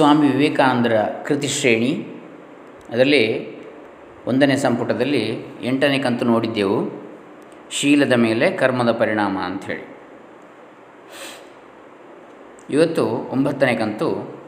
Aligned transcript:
ಸ್ವಾಮಿ 0.00 0.28
ವಿವೇಕಾನಂದರ 0.28 1.02
ಕೃತಿಶ್ರೇಣಿ 1.26 2.06
ಅದರಲ್ಲಿ 2.92 3.56
ಒಂದನೇ 4.26 4.56
ಸಂಪುಟದಲ್ಲಿ 4.56 5.44
ಎಂಟನೇ 5.62 5.98
ಕಂತು 5.98 6.24
ನೋಡಿದ್ದೆವು. 6.24 7.02
ಶೀಲದ 7.70 8.12
ಮೇಲೆ 8.12 8.50
ಕರ್ಮದ 8.50 8.92
ಪರಿಣಾಮ 8.92 9.38
ಅಂಥೇಳಿ. 9.38 9.96
ಇವತ್ತು 12.70 13.06
ಒಂಬತ್ತನೇ 13.06 13.74
ಕಂತು 13.74 14.38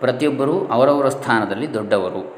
ಪ್ರತಿಯೊಬ್ಬರೂ 0.00 0.66
ಅವರವರ 0.66 1.08
ಸ್ಥಾನದಲ್ಲಿ 1.08 1.74
ದೊಡ್ಡವರು. 1.74 2.36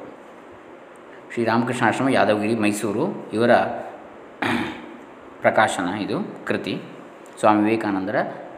ಶ್ರೀರಾಮಕೃಷ್ಣಾಶ್ರಮ, 1.33 2.09
ಯಾದವಗಿರಿ, 2.09 2.55
ಮೈಸೂರು, 2.55 3.31
ಇವರ 3.33 3.55
ಪ್ರಕಾಶನ 5.41 5.95
ಇದು, 5.95 6.47
ಕೃತಿ. 6.47 6.83
ಸ್ವಾಮಿ 7.41 7.63
ವಿವೇಕಾನಂದರ 7.63 8.17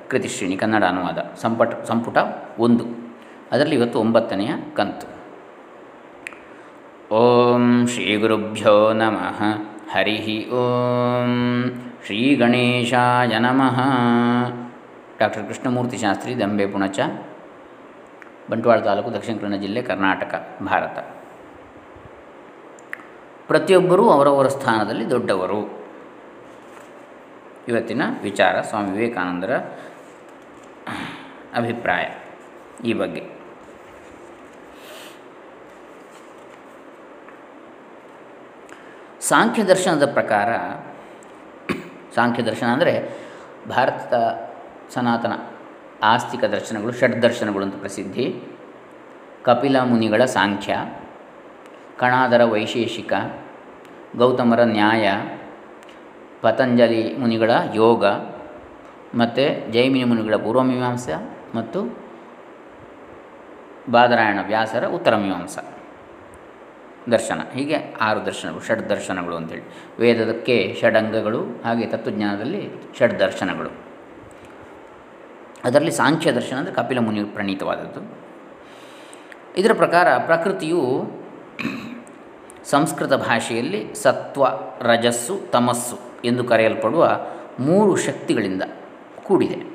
ಕೃತಿಶ್ರೇಣಿ 0.08 0.56
ಕನ್ನಡ 0.56 0.84
ಅನುವಾದ, 0.84 1.18
ಸಂಪಟ, 1.36 1.84
ಸಂಪುಟ 1.84 2.18
ಒಂದು. 2.58 3.04
ಅದರಲ್ಲಿ 3.52 3.74
ಇವತ್ತು 3.74 4.00
ಒಂಬತ್ತನೆಯ 4.00 4.50
ಕಂತು. 4.77 5.14
ಓಂ 7.14 7.86
ಶ್ರೀ 7.86 8.16
ಗುರುಭ್ಯೋ 8.16 8.92
ನಮಃ. 8.92 9.42
ಹರಿ 9.92 10.50
ಓಂ 10.50 11.72
ಶ್ರೀ 12.06 12.34
ಗಣೇಶಾಯ 12.34 13.38
ನಮಃ. 13.38 13.80
ಡಾಕ್ಟರ್ 15.19 15.46
ಕೃಷ್ಣಮೂರ್ತಿ 15.46 15.98
ಶಾಸ್ತ್ರಿ, 15.98 16.41
ದಂಬೆ 16.41 16.66
ಪುಣಚ, 16.66 17.00
ಬಂಟ್ವಾಳ 18.50 18.78
ತಾಲೂಕು 18.78 19.12
ದಕ್ಷಿಣ 19.12 19.36
ಕನ್ನಡ 19.36 19.58
ಜಿಲ್ಲೆ 19.58 19.83
ಕರ್ನಾಟಕ, 19.83 20.48
ಭಾರತ. 20.62 20.98
ಪ್ರತಿಯೊಬ್ಬರೂ 23.47 24.11
ಅವರವರ 24.11 24.48
ಸ್ಥಾನದಲ್ಲಿ 24.48 25.11
ದೊಡ್ಡವರು. 25.11 25.84
ಇವತ್ತಿನ 27.69 28.02
ವಿಚಾರ 28.22 28.61
ಸ್ವಾಮಿ 28.61 28.91
ವಿವೇಕಾನಂದರ 28.91 29.56
ಅಭಿಪ್ರಾಯ. 31.55 32.05
ಈ 32.83 32.92
ಬಗ್ಗೆ. 32.92 33.23
ಸಾಂಖ್ಯ 39.20 39.62
ದರ್ಶನದ 39.62 40.06
ಪ್ರಕಾರ, 40.12 40.48
ಸಾಂಖ್ಯ 42.14 42.42
ದರ್ಶನ 42.42 42.67
ಅಂದರೆ 42.67 42.95
ಭಾರತದ 43.69 44.17
ಸನಾತನ 44.95 45.33
ಆಸ್ತಿಕ 46.02 46.45
ದರ್ಶನಗಳು, 46.45 46.92
ಷಡ್ 46.92 47.22
ದರ್ಶನಗಳು 47.22 47.64
ಅಂತ 47.64 47.75
ಪ್ರಸಿದ್ಧಿ. 47.75 48.27
ಕಪಿಲ 49.45 49.80
ಮುನಿಗಳ 49.80 50.25
ಸಾಂಖ್ಯ, 50.25 50.75
ಕಣಾದರ 51.98 52.45
ವೈಶೇಷಿಕ, 52.45 53.12
ಗೌತಮರ 54.17 54.62
ನ್ಯಾಯ, 54.62 55.11
ಪತಂಜಲಿ 56.42 57.17
ಮುನಿಗಳ 57.17 57.50
ಯೋಗ, 57.75 58.05
ಮತ್ತು 59.14 59.72
ಜೈಮಿನಿ 59.72 60.05
ಮುನಿಗಳ 60.05 60.36
ಪೂರ್ವಮೀಮಾಂಸ 60.36 61.08
ಮತ್ತು 61.55 62.03
ಬಾದರಾಯಣ 63.90 64.38
ವ್ಯಾಸರ 64.46 64.86
ಉತ್ತರ 64.86 65.16
ಮೀಮಾಂಸ. 65.16 65.58
ದರ್ಶನ. 67.12 67.40
ಹೀಗೆ 67.52 67.94
ಆರು 68.00 68.27
ದರ್ಶನಗಳು, 68.27 68.60
ಷಡ್ 68.60 68.90
ದರ್ಶನಗಳು 68.90 69.36
ಅಂತೇಳಿ. 69.36 69.62
ವೇದದಕ್ಕೆ 69.98 70.77
ಷಡಂಗಗಳು, 70.80 71.40
ಹಾಗೆ 71.64 71.86
ತತ್ವಜ್ಞಾನದಲ್ಲಿ 71.86 72.70
ಷಡ್ 72.98 73.20
ದರ್ಶನಗಳು. 73.20 73.70
ಅದರಲ್ಲಿ 75.64 75.90
ಸಾಂಖ್ಯ 75.90 76.32
ದರ್ಶನ 76.32 76.56
ಅಂದರೆ 76.56 76.74
ಕಪಿಲ 76.74 76.98
ಮುನಿ 76.98 77.24
ಪ್ರಣೀತವಾದದ್ದು. 77.24 78.24
ಇದರ 79.56 79.72
ಪ್ರಕಾರ 79.72 80.16
ಪ್ರಕೃತಿಯು 80.18 81.05
ಸಂಸ್ಕೃತ 82.64 83.12
ಭಾಷೆಯಲ್ಲಿ 83.12 83.94
ಸತ್ವ, 83.94 84.46
ರಜಸ್ಸು, 84.80 85.50
ತಮಸ್ಸು 85.50 85.98
ಎಂದು 86.24 86.44
ಕರೆಯಲ್ಪಡುವ 86.44 87.20
ಮೂರು 87.58 87.96
ಶಕ್ತಿಗಳಿಂದ 87.96 88.62
ಕೂಡಿದೆ. 89.24 89.73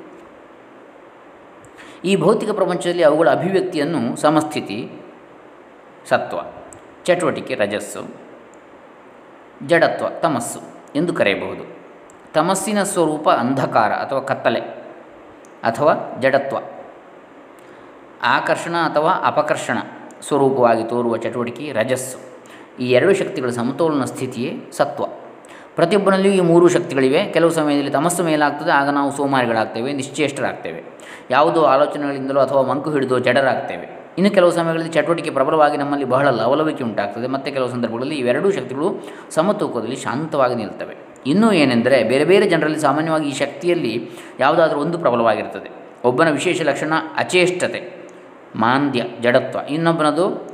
ಈ 2.04 2.16
ಭೌತಿಕ 2.16 2.50
ಪ್ರಪಂಚದಲ್ಲಿ 2.50 3.02
ಅವುಗಳ 3.02 3.30
ಅಭಿವ್ಯಕ್ತಿಯನ್ನು 3.30 4.16
ಸಮಸ್ಥಿತಿ, 4.16 4.90
ಸತ್ವ, 6.08 6.38
ಚಟುವಟಿಕೆ, 7.04 7.54
ರಜಸ್ಸು, 7.54 8.02
ಜಡತ್ವ, 9.66 10.08
ತಮಸ್ಸು 10.08 10.60
ಎಂದು 10.94 11.12
ಕರೆಯಬಹುದು. 11.12 11.64
ತಮಸ್ಸಿನ 12.34 12.82
ಸ್ವರೂಪ 12.82 13.30
ಅಂಧಕಾರ 13.30 13.92
ಅಥವಾ 13.92 14.20
ಕತ್ತಲೆ 14.20 14.60
ಅಥವಾ 15.62 16.20
ಜಡತ್ವ. 16.20 16.56
ಆಕರ್ಷಣ 18.22 18.76
ಅಥವಾ 18.76 19.12
ಅಪಕರ್ಷಣ 19.24 19.78
ಸ್ವರೂಪವಾಗಿ 20.20 20.84
ತೋರುವ 20.84 21.16
ಚಟುವಟಿಕೆ, 21.16 21.72
ರಜಸ್ಸು 21.72 22.18
ಈ 22.82 22.90
ಎರಡು 22.90 23.14
ಶಕ್ತಿಗಳ 23.14 23.50
ಸಮತೋಲನ 23.50 24.04
ಸ್ಥಿತಿಯೇ 24.04 24.70
ಸತ್ವ. 24.72 25.04
ಪ್ರತಿಯೊಬ್ಬನಲ್ಲಿಯೂ 25.76 26.34
ಈ 26.34 26.40
ಮೂರು 26.40 26.68
ಶಕ್ತಿಗಳಿವೆ. 26.68 27.24
ಕೆಲವು 27.24 27.50
ಸಮಯದಲ್ಲಿ 27.50 27.90
ತಮಸ್ಸು 27.90 28.24
ಮೇಲಾಗ್ತದೆ, 28.24 28.72
ಆಗ 28.72 28.88
ನಾವು 28.88 29.16
ಸೋಮಾರಿಗಳಾಗ್ತೇವೆ, 29.16 29.92
ನಿಶ್ಚೇಷ್ಟರಾಗ್ತೇವೆ. 29.92 30.82
ಯಾವುದೋ 31.30 31.62
ಆಲೋಚನೆಗಳಿಂದಲೋ 31.62 32.40
ಅಥವಾ 32.40 32.62
ಮಂಕು 32.62 32.90
ಹಿಡಿದು 32.90 33.18
ಜಡರಾಗ್ತೇವೆ 33.18 34.00
ಇನ್ನು 34.18 34.34
ಕೆಲವು 34.34 34.50
ಸಮಯಗಳಲ್ಲಿ 34.50 34.92
ಚಟುವಟಿಕೆ 34.92 35.30
ಪ್ರಬಲವಾಗಿ 35.30 35.76
ನಮ್ಮಲ್ಲಿ 35.76 36.06
ಬಹಳ 36.06 36.28
ಲವಲವಿಕೆ 36.28 36.84
ಉಂಟಾಗ್ತದೆ. 36.84 37.26
ಮತ್ತು 37.26 37.52
ಕೆಲವು 37.52 37.68
ಸಂದರ್ಭಗಳಲ್ಲಿ 37.68 38.14
ಇವೆರಡೂ 38.14 38.50
ಶಕ್ತಿಗಳು 38.50 39.08
ಸಮತೂಕದಲ್ಲಿ 39.30 39.96
ಶಾಂತವಾಗಿ 39.96 40.54
ನಿಲ್ತವೆ. 40.54 40.96
ಇನ್ನೂ 41.26 41.52
ಏನೆಂದರೆ, 41.52 42.04
ಬೇರೆ 42.04 42.24
ಬೇರೆ 42.24 42.48
ಜನರಲ್ಲಿ 42.48 42.80
ಸಾಮಾನ್ಯವಾಗಿ 42.80 43.28
ಈ 43.28 43.34
ಶಕ್ತಿಯಲ್ಲಿ 43.34 44.10
ಯಾವುದಾದ್ರೂ 44.40 44.80
ಒಂದು 44.80 44.98
ಪ್ರಬಲವಾಗಿರ್ತದೆ. 44.98 45.70
ಒಬ್ಬನ 46.04 46.30
ವಿಶೇಷ 46.30 46.62
ಲಕ್ಷಣ 46.62 46.92
ಅಚೇಷ್ಟತೆ, 47.16 47.80
ಮಾಂದ್ಯ, 48.56 49.04
ಜಡತ್ವ. 49.20 49.58
ಇನ್ನೊಬ್ಬನದು 49.70 50.48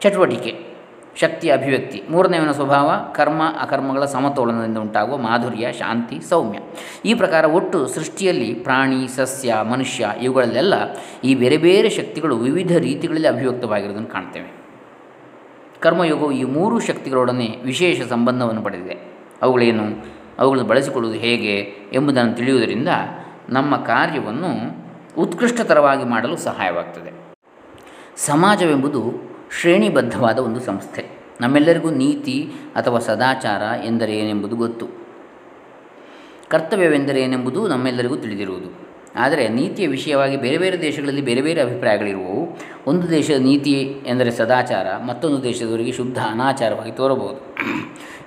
ಚಟುವಟಿಕೆ. 0.00 0.77
ಶಕ್ತಿಯ 1.20 1.52
ಅಭಿವ್ಯಕ್ತಿ. 1.52 2.02
ಮೂರನೆಯವನ 2.10 2.52
ಸ್ವಭಾವ, 2.52 2.90
ಕರ್ಮ, 3.14 3.42
ಅಕರ್ಮಗಳ 3.60 4.04
ಸಮತೋಲನದಿಂದ 4.04 4.78
ಉಂಟಾಗುವ 4.78 5.16
ಮಾಧುರ್ಯ, 5.16 5.72
ಶಾಂತಿ, 5.72 6.20
ಸೌಮ್ಯ. 6.28 6.58
ಈ 7.04 7.14
ಪ್ರಕಾರ 7.14 7.44
ಒಟ್ಟು 7.44 7.86
ಸೃಷ್ಟಿಯಲ್ಲಿ 7.86 8.54
ಪ್ರಾಣಿ, 8.54 9.08
ಸಸ್ಯ, 9.16 9.54
ಮನುಷ್ಯ 9.62 10.08
ಇವುಗಳಲ್ಲೆಲ್ಲ 10.20 10.74
ಈ 11.24 11.34
ಬೇರೆ 11.34 11.56
ಬೇರೆ 11.56 11.90
ಶಕ್ತಿಗಳು 11.90 12.36
ವಿವಿಧ 12.36 12.76
ರೀತಿಗಳಲ್ಲಿ 12.76 13.28
ಅಭಿವ್ಯಕ್ತವಾಗಿರುವುದನ್ನು 13.28 14.08
ಕಾಣ್ತೇವೆ. 14.08 14.58
ಕರ್ಮಯೋಗವು 15.80 16.32
ಈ 16.32 16.44
ಮೂರು 16.44 16.80
ಶಕ್ತಿಗಳೊಡನೆ 16.80 17.56
ವಿಶೇಷ 17.64 18.08
ಸಂಬಂಧವನ್ನು 18.08 18.62
ಪಡೆದಿದೆ. 18.62 19.12
ಅವುಗಳೇನು? 19.42 20.06
ಅವುಗಳನ್ನು 20.38 20.68
ಬಳಸಿಕೊಳ್ಳುವುದು 20.68 21.20
ಹೇಗೆ 21.20 21.72
ಎಂಬುದನ್ನು 21.92 22.32
ತಿಳಿಯುವುದರಿಂದ 22.32 22.88
ನಮ್ಮ 23.48 23.76
ಕಾರ್ಯವನ್ನು 23.76 24.52
ಉತ್ಕೃಷ್ಟತರವಾಗಿ 25.22 26.04
ಮಾಡಲು 26.04 26.36
ಸಹಾಯವಾಗ್ತದೆ. 26.36 27.12
ಸಮಾಜವೆಂಬುದು 28.16 29.28
ಶ್ರೇಣಿಬದ್ಧವಾದ 29.60 30.38
ಒಂದು 30.38 30.60
ಸಂಸ್ಥೆ. 30.60 31.04
ನಮ್ಮೆಲ್ಲರಿಗೂ 31.40 31.90
ನೀತಿ 31.90 32.50
ಅಥವಾ 32.74 32.98
ಸದಾಚಾರ 32.98 33.62
ಎಂದರೆ 33.84 34.18
ಏನೆಂಬುದು 34.18 34.56
ಗೊತ್ತು. 34.56 34.86
ಕರ್ತವ್ಯವೆಂದರೆ 36.48 37.22
ಏನೆಂಬುದು 37.22 37.68
ನಮ್ಮೆಲ್ಲರಿಗೂ 37.68 38.16
ತಿಳಿದಿರುವುದು. 38.16 38.88
ಆದರೆ 39.16 39.48
ನೀತಿಯ 39.48 39.86
ವಿಷಯವಾಗಿ 39.86 40.36
ಬೇರೆ 40.36 40.58
ಬೇರೆ 40.58 40.80
ದೇಶಗಳಲ್ಲಿ 40.80 41.22
ಬೇರೆ 41.22 41.42
ಬೇರೆ 41.42 41.60
ಅಭಿಪ್ರಾಯಗಳಿರುವವು. 41.60 42.58
ಒಂದು 42.86 43.10
ದೇಶದ 43.10 43.40
ನೀತಿ 43.40 44.02
ಎಂದರೆ 44.06 44.30
ಸದಾಚಾರ, 44.30 44.86
ಮತ್ತೊಂದು 45.06 45.42
ದೇಶದವರಿಗೆ 45.42 45.92
ಶುದ್ಧ, 45.92 46.18
ಅನಾಚಾರವಾಗಿ 46.18 46.92
ತೋರಬಹುದು. 46.92 47.56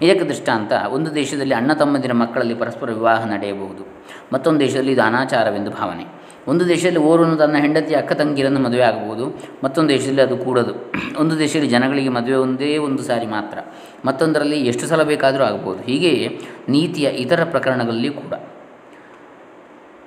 ಇದಕ್ಕೆ 0.02 0.26
ದೃಷ್ಟಾಂತ, 0.26 0.72
ಒಂದು 0.90 1.16
ದೇಶದಲ್ಲಿ 1.16 1.56
ಅಣ್ಣ 1.56 1.74
ತಮ್ಮಂದಿರ 1.74 2.14
ಮಕ್ಕಳಲ್ಲಿ 2.14 2.54
ಪರಸ್ಪರ 2.54 2.92
ವಿವಾಹ 2.92 3.26
ನಡೆಯಬಹುದು. 3.26 3.88
ಮತ್ತೊಂದು 4.34 4.60
ದೇಶದಲ್ಲಿ 4.60 4.92
ಇದು 4.92 5.02
ಅನಾಚಾರವೆಂದು 5.02 5.72
ಭಾವನೆ. 5.72 6.21
ಒಂದು 6.48 6.68
ದೇಶದಲ್ಲಿ 6.68 7.00
ಓರ್ವನು 7.00 7.38
ತನ್ನ 7.38 7.58
ಹೆಂಡತಿ, 7.58 7.94
ಅಕ್ಕ 7.94 8.14
ತಂಗಿರನ್ನು 8.14 8.60
ಮದುವೆ 8.60 8.82
ಆಗಬಹುದು 8.82 9.42
ಮತ್ತೊಂದು 9.64 9.90
ದೇಶದಲ್ಲಿ 9.90 10.22
ಅದು 10.22 10.38
ಕೂಡದು. 10.38 10.94
ಒಂದು 11.20 11.40
ದೇಶದಲ್ಲಿ 11.40 11.70
ಜನಗಳಿಗೆ 11.70 12.10
ಮದುವೆ 12.10 12.34
ಒಂದೇ 12.34 12.78
ಒಂದು 12.78 13.04
ಸಾರಿ 13.04 13.26
ಮಾತ್ರ. 13.26 13.58
ಮತ್ತೊಂದರಲ್ಲಿ 14.06 14.68
ಎಷ್ಟು 14.68 14.88
ಸಲ 14.88 15.04
ಬೇಕಾದರೂ 15.04 15.44
ಆಗಬಹುದು 15.44 15.84
ಹೀಗೆಯೇ 15.84 16.40
ನೀತಿಯ 16.70 17.10
ಇತರ 17.10 17.44
ಪ್ರಕರಣಗಳಲ್ಲಿ 17.44 18.10
ಕೂಡ. 18.10 18.34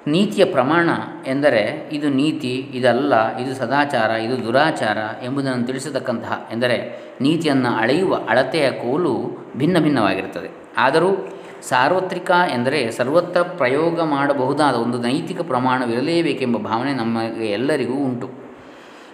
ನೀತಿಯ 0.07 0.45
ಪ್ರಮಾಣ 0.45 0.89
ಎಂದರೆ 1.27 1.91
ಇದು 1.93 2.09
ನೀತಿ, 2.09 2.71
ಇದಲ್ಲ, 2.75 3.37
ಇದು 3.37 3.55
ಸದಾಚಾರ, 3.55 4.11
ಇದು 4.11 4.47
ದುರಾಚಾರ 4.47 4.97
ಎಂಬುದನ್ನು 5.25 5.67
ತಿಳಿಸತಕ್ಕಂತಹ 5.67 6.49
ಎಂದರೆ 6.53 6.99
ನೀತಿಯನ್ನು 7.21 7.77
ಅಳೆಯುವ 7.77 8.19
ಅಳತೆಯ 8.29 8.71
ಕೋಲು 8.71 9.39
ಭಿನ್ನ 9.57 9.79
ಭಿನ್ನವಾಗಿರುತ್ತದೆ. 9.79 10.51
ಆದರೂ 10.77 11.29
ಸಾರ್ವತ್ರಿಕ 11.69 12.31
ಎಂದರೆ 12.31 12.91
ಸರ್ವತ್ರ 12.91 13.43
ಪ್ರಯೋಗ 13.43 14.01
ಮಾಡಬಹುದಾದ 14.01 14.75
ಒಂದು 14.75 14.99
ನೈತಿಕ 14.99 15.41
ಪ್ರಮಾಣವಿರಲೇಬೇಕೆಂಬ 15.41 16.57
ಭಾವನೆ 16.57 16.95
ನಮಗೆ 16.95 17.47
ಎಲ್ಲರಿಗೂ 17.47 17.95
ಉಂಟು. 17.95 18.31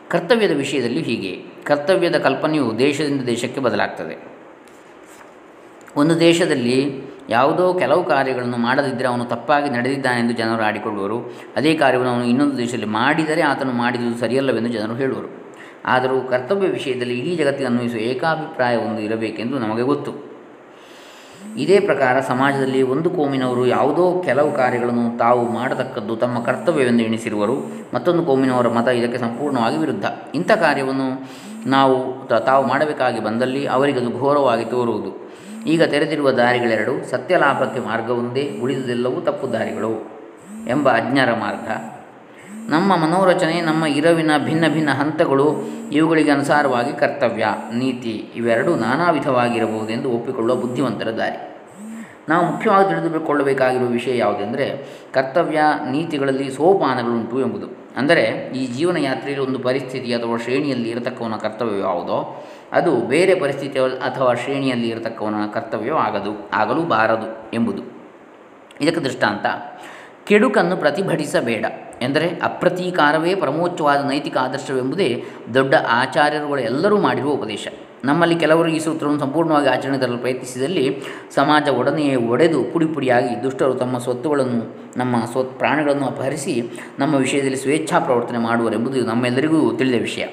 ಕರ್ತವ್ಯದ 0.09 0.56
ವಿಷಯದಲ್ಲಿ 0.56 1.02
ಹೀಗೆ. 1.02 1.44
ಕರ್ತವ್ಯದ 1.64 2.19
ಕಲ್ಪನೆಯು 2.19 2.79
ದೇಶದಿಂದ 2.79 3.20
ದೇಶಕ್ಕೆ 3.20 3.61
ಬದಲಾಗ್ತದೆ. 3.61 4.31
ಒಂದು 5.97 6.20
ದೇಶದಲ್ಲಿ 6.20 7.02
ಯಾವುದೋ 7.29 7.75
ಕೆಲವು 7.75 8.05
ಕಾರ್ಯಗಳನ್ನು 8.05 8.56
ಮಾಡದಿದ್ದರೆ 8.56 9.08
ಅವನು 9.08 9.25
ತಪ್ಪಾಗಿ 9.25 9.70
ನಡೆದಿದ್ದಾನೆ 9.70 10.20
ಎಂದು 10.20 10.35
ಜನರು 10.35 10.62
ಆಡಿಕೊಳ್ಳುವರು. 10.62 11.35
ಅದೇ 11.56 11.75
ಕಾರ್ಯವನ್ನು 11.75 12.12
ಅವನು 12.12 12.25
ಇನ್ನೊಂದು 12.25 12.58
ದೇಶದಲ್ಲಿ 12.58 12.87
ಮಾಡಿದರೆ 12.87 13.43
ಆತನು 13.43 13.73
ಮಾಡಿದುದು 13.73 14.19
ಸರಿಯಲ್ಲವೆಂದು 14.19 14.69
ಜನರು 14.69 14.94
ಹೇಳುವರು. 14.94 15.52
ಆದರೂ 15.85 16.20
ಕರ್ತವ್ಯ 16.20 16.69
ವಿಷಯದಲ್ಲಿ 16.69 17.19
ಇಡೀ 17.19 17.37
ಜಗತ್ತಿಗೆ 17.37 17.67
ಅನ್ವಯಿಸುವ 17.67 18.00
ಏಕಾಭಿಪ್ರಾಯ 18.00 18.76
ಒಂದು 18.76 19.00
ಇರಬೇಕೆಂದು 19.00 19.58
ನಮಗೆ 19.58 19.82
ಗೊತ್ತು. 19.82 20.30
ಇದೇ 21.56 21.81
ಪ್ರಕಾರ 21.81 22.20
ಸಮಾಜದಲ್ಲಿ 22.20 22.82
ಒಂದು 22.82 23.10
ಕೋಮಿನವರು 23.10 23.66
ಯಾವುದೋ 23.66 24.22
ಕೆಲವು 24.22 24.52
ಕಾರ್ಯಗಳನ್ನು 24.52 25.19
ತಾವು 25.19 25.52
ಮಾಡತಕ್ಕದ್ದು 25.52 26.16
ತಮ್ಮ 26.16 26.44
ಕರ್ತವ್ಯವೆಂದು 26.44 27.02
ಎಣಿಸಿರುವರು, 27.02 27.56
ಮತ್ತೊಂದು 27.94 28.22
ಕೋಮಿನವರ 28.25 28.69
ಮತ 28.69 28.88
ಇದಕ್ಕೆ 28.88 29.19
ಸಂಪೂರ್ಣವಾಗಿ 29.19 29.76
ವಿರುದ್ಧ. 29.76 30.04
ಇಂಥ 30.34 30.50
ಕಾರ್ಯವನ್ನು 30.52 31.08
ನಾವು 31.70 31.96
ತಾವು 32.46 32.66
ಮಾಡಬೇಕಾಗಿ 32.66 33.20
ಬಂದಲ್ಲಿ 33.20 33.66
ಅವರಿಗದು 33.66 34.20
ಘೋರವಾಗಿ 34.20 34.64
ತೋರುವುದು. 34.64 35.31
ಈಗ 35.66 35.82
ತೆರೆದಿರುವ 35.82 36.31
ದಾರಿಗಳೆರಡು 36.31 37.10
ಸತ್ಯಲಾಭಕ್ಕೆ 37.10 37.81
ಮಾರ್ಗವೊಂದೇ 37.81 38.58
ಉಳಿದುದೆಲ್ಲವೂ 38.62 39.20
ತಪ್ಪು 39.20 39.52
ದಾರಿಗಳು 39.52 39.92
ಎಂಬ 40.69 40.88
ಅಜ್ಞರ 40.88 41.32
ಮಾರ್ಗ. 41.34 42.00
ನಮ್ಮ 42.70 42.96
ಮನೋರಚನೆ, 42.96 43.61
ನಮ್ಮ 43.61 43.87
ಇರವಿನ 43.87 44.31
ಭಿನ್ನ 44.38 44.64
ಭಿನ್ನ 44.69 44.90
ಹಂತಗಳು 44.90 45.46
ಇವುಗಳಿಗೆ 45.93 46.31
ಅನುಸಾರವಾಗಿ 46.31 46.93
ಕರ್ತವ್ಯ, 46.93 47.46
ನೀತಿ 47.75 48.28
ಇವೆರಡೂ 48.37 48.75
ನಾನಾ 48.75 49.11
ವಿಧವಾಗಿರಬಹುದೆಂದು 49.11 50.11
ಒಪ್ಪಿಕೊಳ್ಳುವ 50.11 50.56
ಬುದ್ಧಿವಂತರ 50.56 51.11
ದಾರಿ. 51.11 51.56
ನಾವು 52.28 52.46
ಮುಖ್ಯವಾಗಿ 52.46 52.88
ತಿಳಿದುಕೊಳ್ಳಬೇಕಾಗಿರುವ 52.88 53.88
ವಿಷಯ 53.88 54.19
ಯಾವುದೆಂದರೆ, 54.19 54.87
ಕರ್ತವ್ಯ, 55.12 55.61
ನೀತಿಗಳಲ್ಲಿ 55.90 56.50
ಸೋಪಾನಗಳುಂಟು 56.50 57.40
ಎಂಬುದು. 57.40 57.67
ಅಂದರೆ, 57.96 58.22
ಈ 58.56 58.67
ಜೀವನ 58.67 58.96
ಯಾತ್ರೆಯಲ್ಲಿ 58.96 59.46
ಒಂದು 59.46 59.58
ಪರಿಸ್ಥಿತಿ 59.58 60.14
ಅಥವಾ 60.14 60.37
ಶ್ರೇಣಿಯಲ್ಲಿ 60.37 60.88
ಇರತಕ್ಕವನ 60.88 61.37
ಕರ್ತವ್ಯ 61.37 61.81
ಯಾವುದೋ, 61.81 62.44
ಅದು 62.73 62.96
ಬೇರೆ 62.96 63.34
ಪರಿಸ್ಥಿತಿ 63.34 63.78
ಅಥವಾ 63.78 64.34
ಶ್ರೇಣಿಯಲ್ಲಿ 64.34 64.88
ಇರತಕ್ಕವನ 64.88 65.34
ಕರ್ತವ್ಯವಾಗದು 65.55 66.50
ಆಗಲೂ 66.52 66.82
ಬಾರದು 66.82 67.50
ಎಂಬುದು. 67.55 67.82
ಇದಕ್ಕೆ 68.81 69.00
ದೃಷ್ಟಾಂತ, 69.00 69.46
ಕೆಡುಕನ್ನು 70.25 70.76
ಪ್ರತಿಭಟಿಸಬೇಡ. 70.76 71.64
ಎಂದರೆ 72.02 72.41
ಅಪ್ರತೀಕಾರವೇ 72.43 73.35
ಪರಮೋಚ್ಚವಾದ 73.35 74.00
ನೈತಿಕ 74.08 74.37
ಆದರ್ಶವೆಂಬುದೇ 74.37 75.25
ದೊಡ್ಡ 75.55 75.75
ಆಚಾರ್ಯರುಗಳು 75.91 76.61
ಎಲ್ಲರೂ 76.61 76.99
ಮಾಡಿರುವ 76.99 77.31
ಉಪದೇಶ. 77.32 77.69
ನಮ್ಮಲ್ಲಿ 78.05 78.37
ಕೆಲವರು 78.37 78.69
ಈ 78.69 78.79
ಸೂತ್ರವನ್ನು 78.79 79.20
ಸಂಪೂರ್ಣವಾಗಿ 79.20 79.67
ಆಚರಣೆ 79.67 79.99
ತರಲು 79.99 80.19
ಪ್ರಯತ್ನಿಸಿದಲ್ಲಿ 80.19 81.02
ಸಮಾಜ 81.35 81.69
ಒಡನೆಯೇ 81.69 82.17
ಒಡೆದು 82.17 82.64
ಪುಡಿ 82.64 82.87
ಪುಡಿಯಾಗಿ 82.87 83.43
ದುಷ್ಟರು 83.43 83.75
ತಮ್ಮ 83.75 83.99
ಸ್ವತ್ತುಗಳನ್ನು, 83.99 84.76
ನಮ್ಮ 84.97 85.17
ಸ್ವತ್ 85.32 85.58
ಪ್ರಾಣಗಳನ್ನು 85.58 86.06
ಅಪಹರಿಸಿ 86.06 86.70
ನಮ್ಮ 86.99 87.14
ವಿಷಯದಲ್ಲಿ 87.14 87.56
ಸ್ವೇಚ್ಛಾ 87.56 87.99
ಪ್ರವರ್ತನೆ 87.99 88.38
ಮಾಡುವರೆಂಬುದು 88.38 89.06
ನಮ್ಮೆಲ್ಲರಿಗೂ 89.06 89.73
ತಿಳಿದ 89.76 90.00
ವಿಷಯ. 90.00 90.26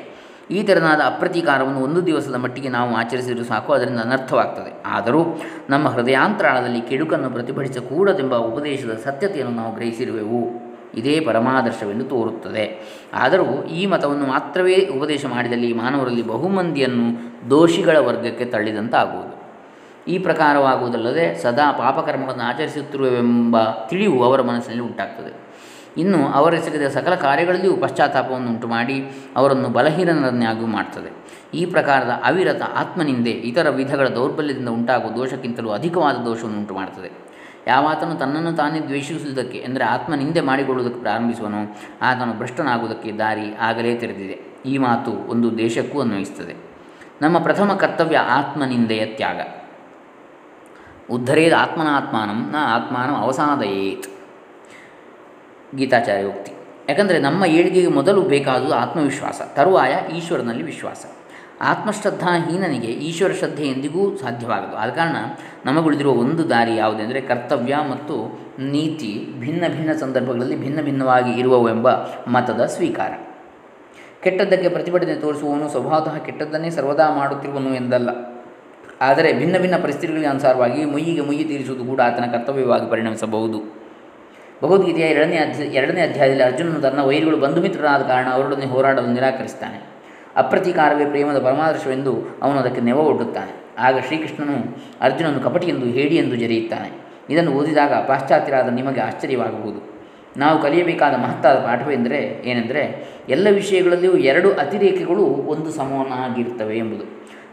ಈ 0.51 0.63
ತೆರನಾದ 0.63 1.01
ಅಪ್ರತೀಕಾರವನ್ನು 1.05 1.79
ಒಂದು 1.79 2.05
ದಿವಸದ 2.05 2.35
ಮಟ್ಟಿಗೆ 2.35 2.69
ನಾವು 2.69 2.95
ಆಚರಿಸಿದರೂ 2.95 3.43
ಸಾಕು, 3.43 3.73
ಅದರಿಂದ 3.73 3.99
ಅನರ್ಥವಾಗ್ತದೆ. 3.99 4.83
ಆದರೂ 4.85 5.41
ನಮ್ಮ 5.69 5.87
ಹೃದಯಾಂತರಾಳದಲ್ಲಿ 5.87 6.81
ಕೆಡುಕನ್ನು 6.81 7.29
ಪ್ರತಿಭಟಿಸಕೂಡದೆಂಬ 7.29 8.35
ಉಪದೇಶದ 8.35 9.01
ಸತ್ಯತೆಯನ್ನು 9.03 9.55
ನಾವು 9.55 9.75
ಗ್ರಹಿಸಿರುವೆವು. 9.75 10.66
ಇದೇ 10.97 11.19
ಪರಮಾದರ್ಶವೆಂದು 11.19 12.05
ತೋರುತ್ತದೆ. 12.05 12.65
ಆದರೂ 13.13 13.63
ಈ 13.63 13.85
ಮತವನ್ನು 13.85 14.25
ಮಾತ್ರವೇ 14.25 14.77
ಉಪದೇಶ 14.77 15.25
ಮಾಡಿದಲ್ಲಿ 15.25 15.73
ಮಾನವರಲ್ಲಿ 15.73 16.21
ಬಹುಮಂದಿಯನ್ನು 16.21 17.07
ದೋಷಿಗಳ 17.49 17.97
ವರ್ಗಕ್ಕೆ 17.97 18.45
ತಳ್ಳಿದಂತಾಗುವುದು. 18.45 19.37
ಈ 20.07 20.17
ಪ್ರಕಾರವಾಗುವುದಲ್ಲದೆ 20.17 21.35
ಸದಾ 21.35 21.71
ಪಾಪಕರ್ಮಗಳನ್ನು 21.71 22.43
ಆಚರಿಸುತ್ತಿರುವೆಂಬ 22.43 23.57
ತಿಳಿವು 23.89 24.23
ಅವರ 24.23 24.41
ಮನಸ್ಸಿನಲ್ಲಿ 24.41 24.83
ಉಂಟಾಗ್ತದೆ. 24.83 25.47
ಇನ್ನು 25.97 26.27
ಅವರೆಸಗಿದ 26.27 26.87
ಸಕಲ 26.87 27.15
ಕಾರ್ಯಗಳಲ್ಲಿಯೂ 27.15 27.77
ಪಶ್ಚಾತ್ತಾಪವನ್ನು 27.77 28.49
ಉಂಟು 28.49 28.67
ಮಾಡಿ 28.67 29.03
ಅವರನ್ನು 29.35 29.69
ಬಲಹೀನರನ್ನಾಗಿಯೂ 29.69 30.67
ಮಾಡ್ತದೆ. 30.67 31.11
ಈ 31.53 31.65
ಪ್ರಕಾರದ 31.65 32.09
ಅವಿರತ 32.23 32.61
ಆತ್ಮನಿಂದೆ 32.75 33.31
ಇತರ 33.31 33.69
ವಿಧಗಳ 33.69 34.07
ದೌರ್ಬಲ್ಯದಿಂದ 34.07 34.69
ಉಂಟಾಗುವ 34.69 35.11
ದೋಷಕ್ಕಿಂತಲೂ 35.11 35.69
ಅಧಿಕವಾದ 35.69 36.15
ದೋಷವನ್ನು 36.15 36.57
ಉಂಟು 36.57 36.73
ಮಾಡ್ತದೆ 36.73 37.26
ಯಾವಾತನು 37.67 38.15
ತನ್ನನ್ನು 38.15 38.53
ತಾನೇ 38.53 38.79
ದ್ವೇಷಿಸುವುದಕ್ಕೆ, 38.79 39.59
ಅಂದರೆ 39.59 39.83
ಆತ್ಮನಿಂದೆ 39.83 40.41
ಮಾಡಿಕೊಳ್ಳುವುದಕ್ಕೆ 40.41 41.01
ಪ್ರಾರಂಭಿಸುವನು, 41.01 41.77
ಆತನು 42.01 42.33
ಭ್ರಷ್ಟನಾಗುವುದಕ್ಕೆ 42.33 43.11
ದಾರಿ 43.11 43.55
ಆಗಲೇ 43.55 43.95
ತೆರೆದಿದೆ. 43.95 44.37
ಈ 44.65 44.77
ಮಾತು 44.77 45.11
ಒಂದು 45.11 45.57
ದೇಶಕ್ಕೂ 45.57 46.01
ಅನ್ವಯಿಸುತ್ತದೆ. 46.01 46.55
ನಮ್ಮ 47.21 47.39
ಪ್ರಥಮ 47.39 47.73
ಕರ್ತವ್ಯ 47.73 48.17
ಆತ್ಮನಿಂದೆಯ 48.17 49.05
ತ್ಯಾಗ. 49.05 49.41
ಉದ್ಧರೇದ 51.09 51.53
ಆತ್ಮನಾತ್ಮಾನಂ 51.53 52.49
ನ 52.51 52.55
ಆತ್ಮಾನಂ 52.59 53.15
ಅವಸಾದಯೇತ್. 53.15 54.07
ಗೀತಾಚಾರ್ಯ 55.75 56.23
ಉಕ್ತಿ. 56.23 56.51
ಯಾಕಂದರೆ 56.89 57.19
ನಮ್ಮ 57.19 57.45
ಏಳಿಗೆಗೆ 57.45 57.87
ಮೊದಲು 57.87 58.21
ಬೇಕಾದುದು 58.21 58.73
ಆತ್ಮವಿಶ್ವಾಸ, 58.73 59.41
ತರುವಾಯ 59.53 59.93
ಈಶ್ವರನಲ್ಲಿ 60.15 60.63
ವಿಶ್ವಾಸ. 60.63 61.05
ಆತ್ಮಶ್ರದ್ಧಾಹೀನನಿಗೆ 61.61 62.87
ಈಶ್ವರ 62.87 63.31
ಶ್ರದ್ಧೆ 63.31 63.63
ಎಂದಿಗೂ 63.63 64.15
ಸಾಧ್ಯವಾಗದು. 64.15 64.75
ಆದ 64.75 64.89
ಕಾರಣ 64.89 65.15
ನಮಗುಳಿದಿರುವ 65.65 66.13
ಒಂದು 66.13 66.49
ದಾರಿ 66.49 66.75
ಯಾವುದೆಂದರೆ 66.75 67.21
ಕರ್ತವ್ಯ 67.21 67.77
ಮತ್ತು 67.91 68.39
ನೀತಿ 68.59 69.33
ಭಿನ್ನ 69.39 69.63
ಭಿನ್ನ 69.67 69.91
ಸಂದರ್ಭಗಳಲ್ಲಿ 69.91 70.55
ಭಿನ್ನ 70.55 70.81
ಭಿನ್ನವಾಗಿ 70.81 71.31
ಇರುವವೆಂಬ 71.31 71.91
ಮತದ 72.27 72.65
ಸ್ವೀಕಾರ. 72.65 73.11
ಕೆಟ್ಟದ್ದಕ್ಕೆ 74.23 74.69
ಪ್ರತಿಭಟನೆ 74.69 75.15
ತೋರಿಸುವವನು 75.15 75.69
ಸ್ವಭಾವತಃ 75.69 76.17
ಕೆಟ್ಟದ್ದನ್ನೇ 76.17 76.69
ಸರ್ವದಾ 76.69 77.09
ಮಾಡುತ್ತಿರುವನು 77.15 77.73
ಎಂದಲ್ಲ. 77.73 78.09
ಆದರೆ 79.01 79.33
ಭಿನ್ನ 79.33 79.57
ಭಿನ್ನ 79.57 79.83
ಪರಿಸ್ಥಿತಿಗಳಿಗೆ 79.83 80.27
ಅನುಸಾರವಾಗಿ 80.27 80.85
ಮುಯ್ಯಿಗೆ 80.85 81.21
ಮುಯ್ಯಿ 81.21 81.43
ತೀರಿಸುವುದು 81.43 81.85
ಕೂಡ 81.85 82.01
ಆತನ 82.01 82.31
ಕರ್ತವ್ಯವಾಗಿ 82.31 82.89
ಪರಿಣಮಿಸಬಹುದು. 82.89 83.59
ಭಗವದ್ಗೀತೆಯ 84.63 85.05
ಎರಡನೇ 85.05 85.35
ಅಧ್ಯ, 85.35 85.63
ಎರಡನೇ 85.63 86.01
ಅಧ್ಯಾಯದಲ್ಲಿ 86.01 86.43
ಅರ್ಜುನನು 86.43 86.81
ತನ್ನ 86.81 87.01
ವೈರಿಗಳು 87.01 87.37
ಬಂಧು 87.37 87.61
ಮಿತ್ರರಾದ 87.61 88.01
ಕಾರಣ 88.01 88.27
ಅವರೊಡನೆ 88.29 88.65
ಹೋರಾಡಲು 88.65 89.07
ನಿರಾಕರಿಸ್ತಾನೆ 89.07 89.96
ಅಪ್ರತೀಕಾರವೇ 90.37 91.05
ಪ್ರೇಮದ 91.05 91.43
ಪರಮಾದರ್ಶವೆಂದು 91.43 92.39
ಅವನು 92.41 92.59
ಅದಕ್ಕೆ 92.59 92.81
ನೆವ 92.81 92.97
ಒಡ್ಡುತ್ತಾನೆ. 92.97 93.67
ಆಗ 93.79 93.99
ಶ್ರೀಕೃಷ್ಣನು 93.99 94.77
ಅರ್ಜುನನು 95.01 95.39
ಕಪಟಿ 95.39 95.67
ಎಂದು 95.67 95.85
ಹೇಡಿ 95.85 96.15
ಎಂದು 96.15 96.35
ಜರಿಯುತ್ತಾನೆ. 96.35 97.07
ಇದನ್ನು 97.29 97.51
ಓದಿದಾಗ 97.51 97.93
ಪಾಶ್ಚಾತ್ಯರಾದ 97.93 98.67
ನಿಮಗೆ 98.69 99.01
ಆಶ್ಚರ್ಯವಾಗಬಹುದು 99.01 99.97
ನಾವು 100.37 100.61
ಕಲಿಯಬೇಕಾದ 100.61 101.13
ಮಹತ್ತಾದ 101.13 101.55
ಪಾಠವೆಂದರೆ 101.55 102.41
ಏನೆಂದರೆ, 102.45 103.07
ಎಲ್ಲ 103.29 103.47
ವಿಷಯಗಳಲ್ಲಿಯೂ 103.49 104.13
ಎರಡು 104.13 104.53
ಅತಿರೇಕಗಳು 104.53 105.23
ಒಂದು 105.23 105.71
ಸಮನಾಗಿರುತ್ತವೆ 105.71 106.77
ಎಂಬುದು. 106.77 107.03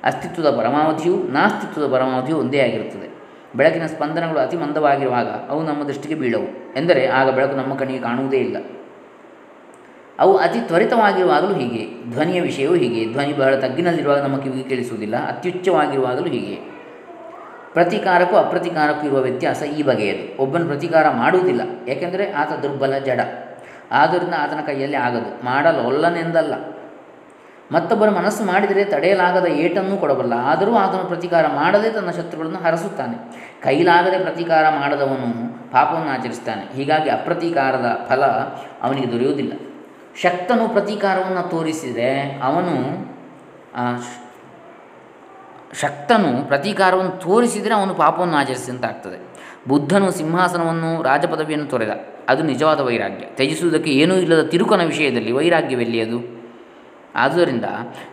ಅಸ್ತಿತ್ವದ 0.04 0.56
ಪರಮಾವಧಿಯು 0.56 1.16
ನಾಸ್ತಿತ್ವದ 1.16 1.92
ಪರಮಾವಧಿಯು 1.92 2.38
ಒಂದೇ 2.38 2.58
ಆಗಿರುತ್ತದೆ. 2.58 3.14
ಬೆಳಕಿನ 3.56 3.86
ಸ್ಪಂದನಗಳು 3.86 4.38
ಅತಿ 4.38 4.56
ಮಂದವಾಗಿರುವಾಗ 4.56 5.26
ಅವು 5.26 5.62
ನಮ್ಮ 5.62 5.84
ದೃಷ್ಟಿಗೆ 5.84 6.14
ಬೀಳವು. 6.14 6.74
ಎಂದರೆ, 6.76 7.06
ಆಗ 7.06 7.30
ಬೆಳಕು 7.30 7.56
ನಮ್ಮ 7.56 7.74
ಕಣ್ಣಿಗೆ 7.74 8.00
ಕಾಣುವುದೇ 8.00 8.36
ಇಲ್ಲ. 8.36 8.56
ಅವು 10.18 10.36
ಅತಿ 10.36 10.60
ತ್ವರಿತವಾಗಿರುವಾಗಲೂ 10.60 11.54
ಹೀಗೆ. 11.54 12.10
ಧ್ವನಿಯ 12.10 12.40
ವಿಷಯವೂ 12.40 12.74
ಹೀಗೆ. 12.74 13.12
ಧ್ವನಿ 13.12 13.32
ಬಹಳ 13.32 13.54
ತಗ್ಗಿನಲ್ಲಿರುವಾಗ 13.54 14.22
ನಮ್ಮ 14.22 14.36
ಕಿವಿಗೆ 14.36 14.68
ಕೇಳಿಸುವುದಿಲ್ಲ. 14.68 15.28
ಅತ್ಯುಚ್ಚವಾಗಿರುವಾಗಲೂ 15.28 16.24
ಹೀಗೆ. 16.24 16.74
ಪ್ರತಿಕಾರಕ್ಕೂ 17.72 18.36
ಅಪ್ರತಿಕಾರಕ್ಕೂ 18.36 19.06
ಇರುವ 19.06 19.20
ವ್ಯತ್ಯಾಸ 19.20 19.62
ಈ 19.62 19.82
ಬಗೆಯದು. 19.82 20.42
ಒಬ್ಬನು 20.42 20.66
ಪ್ರತೀಕಾರ 20.66 21.10
ಮಾಡುವುದಿಲ್ಲ. 21.10 21.88
ಏಕೆಂದರೆ 21.88 22.32
ಆತ 22.32 22.52
ದುರ್ಬಲ, 22.52 22.98
ಜಡ. 22.98 23.20
ಆದ್ದರಿಂದ 23.92 24.34
ಆತನ 24.38 24.60
ಕೈಯಲ್ಲಿ 24.66 24.96
ಆಗದು. 24.96 25.44
ಮಾಡಲೊಲ್ಲನೆಂದಲ್ಲ 25.44 26.54
ಮತ್ತೊಬ್ಬರ 27.72 28.10
ಮನಸ್ಸು 28.10 28.44
ಮಾಡಿದರೆ 28.44 28.84
ತಡೆಯಲಾಗದ 28.84 29.46
ಏಟನ್ನೂ 29.46 29.96
ಕೊಡಬಲ್ಲ. 29.96 30.32
ಆದರೂ 30.32 30.74
ಆತನು 30.74 31.04
ಪ್ರತಿಕಾರ 31.04 31.46
ಮಾಡದೆ 31.46 31.90
ತನ್ನ 31.90 32.10
ಶತ್ರುಗಳನ್ನು 32.10 32.58
ಹರಸುತ್ತಾನೆ. 32.58 33.16
ಕೈಲಾಗದೆ 33.62 34.18
ಪ್ರತಿಕಾರ 34.18 34.64
ಮಾಡದವನು 34.68 35.54
ಪಾಪವನ್ನು 35.72 36.10
ಆಚರಿಸ್ತಾನೆ 36.10 36.76
ಹೀಗಾಗಿ 36.76 37.10
ಅಪ್ರತೀಕಾರದ 37.10 38.06
ಫಲ 38.08 38.24
ಅವನಿಗೆ 38.82 39.12
ದೊರೆಯುವುದಿಲ್ಲ. 39.12 39.52
ಶಕ್ತನು 40.22 40.68
ಪ್ರತೀಕಾರವನ್ನು 40.68 41.50
ತೋರಿಸಿದರೆ 41.50 42.40
ಅವನು 42.42 42.74
ಶಕ್ತನು 45.80 46.46
ಪ್ರತೀಕಾರವನ್ನು 46.46 47.10
ತೋರಿಸಿದರೆ 47.10 47.74
ಅವನು 47.74 47.94
ಪಾಪವನ್ನು 47.94 48.36
ಆಚರಿಸಿದಂತಾಗ್ತದೆ 48.36 49.34
ಬುದ್ಧನು 49.68 50.10
ಸಿಂಹಾಸನವನ್ನು, 50.10 51.02
ರಾಜಪದವಿಯನ್ನು 51.02 51.66
ತೊರೆದ. 51.66 51.90
ಅದು 52.28 52.42
ನಿಜವಾದ 52.42 52.80
ವೈರಾಗ್ಯ. 52.80 53.24
ತ್ಯಜಿಸುವುದಕ್ಕೆ 53.24 53.90
ಏನೂ 53.90 54.14
ಇಲ್ಲದ 54.14 54.42
ತಿರುಕನ 54.42 54.82
ವಿಷಯದಲ್ಲಿ 54.82 55.32
ವೈರಾಗ್ಯವೆಲ್ಲಿ 55.32 56.00
ಅದು? 56.00 56.44
ಆದುದರಿಂದ 57.14 57.64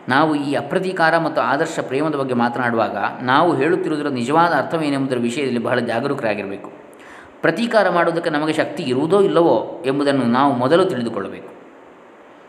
ನಾವು 0.10 0.36
ಈ 0.36 0.54
ಅಪ್ರತೀಕಾರ 0.54 1.18
ಮತ್ತು 1.18 1.42
ಆದರ್ಶ 1.42 1.80
ಪ್ರೇಮದ 1.80 2.16
ಬಗ್ಗೆ 2.16 2.34
ಮಾತನಾಡುವಾಗ 2.34 2.98
ನಾವು 3.22 3.56
ಹೇಳುತ್ತಿರುವುದರ 3.56 4.08
ನಿಜವಾದ 4.08 4.54
ಅರ್ಥವೇನೆಂಬುದರ 4.54 5.18
ವಿಷಯದಲ್ಲಿ 5.18 5.60
ಬಹಳ 5.60 5.80
ಜಾಗರೂಕರಾಗಿರಬೇಕು. 5.80 6.72
ಪ್ರತೀಕಾರ 7.42 7.90
ಮಾಡುವುದಕ್ಕೆ 7.90 8.30
ನಮಗೆ 8.30 8.54
ಶಕ್ತಿ 8.54 8.84
ಇರುವುದೋ 8.84 9.22
ಇಲ್ಲವೋ 9.22 9.84
ಎಂಬುದನ್ನು 9.86 10.26
ನಾವು 10.26 10.54
ಮೊದಲು 10.54 10.86
ತಿಳಿದುಕೊಳ್ಳಬೇಕು. 10.86 11.61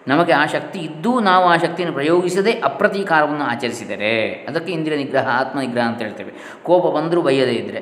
ನಮಗೆ 0.08 0.32
ಆ 0.32 0.46
ಶಕ್ತಿ 0.46 0.78
ಇದ್ದೂ 0.78 1.20
ನಾವು 1.20 1.44
ಆ 1.44 1.56
ಶಕ್ತಿಯನ್ನು 1.56 1.94
ಪ್ರಯೋಗಿಸದೆ 1.94 2.52
ಅಪ್ರತೀಕಾರವನ್ನು 2.52 3.44
ಆಚರಿಸಿದರೆ, 3.44 4.32
ಅದಕ್ಕೆ 4.48 4.72
ಇಂದಿರ 4.72 4.94
ನಿಗ್ರಹ 4.94 5.40
ಆತ್ಮನಿಗ್ರಹ 5.40 5.82
ಅಂತ 5.82 6.02
ಹೇಳ್ತೇವೆ. 6.02 6.32
ಕೋಪ 6.62 6.96
ಬಂದರೂ 6.96 7.22
ಬೈಯದೇ 7.22 7.52
ಇದ್ದರೆ 7.52 7.78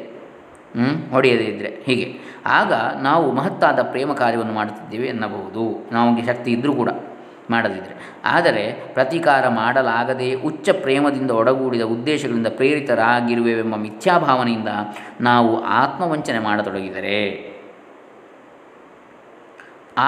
ಹ್ಞೂ 0.76 1.10
ಹೊಡೆಯದೇ 1.10 1.44
ಇದ್ದರೆ 1.44 1.82
ಹೀಗೆ. 1.86 2.14
ಆಗ 2.46 2.72
ನಾವು 3.02 3.32
ಮಹತ್ತಾದ 3.32 3.82
ಪ್ರೇಮ 3.82 4.12
ಕಾರ್ಯವನ್ನು 4.12 4.52
ಮಾಡುತ್ತಿದ್ದೇವೆ 4.52 5.06
ಎನ್ನಬಹುದು. 5.06 5.88
ನಮಗೆ 5.92 6.26
ಶಕ್ತಿ 6.26 6.52
ಇದ್ದರೂ 6.52 6.72
ಕೂಡ 6.72 6.88
ಮಾಡದಿದ್ದರೆ 7.50 8.16
ಆದರೆ 8.24 8.72
ಪ್ರತೀಕಾರ 8.94 9.48
ಮಾಡಲಾಗದೆ 9.48 10.34
ಉಚ್ಚ 10.34 10.70
ಪ್ರೇಮದಿಂದ 10.70 11.30
ಒಡಗೂಡಿದ 11.30 11.82
ಉದ್ದೇಶಗಳಿಂದ 11.82 12.46
ಪ್ರೇರಿತರಾಗಿರುವೆವೆಂಬ 12.46 13.76
ಮಿಥ್ಯಾಭಾವನೆಯಿಂದ 13.76 14.68
ನಾವು 15.20 15.64
ಆತ್ಮವಂಚನೆ 15.64 16.38
ಮಾಡತೊಡಗಿದರೆ 16.38 17.49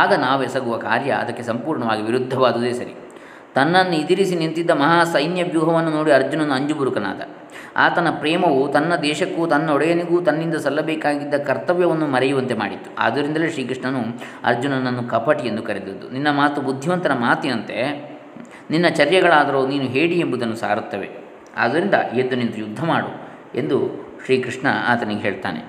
ಆಗ 0.01 0.13
ನಾವೆಸಗುವ 0.25 0.75
ಕಾರ್ಯ 0.79 1.11
ಅದಕ್ಕೆ 1.23 1.43
ಸಂಪೂರ್ಣವಾಗಿ 1.43 2.03
ವಿರುದ್ಧವಾದುದೇ 2.03 2.73
ಸರಿ. 2.73 2.95
ತನ್ನನ್ನು 3.55 3.95
ಎದುರಿಸಿ 3.95 4.35
ನಿಂತಿದ್ದ 4.35 4.73
ಮಹಾ 4.83 4.99
ಸೈನ್ಯ 5.15 5.43
ವ್ಯೂಹವನ್ನು 5.45 5.91
ನೋಡಿ 5.91 6.11
ಅರ್ಜುನನು 6.11 6.55
ಅಂಜುಬುರುಕನಾದ. 6.55 7.21
ಆತನ 7.77 8.09
ಪ್ರೇಮವು 8.21 8.61
ತನ್ನ 8.73 8.93
ದೇಶಕ್ಕೂ 9.03 9.43
ತನ್ನ 9.47 9.69
ಒಡೆಯನಿಗೂ 9.71 10.17
ತನ್ನಿಂದ 10.21 10.57
ಸಲ್ಲಬೇಕಾಗಿದ್ದ 10.57 11.37
ಕರ್ತವ್ಯವನ್ನು 11.49 12.07
ಮರೆಯುವಂತೆ 12.07 12.55
ಮಾಡಿತ್ತು. 12.55 12.89
ಆದ್ದರಿಂದಲೇ 12.99 13.49
ಶ್ರೀಕೃಷ್ಣನು 13.51 14.03
ಅರ್ಜುನನನ್ನು 14.45 15.05
ಕಪಟಿ 15.09 15.45
ಎಂದು 15.49 15.63
ಕರೆದಿದ್ದು. 15.63 16.07
ನಿನ್ನ 16.11 16.31
ಮಾತು 16.31 16.61
ಬುದ್ಧಿವಂತನ 16.61 17.15
ಮಾತಿನಂತೆ, 17.27 17.79
ನಿನ್ನ 18.71 18.87
ಚರ್ಯಗಳಾದರೂ 19.01 19.61
ನೀನು 19.67 19.89
ಹೇಡಿ 19.97 20.19
ಎಂಬುದನ್ನು 20.19 20.57
ಸಾರುತ್ತವೆ. 20.57 21.11
ಆದ್ದರಿಂದ 21.57 21.97
ಎದ್ದು 22.15 22.37
ನಿಂತು 22.37 22.59
ಯುದ್ಧ 22.61 22.81
ಮಾಡು 22.85 23.11
ಎಂದು 23.59 23.79
ಶ್ರೀಕೃಷ್ಣ 24.25 24.67
ಆತನಿಗೆ 24.89 25.21
ಹೇಳ್ತಾನೆ. 25.21 25.63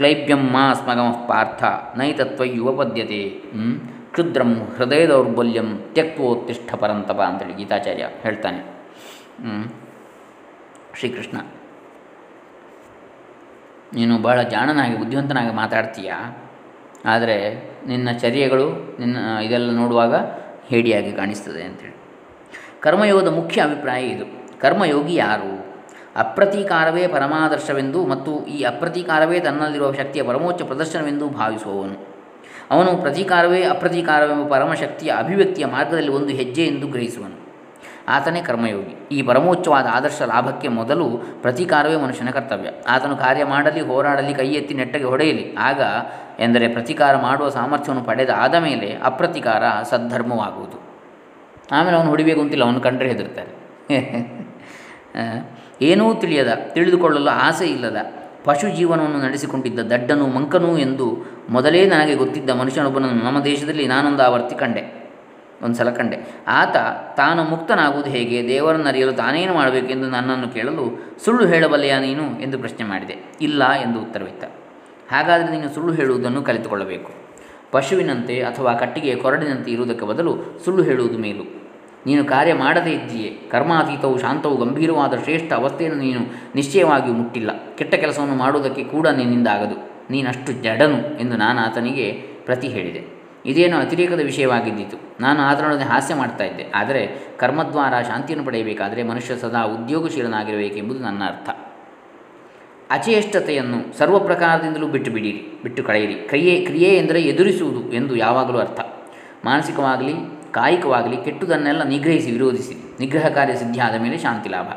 ಕ್ಲೈಬ್ಯಂ 0.00 0.42
ಮಾ 0.52 0.62
ಸ್ಮಗಮಃ 0.74 1.16
ಪಾರ್ಥ 1.26 1.62
ನೈತತ್ವಯುವಪದ್ಯತೆ 1.96 3.18
ಕ್ಷುದ್ರಂ 4.12 4.52
ಹೃದಯ 4.76 5.02
ದೌರ್ಬಲ್ಯಂ 5.06 5.68
ತ್ಯಕ್ತೋತ್ತಿಷ್ಠ 5.92 6.70
ಪರಂತಪ 6.74 7.20
ಅಂತೇಳಿ 7.20 7.54
ಗೀತಾಚಾರ್ಯ 7.54 8.06
ಹೇಳ್ತಾನೆ. 8.22 8.60
ಶ್ರೀಕೃಷ್ಣ, 10.98 11.36
ನೀನು 13.94 14.18
ಬಹಳ 14.18 14.38
ಜಾಣನಾಗಿ, 14.42 14.96
ಬುದ್ಧಿವಂತನಾಗಿ 14.98 15.52
ಮಾತಾಡ್ತೀಯ? 15.54 16.10
ಆದರೆ 17.04 17.36
ನಿನ್ನ 17.86 18.08
ಚರ್ಯಗಳು 18.18 18.66
ನಿನ್ನ, 19.00 19.16
ಇದೆಲ್ಲ 19.42 19.70
ನೋಡುವಾಗ 19.70 20.14
ಹೇಡಿಯಾಗಿ 20.68 21.12
ಕಾಣಿಸ್ತದೆ 21.12 21.62
ಅಂತೇಳಿ. 21.62 21.96
ಕರ್ಮಯೋಗದ 22.80 23.32
ಮುಖ್ಯ 23.34 23.60
ಅಭಿಪ್ರಾಯ 23.62 24.02
ಇದು. 24.06 24.26
ಕರ್ಮಯೋಗಿ 24.60 25.14
ಯಾರು? 25.14 25.52
ಅಪ್ರತೀಕಾರವೇ 26.16 27.06
ಪರಮಾದರ್ಶವೆಂದು 27.06 28.06
ಮತ್ತು 28.06 28.46
ಈ 28.46 28.62
ಅಪ್ರತೀಕಾರವೇ 28.62 29.40
ತನ್ನಲ್ಲಿರುವ 29.40 29.92
ಶಕ್ತಿಯ 29.92 30.22
ಪರಮೋಚ್ಚ 30.22 30.62
ಪ್ರದರ್ಶನವೆಂದು 30.62 31.28
ಭಾವಿಸುವವನು. 31.28 32.10
ಅವನು 32.70 32.96
ಪ್ರತೀಕಾರವೇ 32.96 33.62
ಅಪ್ರತೀಕಾರವೆಂಬ 33.62 34.48
ಪರಮಶಕ್ತಿಯ 34.48 35.12
ಅಭಿವ್ಯಕ್ತಿಯ 35.18 35.66
ಮಾರ್ಗದಲ್ಲಿ 35.66 36.08
ಒಂದು 36.08 36.28
ಹೆಜ್ಜೆ 36.28 36.66
ಎಂದು 36.66 36.86
ಗ್ರಹಿಸುವನು. 36.86 37.40
ಆತನೇ 38.08 38.42
ಕರ್ಮಯೋಗಿ. 38.42 39.08
ಈ 39.12 39.22
ಪರಮೋಚ್ಚವಾದ 39.22 39.86
ಆದರ್ಶ 39.92 40.22
ಲಾಭಕ್ಕೆ 40.22 40.68
ಮೊದಲು 40.68 41.20
ಪ್ರತೀಕಾರವೇ 41.42 41.96
ಮನುಷ್ಯನ 41.96 42.30
ಕರ್ತವ್ಯ. 42.30 42.70
ಆತನು 42.88 43.16
ಕಾರ್ಯ 43.16 43.44
ಮಾಡಲಿ, 43.44 43.80
ಹೋರಾಡಲಿ 43.80 44.34
ಕೈ 44.34 44.48
ಎತ್ತಿ 44.48 44.74
ನೆಟ್ಟಗೆ 44.74 45.04
ಹೊಡೆಯಲಿ. 45.04 45.54
ಆಗ 45.54 45.80
ಎಂದರೆ 46.38 46.68
ಪ್ರತೀಕಾರ 46.68 47.16
ಮಾಡುವ 47.16 47.48
ಸಾಮರ್ಥ್ಯವನ್ನು 47.48 48.04
ಪಡೆದ 48.04 48.30
ಆದ 48.36 48.54
ಮೇಲೆ 48.54 48.98
ಅಪ್ರತೀಕಾರ 49.02 49.62
ಸದ್ಧರ್ಮವಾಗುವುದು. 49.82 50.80
ಆಮೇಲೆ 51.72 51.96
ಅವನು 51.96 52.10
ಹೊಡಿಬೇಕು 52.10 52.40
ಅಂತಿಲ್ಲ, 52.40 52.64
ಅವನು 52.64 52.80
ಕಂಡ್ರೆ 52.80 53.08
ಹೆದರ್ತಾರೆ. 53.08 53.70
ಏನೂ 55.82 56.14
ತಿಳಿಯದ, 56.14 56.54
ತಿಳಿದುಕೊಳ್ಳಲು 56.72 57.30
ಆಸೆ 57.30 57.66
ಇಲ್ಲದ, 57.66 57.96
ಪಶು 58.44 58.76
ಜೀವನವನ್ನು 58.76 59.18
ನಡೆಸಿಕೊಂಡಿದ್ದ 59.18 59.78
ದಡ್ಡನು 59.78 60.26
ಮಂಕನು 60.26 60.78
ಎಂದು 60.78 61.26
ಮೊದಲೇ 61.48 61.86
ನನಗೆ 61.86 62.14
ಗೊತ್ತಿದ್ದ 62.14 62.50
ಮನುಷ್ಯನೊಬ್ಬನನ್ನು 62.50 63.24
ನಮ್ಮ 63.24 63.44
ದೇಶದಲ್ಲಿ 63.44 63.86
ನಾನೊಂದು 63.86 64.22
ಆವರ್ತಿ 64.22 64.54
ಕಂಡೆ 64.54 65.00
ಒಂದು 65.62 65.76
ಸಲ 65.76 65.90
ಕಂಡೆ. 65.90 66.16
ಆತ 66.46 66.76
ತಾನು 67.16 67.44
ಮುಕ್ತನಾಗುವುದು 67.44 68.10
ಹೇಗೆ, 68.10 68.48
ದೇವರನ್ನು 68.48 68.88
ಅರಿಯಲು 68.88 69.12
ತಾನೇನು 69.12 69.54
ಮಾಡಬೇಕೆಂದು 69.54 70.10
ನನ್ನನ್ನು 70.10 70.48
ಕೇಳಲು 70.48 71.16
ಸುಳ್ಳು 71.24 71.48
ಹೇಳಬಲ್ಲೆಯ 71.48 71.98
ನೀನು 71.98 72.40
ಎಂದು 72.40 72.58
ಪ್ರಶ್ನೆ 72.58 72.86
ಮಾಡಿದೆ. 72.86 73.16
ಇಲ್ಲ 73.40 73.72
ಎಂದು 73.72 74.00
ಉತ್ತರವಿತ್ತ. 74.00 74.44
ಹಾಗಾದರೆ 75.12 75.50
ನೀನು 75.50 75.68
ಸುಳ್ಳು 75.68 75.92
ಹೇಳುವುದನ್ನು 75.92 76.42
ಕಲಿತುಕೊಳ್ಳಬೇಕು. 76.42 77.12
ಪಶುವಿನಂತೆ 77.70 78.42
ಅಥವಾ 78.42 78.74
ಕಟ್ಟಿಗೆಯ 78.74 79.14
ಕೊರಡಿನಂತೆ 79.14 79.70
ಇರುವುದಕ್ಕೆ 79.70 80.06
ಬದಲು 80.06 80.60
ಸುಳ್ಳು 80.64 80.82
ಹೇಳುವುದು 80.82 81.18
ಮೇಲು. 81.18 81.59
ನೀನು 82.06 82.24
ಕಾರ್ಯ 82.24 82.54
ಮಾಡದೇ 82.54 82.90
ಇದ್ದೀಯೇ. 82.90 83.30
ಕರ್ಮಾತೀತವು 83.50 84.18
ಶಾಂತವು 84.18 84.56
ಗಂಭೀರವಾದ 84.56 85.14
ಶ್ರೇಷ್ಠ 85.16 85.52
ಅವಸ್ಥೆಯನ್ನು 85.52 85.98
ನೀನು 85.98 86.20
ನಿಶ್ಚಯವಾಗಿಯೂ 86.54 87.14
ಮುಟ್ಟಿಲ್ಲ. 87.14 87.50
ಕೆಟ್ಟ 87.76 87.94
ಕೆಲಸವನ್ನು 87.94 88.34
ಮಾಡುವುದಕ್ಕೆ 88.34 88.84
ಕೂಡ 88.84 89.08
ನಿನ್ನಿಂದ 89.08 89.48
ಆಗದು 89.48 89.90
ನೀನಷ್ಟು 90.10 90.52
ಜಡನು 90.52 91.20
ಎಂದು 91.20 91.36
ನಾನು 91.36 91.60
ಆತನಿಗೆ 91.60 92.12
ಪ್ರತಿ 92.44 92.68
ಹೇಳಿದೆ. 92.68 93.20
ಇದೇನು 93.46 93.76
ಅತಿರೇಕದ 93.76 94.20
ವಿಷಯವಾಗಿದ್ದಿತು. 94.20 94.96
ನಾನು 95.20 95.40
ಆತನೊಡನೆ 95.40 95.84
ಹಾಸ್ಯ 95.84 96.14
ಮಾಡ್ತಾ 96.14 96.44
ಇದ್ದೆ. 96.44 96.72
ಆದರೆ 96.74 97.26
ಕರ್ಮದ್ವಾರ 97.38 98.02
ಶಾಂತಿಯನ್ನು 98.02 98.46
ಪಡೆಯಬೇಕಾದರೆ 98.46 99.02
ಮನುಷ್ಯ 99.02 99.36
ಸದಾ 99.36 99.62
ಉದ್ಯೋಗಶೀಲನಾಗಿರಬೇಕೆಂಬುದು 99.62 101.00
ನನ್ನ 101.00 101.22
ಅರ್ಥ. 101.24 101.50
ಅಚೇಷ್ಟತೆಯನ್ನು 102.90 103.98
ಸರ್ವ 103.98 104.18
ಪ್ರಕಾರದಿಂದಲೂ 104.18 104.86
ಬಿಟ್ಟು 104.86 105.10
ಬಿಡಿರಿ, 105.10 105.60
ಬಿಟ್ಟು 105.62 105.82
ಕಳೆಯಿರಿ. 105.82 106.14
ಕ್ರಿಯೆ 106.14 106.60
ಕ್ರಿಯೆ 106.60 106.96
ಎಂದರೆ 106.96 107.22
ಎದುರಿಸುವುದು 107.22 107.92
ಎಂದು 107.92 108.16
ಯಾವಾಗಲೂ 108.16 108.58
ಅರ್ಥ. 108.58 108.80
ಮಾನಸಿಕವಾಗಲಿ 109.44 110.39
ಕಾಯಿಕವಾಗಲಿ 110.52 111.16
ಕೆಟ್ಟುದನ್ನೆಲ್ಲ 111.16 111.82
ನಿಗ್ರಹಿಸಿ, 111.82 112.30
ವಿರೋಧಿಸಿ. 112.30 112.96
ನಿಗ್ರಹ 113.00 113.28
ಕಾರ್ಯ 113.28 113.54
ಸಿದ್ಧಿಯಾದ 113.54 114.00
ಮೇಲೆ 114.00 114.18
ಶಾಂತಿ 114.18 114.48
ಲಾಭ. 114.48 114.68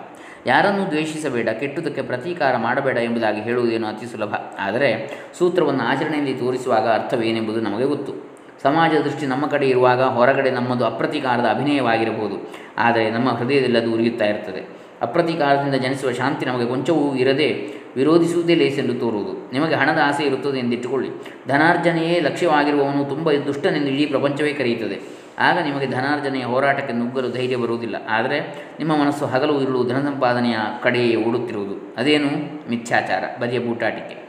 ಯಾರನ್ನೂ 0.46 0.86
ದ್ವೇಷಿಸಬೇಡ, 0.86 1.50
ಕೆಟ್ಟುದಕ್ಕೆ 1.50 2.02
ಪ್ರತೀಕಾರ 2.02 2.58
ಮಾಡಬೇಡ 2.58 2.98
ಎಂಬುದಾಗಿ 2.98 3.42
ಹೇಳುವುದೇನು 3.42 3.88
ಅತಿ 3.88 4.06
ಸುಲಭ. 4.06 4.34
ಆದರೆ 4.60 5.12
ಸೂತ್ರವನ್ನು 5.38 5.84
ಆಚರಣೆಯಲ್ಲಿ 5.84 6.34
ತೋರಿಸುವಾಗ 6.34 6.88
ಅರ್ಥವೇನೆಂಬುದು 6.88 7.62
ನಮಗೆ 7.62 7.86
ಗೊತ್ತು. 7.86 8.34
ಸಮಾಜದ 8.64 8.98
ದೃಷ್ಟಿ 8.98 9.26
ನಮ್ಮ 9.26 9.48
ಕಡೆ 9.48 9.70
ಇರುವಾಗ 9.70 10.02
ಹೊರಗಡೆ 10.02 10.52
ನಮ್ಮದು 10.52 10.86
ಅಪ್ರತೀಕಾರದ 10.86 11.46
ಅಭಿನಯವಾಗಿರಬಹುದು. 11.46 12.54
ಆದರೆ 12.78 13.12
ನಮ್ಮ 13.12 13.30
ಹೃದಯದಲ್ಲಿ 13.30 13.78
ಅದು 13.78 13.94
ಉರಿಯುತ್ತಾ 13.94 14.26
ಇರ್ತದೆ. 14.26 14.84
ಅಪ್ರತೀಕಾರದಿಂದ 15.02 15.76
ಜನಿಸುವ 15.76 16.12
ಶಾಂತಿ 16.12 16.46
ನಮಗೆ 16.46 16.66
ಕೊಂಚವೂ 16.66 17.16
ಇರದೆ 17.16 17.68
ವಿರೋಧಿಸುವುದೇ 17.96 18.56
ಲೇಸೆಂದು 18.56 18.94
ತೋರುವುದು. 18.94 19.50
ನಿಮಗೆ 19.54 19.76
ಹಣದ 19.76 20.00
ಆಸೆ 20.06 20.24
ಇರುತ್ತದೆ 20.24 20.60
ಎಂದಿಟ್ಟುಕೊಳ್ಳಿ. 20.60 21.10
ಧನಾರ್ಜನೆಯೇ 21.48 22.20
ಲಕ್ಷ್ಯವಾಗಿರುವವನು 22.20 23.06
ತುಂಬ 23.06 23.32
ದುಷ್ಟನೆಂದು 23.32 23.88
ಇಡೀ 23.88 24.06
ಪ್ರಪಂಚವೇ 24.06 24.54
ಕರೆಯುತ್ತದೆ. 24.54 25.13
ಆಗ 25.40 25.60
ನಿಮಗೆ 25.60 25.88
ಧನಾರ್ಜನೆಯ 25.88 26.44
ಹೋರಾಟಕ್ಕೆ 26.44 26.94
ನುಗ್ಗಲು 26.94 27.32
ಧೈರ್ಯ 27.32 27.56
ಬರುವುದಿಲ್ಲ. 27.56 27.96
ಆದರೆ 28.10 28.40
ನಿಮ್ಮ 28.80 28.96
ಮನಸ್ಸು 28.96 29.26
ಹಗಲು 29.26 29.62
ಇರುಳು 29.62 29.84
ಧನ 29.84 30.02
ಸಂಪಾದನೆಯ 30.02 30.58
ಕಡೆಯೇ 30.84 31.16
ಓಡುತ್ತಿರುವುದು. 31.16 31.96
ಅದೇನು? 31.98 32.30
ಮಿಥ್ಯಾಚಾರ 32.70 33.24
ಬರಿಯ 33.42 33.60
ಬೂಟಾಟಿಕೆ. 33.60 34.24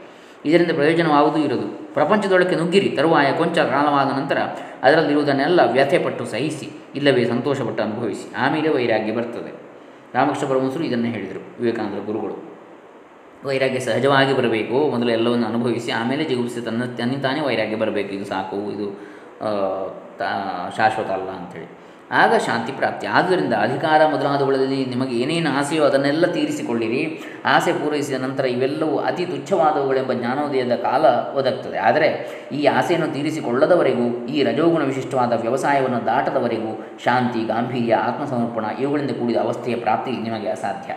ಇದರಿಂದ 0.45 0.71
ಪ್ರಯೋಜನವಾಗುವುದೂ 0.71 1.39
ಇರದು 1.39 1.93
ಪ್ರಪಂಚದೊಳಕ್ಕೆ 1.93 2.55
ನುಗ್ಗಿರಿ, 2.55 2.89
ತರುವಾಯ 2.89 3.31
ಕೊಂಚ 3.31 3.59
ಕಾಲವಾದ 3.59 4.07
ನಂತರ 4.07 4.37
ಅದರಲ್ಲಿರುವುದನ್ನೆಲ್ಲ 4.83 5.59
ವ್ಯಥೆಪಟ್ಟು 5.71 6.25
ಸಹಿಸಿ, 6.25 6.69
ಇಲ್ಲವೇ 6.95 7.25
ಸಂತೋಷಪಟ್ಟು 7.25 7.83
ಅನುಭವಿಸಿ. 7.83 8.35
ಆಮೇಲೆ 8.35 8.69
ವೈರಾಗ್ಯ 8.69 9.11
ಬರ್ತದೆ. 9.11 9.51
ರಾಮಕೃಷ್ಣ 10.13 10.47
ಪರಮಹಂಸರು 10.47 10.83
ಇದನ್ನೇ 10.83 11.09
ಹೇಳಿದರು. 11.09 11.61
ವಿವೇಕಾನಂದರ 11.61 11.99
ಗುರುಗಳು. 12.05 12.59
ವೈರಾಗ್ಯ 13.45 13.79
ಸಹಜವಾಗಿ 13.79 14.37
ಬರಬೇಕು? 14.37 14.89
ಮೊದಲು 14.89 15.09
ಎಲ್ಲವನ್ನು 15.09 15.47
ಅನುಭವಿಸಿ, 15.47 15.91
ಆಮೇಲೆ 15.91 16.23
ಜಿಗುಪ್ಸೆ 16.23 16.61
ತನ್ನ 16.61 16.83
ತಾನೇ 17.21 17.39
ವೈರಾಗ್ಯ 17.39 17.75
ಬರಬೇಕು. 17.75 18.13
ಇದು 18.13 18.25
ಸಾಕು, 18.25 18.71
ಇದು 18.71 18.99
ಶಾಶ್ವತ 20.77 21.07
ಅಲ್ಲ 21.07 21.29
ಅಂಥೇಳಿ 21.29 21.85
ಆಗ 22.11 22.33
ಶಾಂತಿ 22.35 22.71
ಪ್ರಾಪ್ತಿ. 22.71 23.07
ಆದ್ದರಿಂದ 23.07 23.53
ಅಧಿಕಾರ 23.53 24.05
ಮೊದಲಾದವುಗಳಲ್ಲಿ 24.05 24.85
ನಿಮಗೆ 24.85 25.15
ಏನೇನು 25.15 25.57
ಆಸೆಯೋ 25.57 25.83
ಅದನ್ನೆಲ್ಲ 25.83 26.25
ತೀರಿಸಿಕೊಳ್ಳಿರಿ. 26.25 27.23
ಆಸೆ 27.45 27.73
ಪೂರೈಸಿದ 27.73 28.21
ನಂತರ 28.21 28.45
ಇವೆಲ್ಲವೂ 28.45 28.97
ಅತಿ 28.97 29.25
ತುಚ್ಛವಾದವುಗಳೆಂಬ 29.25 30.13
ಜ್ಞಾನೋದಯದ 30.13 30.75
ಕಾಲ 30.75 31.05
ಒದಗ್ತದೆ. 31.35 31.77
ಆದರೆ 31.77 32.09
ಈ 32.51 32.65
ಆಸೆಯನ್ನು 32.65 33.13
ತೀರಿಸಿಕೊಳ್ಳದವರೆಗೂ, 33.13 34.25
ಈ 34.25 34.43
ರಜೋಗುಣ 34.43 34.83
ವಿಶಿಷ್ಟವಾದ 34.83 35.33
ವ್ಯವಸಾಯವನ್ನು 35.33 36.05
ದಾಟದವರೆಗೂ 36.05 36.97
ಶಾಂತಿ, 37.03 37.43
ಗಾಂಭೀರ್ಯ, 37.43 37.95
ಆತ್ಮಸಮರ್ಪಣ 37.95 38.65
ಇವುಗಳಿಂದ 38.79 39.11
ಕೂಡಿದ 39.11 39.37
ಅವಸ್ಥೆಯ 39.37 39.75
ಪ್ರಾಪ್ತಿ 39.75 40.11
ನಿಮಗೆ 40.11 40.49
ಅಸಾಧ್ಯ. 40.49 40.93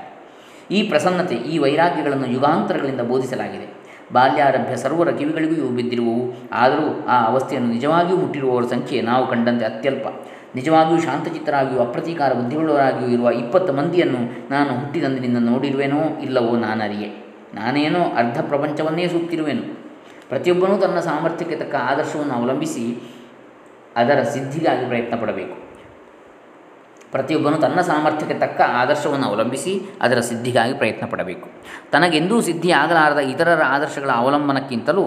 ಈ 0.71 0.83
ಪ್ರಸನ್ನತೆ, 0.83 1.35
ಈ 1.35 1.59
ವೈರಾಗ್ಯಗಳನ್ನು 1.59 2.27
ಯುಗಾಂತರಗಳಿಂದ 2.27 3.01
ಬೋಧಿಸಲಾಗಿದೆ. 3.01 3.78
ಬಾಲ್ಯಾರಭ್ಯ 4.13 4.77
ಸರ್ವರ 4.77 5.11
ಕಿವಿಗಳಿಗೂ 5.11 5.55
ಇವು 5.55 5.69
ಬಿದ್ದಿರುವವು. 5.69 6.49
ಆದರೂ 6.53 7.07
ಆ 7.07 7.25
ಅವಸ್ಥೆಯನ್ನು 7.25 7.69
ನಿಜವಾಗಿಯೂ 7.69 8.19
ಮುಟ್ಟಿರುವವರ 8.19 8.65
ಸಂಖ್ಯೆ 8.65 9.03
ನಾವು 9.03 9.27
ಕಂಡಂತೆ 9.27 9.65
ಅತ್ಯಲ್ಪ. 9.65 10.07
ನಿಜವಾಗಿಯೂ 10.55 11.01
ಶಾಂತಚಿತ್ತರಾಗಿಯೂ 11.01 11.81
ಅಪ್ರತೀಕಾರ 11.81 12.33
ಬುದ್ಧಿಯುಳ್ಳವರಾಗಿಯೂ 12.33 13.11
ಇರುವ 13.11 13.31
ಇಪ್ಪತ್ತು 13.31 13.73
ಮಂದಿಯನ್ನು 13.73 14.51
ನಾನು 14.51 14.81
ಹುಟ್ಟಿದಂದಿನಿಂದ 14.81 15.37
ನೋಡಿರುವೆನೋ 15.39 16.21
ಇಲ್ಲವೋ 16.23 16.57
ನಾನರಿಯೆ. 16.57 17.29
ನಾನೇನೋ 17.55 18.05
ಅರ್ಧ 18.17 18.41
ಪ್ರಪಂಚವನ್ನೇ 18.41 19.09
ಸುತ್ತಿರುವೆನು 19.09 19.63
ಪ್ರತಿಯೊಬ್ಬನೂ 20.29 20.77
ತನ್ನ 20.77 21.01
ಸಾಮರ್ಥ್ಯಕ್ಕೆ 21.01 21.57
ತಕ್ಕ 21.57 21.75
ಆದರ್ಶವನ್ನು 21.75 22.35
ಅವಲಂಬಿಸಿ 22.35 23.03
ಅದರ 23.97 24.23
ಸಿದ್ಧಿಗಾಗಿ 24.23 24.87
ಪ್ರಯತ್ನ 24.87 25.17
ಪಡಬೇಕು 25.21 25.68
ಪ್ರತಿಯೊಬ್ಬನು 27.13 27.57
ತನ್ನ 27.57 27.81
ಸಾಮರ್ಥ್ಯಕ್ಕೆ 27.81 28.39
ತಕ್ಕ 28.39 28.61
ಆದರ್ಶವನ್ನು 28.61 29.27
ಅವಲಂಬಿಸಿ 29.27 29.73
ಅದರ 30.01 30.21
ಸಿದ್ಧಿಗಾಗಿ 30.21 30.75
ಪ್ರಯತ್ನ 30.75 31.07
ಪಡಬೇಕು. 31.07 31.49
ತನಗೆಂದೂ 31.91 32.41
ಸಿದ್ಧಿ 32.41 32.71
ಆಗಲಾರದ 32.71 33.19
ಇತರರ 33.19 33.63
ಆದರ್ಶಗಳ 33.67 34.11
ಅವಲಂಬನಕ್ಕಿಂತಲೂ 34.11 35.07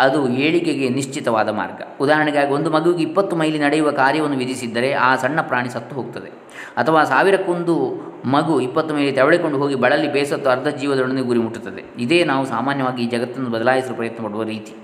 ಅದು 0.00 0.28
ಏಳಿಗೆಗೆ 0.28 0.88
ನಿಶ್ಚಿತವಾದ 0.88 1.48
ಮಾರ್ಗ. 1.48 1.82
ಉದಾಹರಣೆಗಾಗಿ 2.00 2.52
ಒಂದು 2.52 2.70
ಮಗುವಿಗೆ 2.70 3.02
ಇಪ್ಪತ್ತು 3.02 3.36
ಮೈಲಿ 3.36 3.58
ನಡೆಯುವ 3.58 3.90
ಕಾರ್ಯವನ್ನು 3.90 4.36
ವಿಧಿಸಿದ್ದರೆ 4.36 4.92
ಆ 4.92 5.16
ಸಣ್ಣ 5.16 5.40
ಪ್ರಾಣಿ 5.40 5.68
ಸತ್ತು 5.68 5.96
ಹೋಗ್ತದೆ. 5.96 6.30
ಅಥವಾ 6.76 7.04
ಸಾವಿರಕ್ಕೊಂದು 7.04 7.74
ಮಗು 8.24 8.60
ಇಪ್ಪತ್ತು 8.60 8.94
ಮೈಲಿ 8.94 9.12
ತೆವಳಿಕೊಂಡು 9.12 9.58
ಹೋಗಿ 9.58 9.74
ಬಳಲಿ 9.74 10.12
ಬೇಸತ್ತು 10.12 10.50
ಅರ್ಧ 10.50 10.68
ಜೀವದೊಡನೆ 10.68 11.20
ಗುರಿ 11.20 11.38
ಮುಟ್ಟುತ್ತದೆ. 11.38 11.84
ಇದೇ 11.98 12.24
ನಾವು 12.24 12.46
ಸಾಮಾನ್ಯವಾಗಿ 12.46 13.02
ಈ 13.02 13.06
ಜಗತ್ತನ್ನು 13.06 13.50
ಬದಲಾಯಿಸಲು 13.50 13.94
ಪ್ರಯತ್ನ 13.94 14.26
ಪಡುವ 14.26 14.42
ರೀತಿ. 14.42 14.74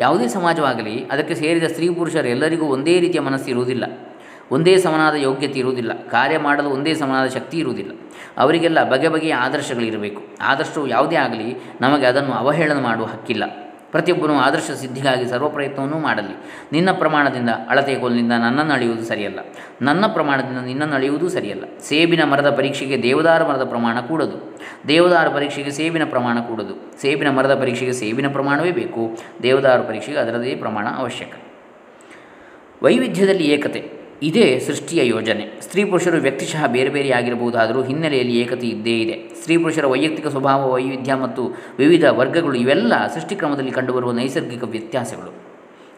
ಯಾವುದೇ 0.00 0.28
ಸಮಾಜವಾಗಲಿ, 0.28 1.04
ಅದಕ್ಕೆ 1.04 1.34
ಸೇರಿದ 1.34 1.64
ಸ್ತ್ರೀ 1.64 1.88
ಪುರುಷರು 1.88 2.28
ಎಲ್ಲರಿಗೂ 2.28 2.66
ಒಂದೇ 2.66 3.00
ರೀತಿಯ 3.00 3.20
ಮನಸ್ಸು 3.20 3.50
ಇರುವುದಿಲ್ಲ. 3.50 4.09
ಒಂದೇ 4.50 4.76
ಸಮನಾದ 4.76 5.14
ಯೋಗ್ಯತೆ 5.14 5.58
ಇರುವುದಿಲ್ಲ. 5.58 5.92
ಕಾರ್ಯ 5.92 6.38
ಮಾಡಲು 6.38 6.70
ಒಂದೇ 6.70 6.94
ಸಮನಾದ 6.94 7.28
ಶಕ್ತಿ 7.28 7.58
ಇರುವುದಿಲ್ಲ. 7.58 7.92
ಅವರಿಗೆಲ್ಲ 8.38 8.90
ಬಗೆ 8.90 9.08
ಬಗೆಯ 9.08 9.34
ಆದರ್ಶಗಳಿರಬೇಕು. 9.34 10.22
ಆದರ್ಶವು 10.40 10.86
ಯಾವುದೇ 10.86 11.16
ಆಗಲಿ 11.16 11.56
ನಮಗೆ 11.80 12.06
ಅದನ್ನು 12.06 12.32
ಅವಹೇಳನ 12.32 12.78
ಮಾಡುವ 12.78 13.04
ಹಕ್ಕಿಲ್ಲ. 13.04 13.44
ಪ್ರತಿಯೊಬ್ಬನು 13.90 14.34
ಆದರ್ಶ 14.38 14.70
ಸಿದ್ಧಿಗಾಗಿ 14.70 15.28
ಸರ್ವ 15.28 15.48
ಪ್ರಯತ್ನವನ್ನೂ 15.48 15.98
ಮಾಡಲಿ. 15.98 16.36
ನಿನ್ನ 16.72 16.92
ಪ್ರಮಾಣದಿಂದ 16.92 17.48
ಅಳತೆಯ 17.68 17.98
ಕೋಲಿನಿಂದ 17.98 18.32
ನನ್ನನ್ನು 18.32 18.72
ಅಳೆಯುವುದು 18.72 19.04
ಸರಿಯಲ್ಲ. 19.04 19.38
ನನ್ನ 19.82 20.06
ಪ್ರಮಾಣದಿಂದ 20.06 20.66
ನಿನ್ನನ್ನು 20.66 20.94
ಅಳೆಯುವುದು 20.94 21.28
ಸರಿಯಲ್ಲ. 21.28 21.64
ಸೇಬಿನ 21.80 22.24
ಮರದ 22.24 22.50
ಪರೀಕ್ಷೆಗೆ 22.50 23.02
ದೇವದಾರ 23.02 23.46
ಮರದ 23.46 23.64
ಪ್ರಮಾಣ 23.64 24.00
ಕೂಡದು. 24.00 24.58
ದೇವದಾರ 24.88 25.28
ಪರೀಕ್ಷೆಗೆ 25.28 25.70
ಸೇಬಿನ 25.70 26.04
ಪ್ರಮಾಣ 26.04 26.38
ಕೂಡದು. 26.40 27.00
ಸೇಬಿನ 27.02 27.30
ಮರದ 27.30 27.60
ಪರೀಕ್ಷೆಗೆ 27.60 27.92
ಸೇಬಿನ 27.92 28.28
ಪ್ರಮಾಣವೇ 28.28 28.70
ಬೇಕು. 28.70 29.18
ದೇವದಾರ 29.42 29.80
ಪರೀಕ್ಷೆಗೆ 29.80 30.18
ಅದರದೇ 30.18 30.54
ಪ್ರಮಾಣ 30.54 30.88
ಅವಶ್ಯಕ. 30.96 31.32
ವೈವಿಧ್ಯದಲ್ಲಿ 32.82 33.44
ಏಕತೆ. 33.44 33.99
ಇದೇ 34.22 34.58
ಸೃಷ್ಟಿಯ 34.58 35.06
ಯೋಜನೆ. 35.06 35.60
ಸ್ತ್ರೀ 35.62 35.84
ಪುರುಷರು 35.84 36.16
ವ್ಯಕ್ತಿಶಃ 36.16 36.66
ಬೇರೆ 36.66 36.88
ಬೇರೆ 36.88 37.10
ಆಗಿರಬಹುದಾದರೂ 37.10 37.82
ಹಿನ್ನೆಲೆಯಲ್ಲಿ 37.82 38.36
ಏಕತೆ 38.36 38.66
ಇದ್ದೇ 38.66 39.00
ಇದೆ. 39.00 39.34
ಸ್ತ್ರೀ 39.34 39.56
ಪುರುಷರ 39.56 39.86
ವೈಯಕ್ತಿಕ 39.86 40.26
ಸ್ವಭಾವ, 40.26 40.72
ವೈವಿಧ್ಯ 40.72 41.14
ಮತ್ತು 41.14 41.56
ವಿವಿಧ 41.78 42.04
ವರ್ಗಗಳು 42.10 42.54
ಇವೆಲ್ಲ 42.54 43.06
ಸೃಷ್ಟಿಕ್ರಮದಲ್ಲಿ 43.14 43.70
ಕಂಡುಬರುವ 43.70 44.12
ನೈಸರ್ಗಿಕ 44.12 44.62
ವ್ಯತ್ಯಾಸಗಳು. 44.62 45.32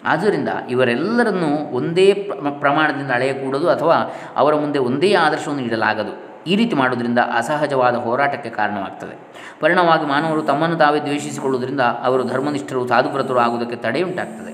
ಆದ್ದರಿಂದ 0.05 0.49
ಇವರೆಲ್ಲರನ್ನೂ 0.71 1.76
ಒಂದೇ 1.76 2.31
ಪ್ರಮಾಣದಿಂದ 2.61 3.11
ಅಳೆಯಕೂಡದು 3.11 3.69
ಅಥವಾ 3.69 3.97
ಅವರ 4.37 4.55
ಮುಂದೆ 4.55 4.79
ಒಂದೇ 4.79 5.14
ಆದರ್ಶವನ್ನು 5.14 5.62
ನೀಡಲಾಗದು. 5.62 6.45
ಈ 6.45 6.57
ರೀತಿ 6.57 6.76
ಮಾಡುವುದರಿಂದ 6.76 7.19
ಅಸಹಜವಾದ 7.19 7.95
ಹೋರಾಟಕ್ಕೆ 7.95 8.50
ಕಾರಣವಾಗ್ತದೆ. 8.50 9.19
ಪರಿಣಾಮವಾಗಿ 9.61 10.07
ಮಾನವರು 10.07 10.43
ತಮ್ಮನ್ನು 10.43 10.76
ತಾವೇ 10.76 11.00
ದ್ವೇಷಿಸಿಕೊಳ್ಳುವುದರಿಂದ 11.00 11.81
ಅವರು 11.81 12.25
ಧರ್ಮನಿಷ್ಠರು, 12.25 12.88
ಸಾಧುವ್ರತರು 12.88 13.38
ಆಗುವುದಕ್ಕೆ 13.38 13.76
ತಡೆಯುಂಟಾಗ್ತದೆ. 13.76 14.51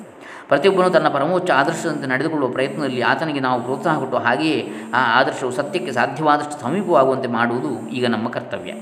ಪ್ರತಿಯೊಬ್ಬನು 0.49 0.91
ತನ್ನ 0.91 1.09
ಪರಮೋಚ್ಚ 1.09 1.51
ಆದರ್ಶದಂತೆ 1.51 2.07
ನಡೆದುಕೊಳ್ಳುವ 2.07 2.51
ಪ್ರಯತ್ನದಲ್ಲಿ 2.51 3.01
ಆತನಿಗೆ 3.01 3.41
ನಾವು 3.41 3.63
ಪ್ರೋತ್ಸಾಹ 3.63 3.99
ಕೊಟ್ಟು 3.99 4.17
ಹಾಗೆಯೇ 4.17 4.69
ಆ 4.95 5.21
ಆದರ್ಶವು 5.21 5.51
ಸತ್ಯಕ್ಕೆ 5.51 5.93
ಸಾಧ್ಯವಾದಷ್ಟು 5.93 6.63
ಸಮೀಪವಾಗುವಂತೆ 6.63 7.29
ಮಾಡುವುದು 7.29 7.89
ಈಗ 7.89 8.07
ನಮ್ಮ 8.07 8.29
ಕರ್ತವ್ಯ. 8.29 8.73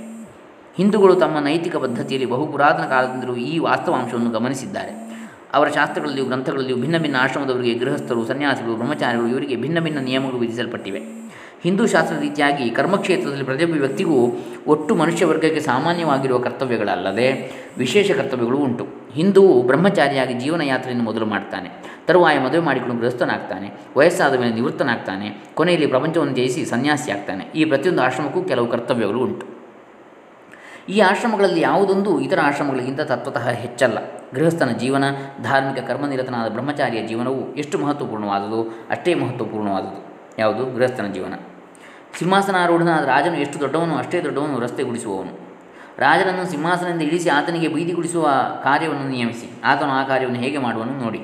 ಹಿಂದೂಗಳು 0.77 1.15
ತಮ್ಮ 1.15 1.39
ನೈತಿಕ 1.39 1.77
ಪದ್ಧತಿಯಲ್ಲಿ 1.77 2.31
ಬಹು 2.31 2.47
ಪುರಾತನ 2.47 2.87
ಕಾಲದಿಂದಲೂ 2.89 3.37
ಈ 3.37 3.59
ವಾಸ್ತವಾಂಶವನ್ನು 3.59 4.31
ಗಮನಿಸಿದ್ದಾರೆ. 4.31 5.07
ಅವರ 5.55 5.69
ಶಾಸ್ತ್ರಗಳಲ್ಲಿಯೂ 5.69 6.27
ಗ್ರಂಥಗಳಲ್ಲಿಯೂ 6.27 6.77
ಭಿನ್ನ 6.77 6.99
ಭಿನ್ನ 6.99 7.17
ಆಶ್ರಮದವರಿಗೆ 7.21 7.79
ಗೃಹಸ್ಥರು, 7.79 8.27
ಸನ್ಯಾಸಿಗಳು, 8.27 8.75
ಬ್ರಹ್ಮಚಾರಿಗಳು 8.75 9.29
ಇವರಿಗೆ 9.29 9.57
ಭಿನ್ನ 9.57 9.81
ಭಿನ್ನ 9.81 9.99
ನಿಯಮಗಳು 9.99 10.39
ವಿಧಿಸಲ್ಪಟ್ಟಿವೆ. 10.39 11.01
ಹಿಂದೂ 11.63 11.87
ಶಾಸ್ತ್ರ 11.87 12.17
ರೀತಿಯಾಗಿ 12.19 12.71
ಕರ್ಮಕ್ಷೇತ್ರದಲ್ಲಿ 12.71 13.45
ಪ್ರತಿಯೊಬ್ಬ 13.45 13.77
ವ್ಯಕ್ತಿಗೂ 13.77 14.37
ಒಟ್ಟು 14.67 14.95
ಮನುಷ್ಯ 14.95 15.25
ವರ್ಗಕ್ಕೆ 15.25 15.61
ಸಾಮಾನ್ಯವಾಗಿರುವ 15.61 16.39
ಕರ್ತವ್ಯಗಳಲ್ಲದೆ 16.39 17.53
ವಿಶೇಷ 17.79 18.11
ಕರ್ತವ್ಯಗಳು 18.11 18.59
ಉಂಟು. 18.59 19.06
ಹಿಂದುವು 19.17 19.63
ಬ್ರಹ್ಮಚಾರಿಯಾಗಿ 19.63 20.35
ಜೀವನ 20.35 20.61
ಯಾತ್ರೆಯನ್ನು 20.61 21.05
ಮೊದಲು 21.05 21.27
ಮಾಡ್ತಾನೆ. 21.27 21.71
ತರುವಾಯ 22.07 22.39
ಮದುವೆ 22.39 22.59
ಮಾಡಿಕೊಂಡು 22.59 23.01
ಗೃಹಸ್ಥನಾಗ್ತಾನೆ. 23.01 23.73
ವಯಸ್ಸಾದ 23.97 24.41
ಮೇಲೆ 24.41 24.55
ನಿವೃತ್ತನಾಗ್ತಾನೆ. 24.55 25.45
ಕೊನೆಯಲ್ಲಿ 25.55 25.87
ಪ್ರಪಂಚವನ್ನು 25.87 26.35
ಜಯಿಸಿ 26.35 26.65
ಸನ್ಯಾಸಿಯಾಗ್ತಾನೆ 26.65 27.45
ಈ 27.45 27.65
ಪ್ರತಿಯೊಂದು 27.65 28.03
ಆಶ್ರಮಕ್ಕೂ 28.03 28.43
ಕೆಲವು 28.43 28.67
ಕರ್ತವ್ಯಗಳು 28.67 29.19
ಉಂಟು. 29.19 29.47
ಈ 30.89 31.01
ಆಶ್ರಮಗಳಲ್ಲಿ 31.01 31.61
ಯಾವುದೊಂದು 31.61 32.21
ಇತರ 32.21 32.39
ಆಶ್ರಮಗಳಿಗಿಂತ 32.43 33.01
ತತ್ವತಃ 33.01 33.49
ಹೆಚ್ಚಲ್ಲ. 33.49 33.99
ಗೃಹಸ್ಥನ 34.35 34.71
ಜೀವನ, 34.71 35.05
ಧಾರ್ಮಿಕ 35.43 35.85
ಕರ್ಮನಿರತನಾದ 35.85 36.51
ಬ್ರಹ್ಮಚಾರಿಯ 36.51 37.07
ಜೀವನವು 37.07 37.55
ಎಷ್ಟು 37.55 37.79
ಮಹತ್ವಪೂರ್ಣವಾದುದು 37.79 38.87
ಅಷ್ಟೇ 38.91 39.15
ಮಹತ್ವಪೂರ್ಣವಾದುದು 39.15 40.07
ಯಾವುದು? 40.39 40.75
ಗೃಹಸ್ಥನ 40.75 41.07
ಜೀವನ. 41.07 41.35
ಸಿಂಹಾಸನಾರೂಢನಾದ 42.19 43.05
ರಾಜನು 43.05 43.37
ಎಷ್ಟು 43.37 43.61
ದೊಡ್ಡವನು 43.61 43.97
ಅಷ್ಟೇ 43.97 44.21
ದೊಡ್ಡವನು 44.21 44.61
ರಸ್ತೆ 44.61 44.83
ಗುಡಿಸುವವನು. 44.83 45.46
ರಾಜನನ್ನು 45.99 46.51
ಸಿಂಹಾಸನದಿಂದ 46.51 47.03
ಇಳಿಸಿ 47.03 47.29
ಆತನಿಗೆ 47.29 47.69
ಬೀದಿ 47.69 47.93
ಗುಡಿಸುವ 47.93 48.29
ಕಾರ್ಯವನ್ನು 48.63 49.09
ನಿಯಮಿಸಿ. 49.09 49.51
ಆತನು 49.65 49.89
ಆ 49.89 50.03
ಕಾರ್ಯವನ್ನು 50.03 50.41
ಹೇಗೆ 50.41 50.59
ಮಾಡುವನು 50.59 50.93
ನೋಡಿ. 50.93 51.21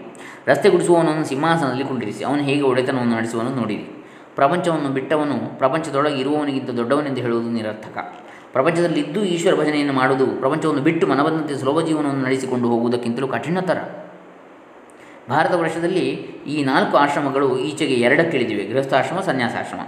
ರಸ್ತೆ 0.47 0.69
ಗುಡಿಸುವವನನ್ನು 0.69 1.25
ಸಿಂಹಾಸನದಲ್ಲಿ 1.25 1.85
ಕುಂಡಿರಿಸಿ, 1.85 2.25
ಅವನು 2.25 2.43
ಹೇಗೆ 2.43 2.63
ಒಡೆತನವನ್ನು 2.63 3.17
ನಡೆಸುವನು 3.17 3.51
ನೋಡಿರಿ. 3.51 4.05
ಪ್ರಪಂಚವನ್ನು 4.35 4.89
ಬಿಟ್ಟವನು, 4.89 5.59
ಪ್ರಪಂಚದೊಳಗೆ 5.59 6.17
ಇರುವವನಿಗಿಂತ 6.17 6.71
ದೊಡ್ಡವನೆಂದು 6.71 7.21
ಹೇಳುವುದು 7.21 7.51
ನಿರರ್ಥಕ. 7.51 7.99
ಪ್ರಪಂಚದಲ್ಲಿದ್ದು 8.53 9.25
ಈಶ್ವರ 9.25 9.61
ಭಜನೆಯನ್ನು 9.61 9.93
ಮಾಡುವುದು, 9.93 10.27
ಪ್ರಪಂಚವನ್ನು 10.27 10.83
ಬಿಟ್ಟು 10.83 11.07
ಮನಬಂದಂತೆ 11.07 11.55
ಸುಲಭ 11.57 11.87
ಜೀವನವನ್ನು 11.87 12.25
ನಡೆಸಿಕೊಂಡು 12.25 12.69
ಹೋಗುವುದಕ್ಕಿಂತಲೂ 12.69 13.29
ಕಠಿಣತರ. 13.29 13.79
ಭಾರತ 15.31 15.53
ವರ್ಷದಲ್ಲಿ 15.55 16.09
ಈ 16.47 16.65
ನಾಲ್ಕು 16.65 16.97
ಆಶ್ರಮಗಳು 16.97 17.59
ಈಚೆಗೆ 17.59 17.95
ಎರಡಕ್ಕಿಳಿದಿವೆ, 17.95 18.65
ಗೃಹಸ್ಥಾಶ್ರಮ, 18.65 19.21
ಸನ್ಯಾಸಾಶ್ರಮ. 19.21 19.81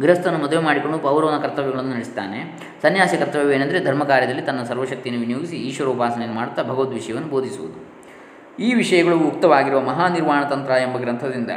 ಗೃಹಸ್ಥನು 0.00 0.38
ಮದುವೆ 0.38 0.64
ಮಾಡಿಕೊಂಡು 0.64 0.98
ಪೌರವನ 0.98 1.38
ಕರ್ತವ್ಯಗಳನ್ನು 1.38 1.90
ನಡೆಸ್ತಾನೆ. 1.90 2.60
ಸನ್ಯಾಸಿ 2.82 3.16
ಕರ್ತವ್ಯವೇನೆಂದರೆ 3.16 3.84
ಧರ್ಮ 3.84 4.04
ಕಾರ್ಯದಲ್ಲಿ 4.04 4.42
ತನ್ನ 4.42 4.62
ಸರ್ವಶಕ್ತಿಯನ್ನು 4.62 5.20
ವಿನಿಯೋಗಿಸಿ 5.20 5.56
ಈಶ್ವರ 5.56 5.86
ಉಪಾಸನೆಯನ್ನು 5.86 6.36
ಮಾಡುತ್ತಾ 6.36 6.62
ಭಗವದ್ 6.62 6.88
ವಿಷಯವನ್ನು 6.88 7.28
ಬೋಧಿಸುವುದು. 7.28 8.00
ಈ 8.58 8.74
ವಿಷಯಗಳು 8.74 9.18
ಉಕ್ತವಾಗಿರುವ 9.18 9.80
ಮಹಾನಿರ್ವಾಣ 9.80 10.44
ತಂತ್ರ 10.44 10.70
ಎಂಬ 10.70 10.96
ಗ್ರಂಥದಿಂದ 10.96 11.50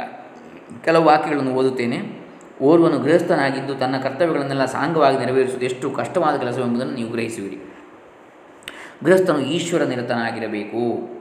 ಕೆಲವು 0.84 1.04
ವಾಕ್ಯಗಳನ್ನು 1.04 1.54
ಓದುತ್ತೇನೆ. 1.54 2.24
ಓರ್ವನು 2.62 2.98
ಗೃಹಸ್ಥನಾಗಿದ್ದು 2.98 3.74
ತನ್ನ 3.74 3.98
ಕರ್ತವ್ಯಗಳನ್ನೆಲ್ಲ 3.98 4.64
ಸಾಂಗವಾಗಿ 4.64 5.18
ನೆರವೇರಿಸುವುದು 5.18 5.64
ಎಷ್ಟು 5.66 5.90
ಕಷ್ಟವಾದ 5.90 6.36
ಕೆಲಸವೆಂಬುದನ್ನು 6.36 6.94
ನೀವು 6.94 7.10
ಗ್ರಹಿಸುವಿರಿ. 7.10 7.58
ಗೃಹಸ್ಥನು 9.04 9.40
ಈಶ್ವರ 9.40 9.82
ನಿರತನಾಗಿರಬೇಕು. 9.82 11.13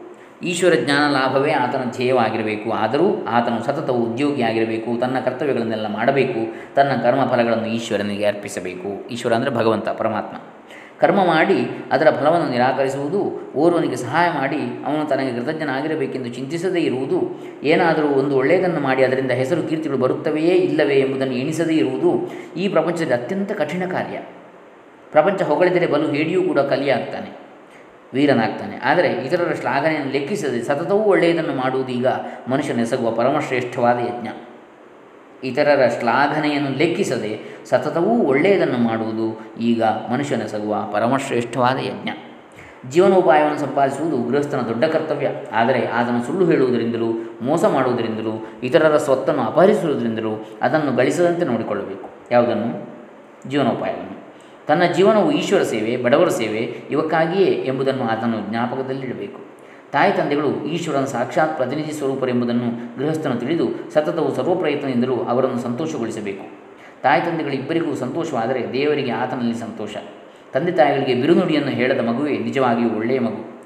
ಈಶ್ವರ 0.44 0.74
ಜ್ಞಾನ 0.84 1.12
ಲಾಭವೇ 1.12 1.52
ಆತನ 1.52 1.90
ಧ್ಯೇಯವಾಗಿರಬೇಕು. 1.96 2.72
ಆದರೂ 2.72 3.26
ಆತನು 3.30 3.66
ಸತತವು 3.66 4.04
ಉದ್ಯೋಗಿಯಾಗಿರಬೇಕು. 4.04 5.00
ತನ್ನ 5.00 5.20
ಕರ್ತವ್ಯಗಳನ್ನೆಲ್ಲ 5.20 5.88
ಮಾಡಬೇಕು. 5.88 6.74
ತನ್ನ 6.76 6.92
ಕರ್ಮಫಲಗಳನ್ನು 7.02 7.66
ಈಶ್ವರನಿಗೆ 7.66 8.26
ಅರ್ಪಿಸಬೇಕು. 8.26 9.08
ಈಶ್ವರ 9.08 9.34
ಅಂದರೆ 9.34 9.50
ಭಗವಂತ, 9.50 9.90
ಪರಮಾತ್ಮ. 9.90 10.38
ಕರ್ಮ 11.00 11.26
ಮಾಡಿ 11.26 11.70
ಅದರ 11.92 12.08
ಫಲವನ್ನು 12.10 12.50
ನಿರಾಕರಿಸುವುದು, 12.50 13.52
ಓರ್ವನಿಗೆ 13.56 13.96
ಸಹಾಯ 13.96 14.30
ಮಾಡಿ 14.30 14.86
ಅವನು 14.86 15.10
ತನಗೆ 15.10 15.40
ಕೃತಜ್ಞನಾಗಿರಬೇಕೆಂದು 15.40 16.30
ಚಿಂತಿಸದೇ 16.30 16.80
ಇರುವುದು, 16.80 17.44
ಏನಾದರೂ 17.64 18.08
ಒಂದು 18.08 18.38
ಒಳ್ಳೆಯದನ್ನು 18.38 18.80
ಮಾಡಿ 18.80 19.04
ಅದರಿಂದ 19.04 19.32
ಹೆಸರು 19.32 19.64
ಕೀರ್ತಿಗಳು 19.64 19.98
ಬರುತ್ತವೆಯೇ 19.98 20.56
ಇಲ್ಲವೇ 20.56 20.96
ಎಂಬುದನ್ನು 20.96 21.34
ಎಣಿಸದೇ 21.34 21.74
ಇರುವುದು 21.74 22.32
ಈ 22.58 22.68
ಪ್ರಪಂಚದ 22.68 23.12
ಅತ್ಯಂತ 23.12 23.52
ಕಠಿಣ 23.52 23.84
ಕಾರ್ಯ. 23.92 24.18
ಪ್ರಪಂಚ 25.12 25.42
ಹೊಗಳಿದರೆ 25.42 25.88
ಬಲು 25.88 26.08
ಹೇಡಿಯೂ 26.12 26.44
ಕೂಡ 26.44 26.60
ಕಲಿಯಾಗ್ತಾನೆ 26.60 27.43
ವೀರನಾಗ್ತಾನೆ. 28.14 28.78
ಆದರೆ 28.78 29.08
ಇತರರ 29.08 29.54
ಶ್ಲಾಘನೆಯನ್ನು 29.54 30.12
ಲೆಕ್ಕಿಸದೆ 30.12 30.62
ಸತತವೂ 30.62 30.98
ಒಳ್ಳೆಯದನ್ನು 30.98 31.54
ಮಾಡುವುದು 31.54 31.92
ಈಗ 31.92 32.08
ಮನುಷ್ಯನೆಸಗುವ 32.48 33.12
ಪರಮಶ್ರೇಷ್ಠವಾದ 33.12 34.00
ಯಜ್ಞ. 34.00 34.28
ಇತರರ 35.44 35.88
ಶ್ಲಾಘನೆಯನ್ನು 36.00 36.78
ಲೆಕ್ಕಿಸದೆ 36.78 37.40
ಸತತವೂ 37.66 38.10
ಒಳ್ಳೆಯದನ್ನು 38.10 38.78
ಮಾಡುವುದು 38.78 39.42
ಈಗ 39.60 39.84
ಮನುಷ್ಯನೆಸಗುವ 39.84 40.76
ಪರಮಶ್ರೇಷ್ಠವಾದ 40.94 41.78
ಯಜ್ಞ. 41.78 42.10
ಜೀವನೋಪಾಯವನ್ನು 42.90 43.60
ಸಂಪಾದಿಸುವುದು 43.60 44.32
ಗೃಹಸ್ಥನ 44.32 44.60
ದೊಡ್ಡ 44.60 44.84
ಕರ್ತವ್ಯ. 44.84 45.28
ಆದರೆ 45.52 45.80
ಅದನ್ನು 45.80 46.24
ಸುಳ್ಳು 46.24 46.46
ಹೇಳುವುದರಿಂದಲೂ, 46.46 47.38
ಮೋಸ 47.42 47.66
ಮಾಡುವುದರಿಂದಲೂ, 47.66 48.48
ಇತರರ 48.64 48.98
ಸ್ವತ್ತನ್ನು 48.98 49.42
ಅಪಹರಿಸುವುದರಿಂದಲೂ 49.42 50.46
ಅದನ್ನು 50.62 50.96
ಗಳಿಸದಂತೆ 50.96 51.46
ನೋಡಿಕೊಳ್ಳಬೇಕು. 51.46 52.10
ಯಾವುದನ್ನು? 52.32 52.94
ಜೀವನೋಪಾಯವನ್ನು. 53.50 54.23
ತನ್ನ 54.68 54.84
ಜೀವನವು 54.96 55.32
ಈಶ್ವರ 55.32 55.64
ಸೇವೆ, 55.64 56.04
ಬಡವರ 56.04 56.30
ಸೇವೆ 56.30 56.60
ಇವಕ್ಕಾಗಿಯೇ 56.92 57.46
ಎಂಬುದನ್ನು 57.46 58.04
ಆತನು 58.04 58.50
ಜ್ಞಾಪಕದಲ್ಲಿಡಬೇಕು. 58.50 59.40
ತಾಯಿ 59.92 60.14
ತಂದೆಗಳು 60.14 60.66
ಈಶ್ವರನ 60.66 61.06
ಸಾಕ್ಷಾತ್ 61.06 61.58
ಪ್ರತಿನಿಧಿ 61.58 61.92
ಸ್ವರೂಪರೆಂಬುದನ್ನು 61.92 63.00
ಗೃಹಸ್ಥನು 63.00 63.36
ತಿಳಿದು 63.36 63.94
ಸತತವು 63.94 64.36
ಸರ್ವ 64.36 64.56
ಪ್ರಯತ್ನದಿಂದಲೂ 64.56 65.16
ಅವರನ್ನು 65.16 65.60
ಸಂತೋಷಗೊಳಿಸಬೇಕು. 65.60 66.64
ತಾಯಿ 67.02 67.22
ತಂದೆಗಳಿಬ್ಬರಿಗೂ 67.22 67.96
ಸಂತೋಷವಾದರೆ 67.96 68.74
ದೇವರಿಗೆ 68.74 69.12
ಆತನಲ್ಲಿ 69.12 69.54
ಸಂತೋಷ. 69.54 69.96
ತಂದೆ 70.54 70.72
ತಾಯಿಗಳಿಗೆ 70.72 71.16
ಬಿರುನುಡಿಯನ್ನು 71.16 71.70
ಹೇಳದ 71.70 72.08
ಮಗುವೇ 72.08 72.38
ನಿಜವಾಗಿಯೂ 72.38 72.90
ಒಳ್ಳೆಯ 72.90 73.20
ಮಗು. 73.20 73.62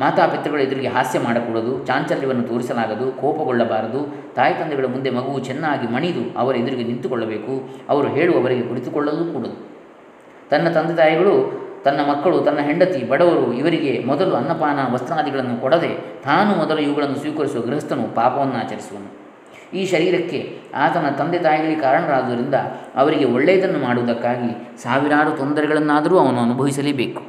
ಮಾತಾಪಿತೃಗಳ 0.00 0.60
ಎದುರಿಗೆ 0.60 0.88
ಹಾಸ್ಯ 0.88 1.18
ಮಾಡಕೂಡದು, 1.18 1.86
ಚಾಂಚಲ್ಯವನ್ನು 1.86 2.42
ತೋರಿಸಲಾಗದು, 2.42 3.12
ಕೋಪಗೊಳ್ಳಬಾರದು. 3.12 4.32
ತಾಯಿ 4.34 4.54
ತಂದೆಗಳ 4.54 4.84
ಮುಂದೆ 4.84 5.10
ಮಗುವು 5.10 5.38
ಚೆನ್ನಾಗಿ 5.38 5.92
ಮಣಿದು 5.92 6.38
ಅವರ 6.38 6.56
ಎದುರಿಗೆ 6.56 6.84
ನಿಂತುಕೊಳ್ಳಬೇಕು. 6.84 7.84
ಅವರು 7.88 8.08
ಹೇಳುವವರಿಗೆ 8.08 8.62
ಕುಳಿತುಕೊಳ್ಳಲು 8.62 9.32
ಕೂಡದು. 9.32 9.71
ತನ್ನ 10.52 10.68
ತಂದೆ 10.68 10.94
ತಾಯಿಗಳು, 10.94 11.34
ತನ್ನ 11.84 12.00
ಮಕ್ಕಳು, 12.00 12.40
ತನ್ನ 12.40 12.58
ಹೆಂಡತಿ, 12.58 13.08
ಬಡವರು, 13.08 13.52
ಇವರಿಗೆ 13.52 14.04
ಮೊದಲು 14.06 14.34
ಅನ್ನಪಾನ 14.34 14.78
ವಸ್ತ್ರಾದಿಗಳನ್ನು 14.92 15.60
ಕೊಡದೆ 15.60 16.20
ತಾನು 16.24 16.54
ಮೊದಲು 16.54 16.78
ಇವುಗಳನ್ನು 16.78 17.16
ಸ್ವೀಕರಿಸುವ 17.16 17.60
ಗೃಹಸ್ಥನು 17.62 18.14
ಪಾಪವನ್ನು 18.14 18.54
ಆಚರಿಸುವನು. 18.54 19.22
ಈ 19.76 19.86
ಶರೀರಕ್ಕೆ 19.86 20.60
ಆತನ 20.74 21.08
ತಂದೆ 21.08 21.38
ತಾಯಿಗಳಿಗೆ 21.38 21.80
ಕಾರಣರಾದುದರಿಂದ 21.80 22.54
ಅವರಿಗೆ 22.94 23.24
ಒಳ್ಳೆಯದನ್ನು 23.24 23.78
ಮಾಡುವುದಕ್ಕಾಗಿ 23.78 24.82
ಸಾವಿರಾರು 24.82 25.30
ತೊಂದರೆಗಳನ್ನಾದರೂ 25.30 26.18
ಅವನು 26.18 26.40
ಅನುಭವಿಸಲೇಬೇಕು. 26.40 27.22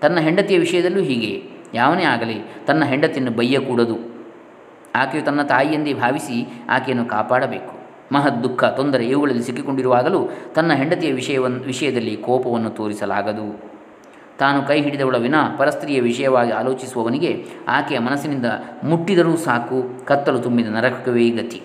ತನ್ನ 0.00 0.20
ಹೆಂಡತಿಯ 0.20 0.58
ವಿಷಯದಲ್ಲೂ 0.58 1.00
ಹೀಗೆ. 1.00 1.42
ಯಾವನೇ 1.74 2.04
ಆಗಲಿ 2.04 2.52
ತನ್ನ 2.66 2.84
ಹೆಂಡತಿಯನ್ನು 2.84 3.30
ಬೈಯಕೂಡದು. 3.30 3.96
ಆಕೆಯು 4.94 5.24
ತನ್ನ 5.24 5.42
ತಾಯಿಯೆಂದೇ 5.42 5.94
ಭಾವಿಸಿ 5.94 6.64
ಆಕೆಯನ್ನು 6.70 7.04
ಕಾಪಾಡಬೇಕು. 7.04 7.79
ಮಹದ್ 8.12 8.42
ದುಃಖ, 8.42 8.64
ತೊಂದರೆ 8.64 9.08
ಇವುಗಳಲ್ಲಿ 9.08 9.42
ಸಿಕ್ಕಿಕೊಂಡಿರುವಾಗಲೂ 9.42 10.28
ತನ್ನ 10.54 10.72
ಹೆಂಡತಿಯ 10.72 11.12
ವಿಷಯವನ್ನು 11.12 11.58
ವಿಷಯದಲ್ಲಿ 11.58 12.16
ಕೋಪವನ್ನು 12.16 12.70
ತೋರಿಸಲಾಗದು. 12.70 13.70
ತಾನು 14.38 14.62
ಕೈ 14.62 14.82
ಹಿಡಿದವಳ 14.82 15.16
ವಿನ 15.16 15.34
ಪರಸ್ತ್ರೀಯ 15.58 16.00
ವಿಷಯವಾಗಿ 16.00 16.50
ಆಲೋಚಿಸುವವನಿಗೆ 16.50 17.46
ಆಕೆಯ 17.68 17.98
ಮನಸ್ಸಿನಿಂದ 17.98 18.46
ಮುಟ್ಟಿದರೂ 18.84 19.36
ಸಾಕು, 19.36 20.06
ಕತ್ತಲು 20.06 20.38
ತುಂಬಿದ 20.38 20.68
ನರಕವೇ 20.68 21.30
ಗತಿ. 21.30 21.62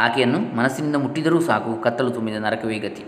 ಆಕೆಯನ್ನು 0.00 0.56
ಮನಸ್ಸಿನಿಂದ 0.56 0.96
ಮುಟ್ಟಿದರೂ 0.96 1.40
ಸಾಕು, 1.40 1.82
ಕತ್ತಲು 1.82 2.10
ತುಂಬಿದ 2.10 2.36
ನರಕವೇ 2.36 2.78
ಗತಿ. 2.78 3.04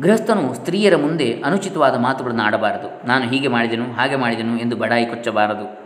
ಗೃಹಸ್ಥನು 0.00 0.54
ಸ್ತ್ರೀಯರ 0.54 0.96
ಮುಂದೆ 0.96 1.42
ಅನುಚಿತವಾದ 1.44 1.98
ಮಾತುಗಳನ್ನು 1.98 2.42
ಆಡಬಾರದು. 2.42 3.06
ನಾನು 3.06 3.24
ಹೀಗೆ 3.24 3.48
ಮಾಡಿದೆನು, 3.48 3.92
ಹಾಗೆ 3.92 4.16
ಮಾಡಿದೆನು 4.16 4.58
ಎಂದು 4.58 4.76
ಬಡಾಯಿ 4.76 5.06
ಕೊಚ್ಚಬಾರದು. 5.06 5.83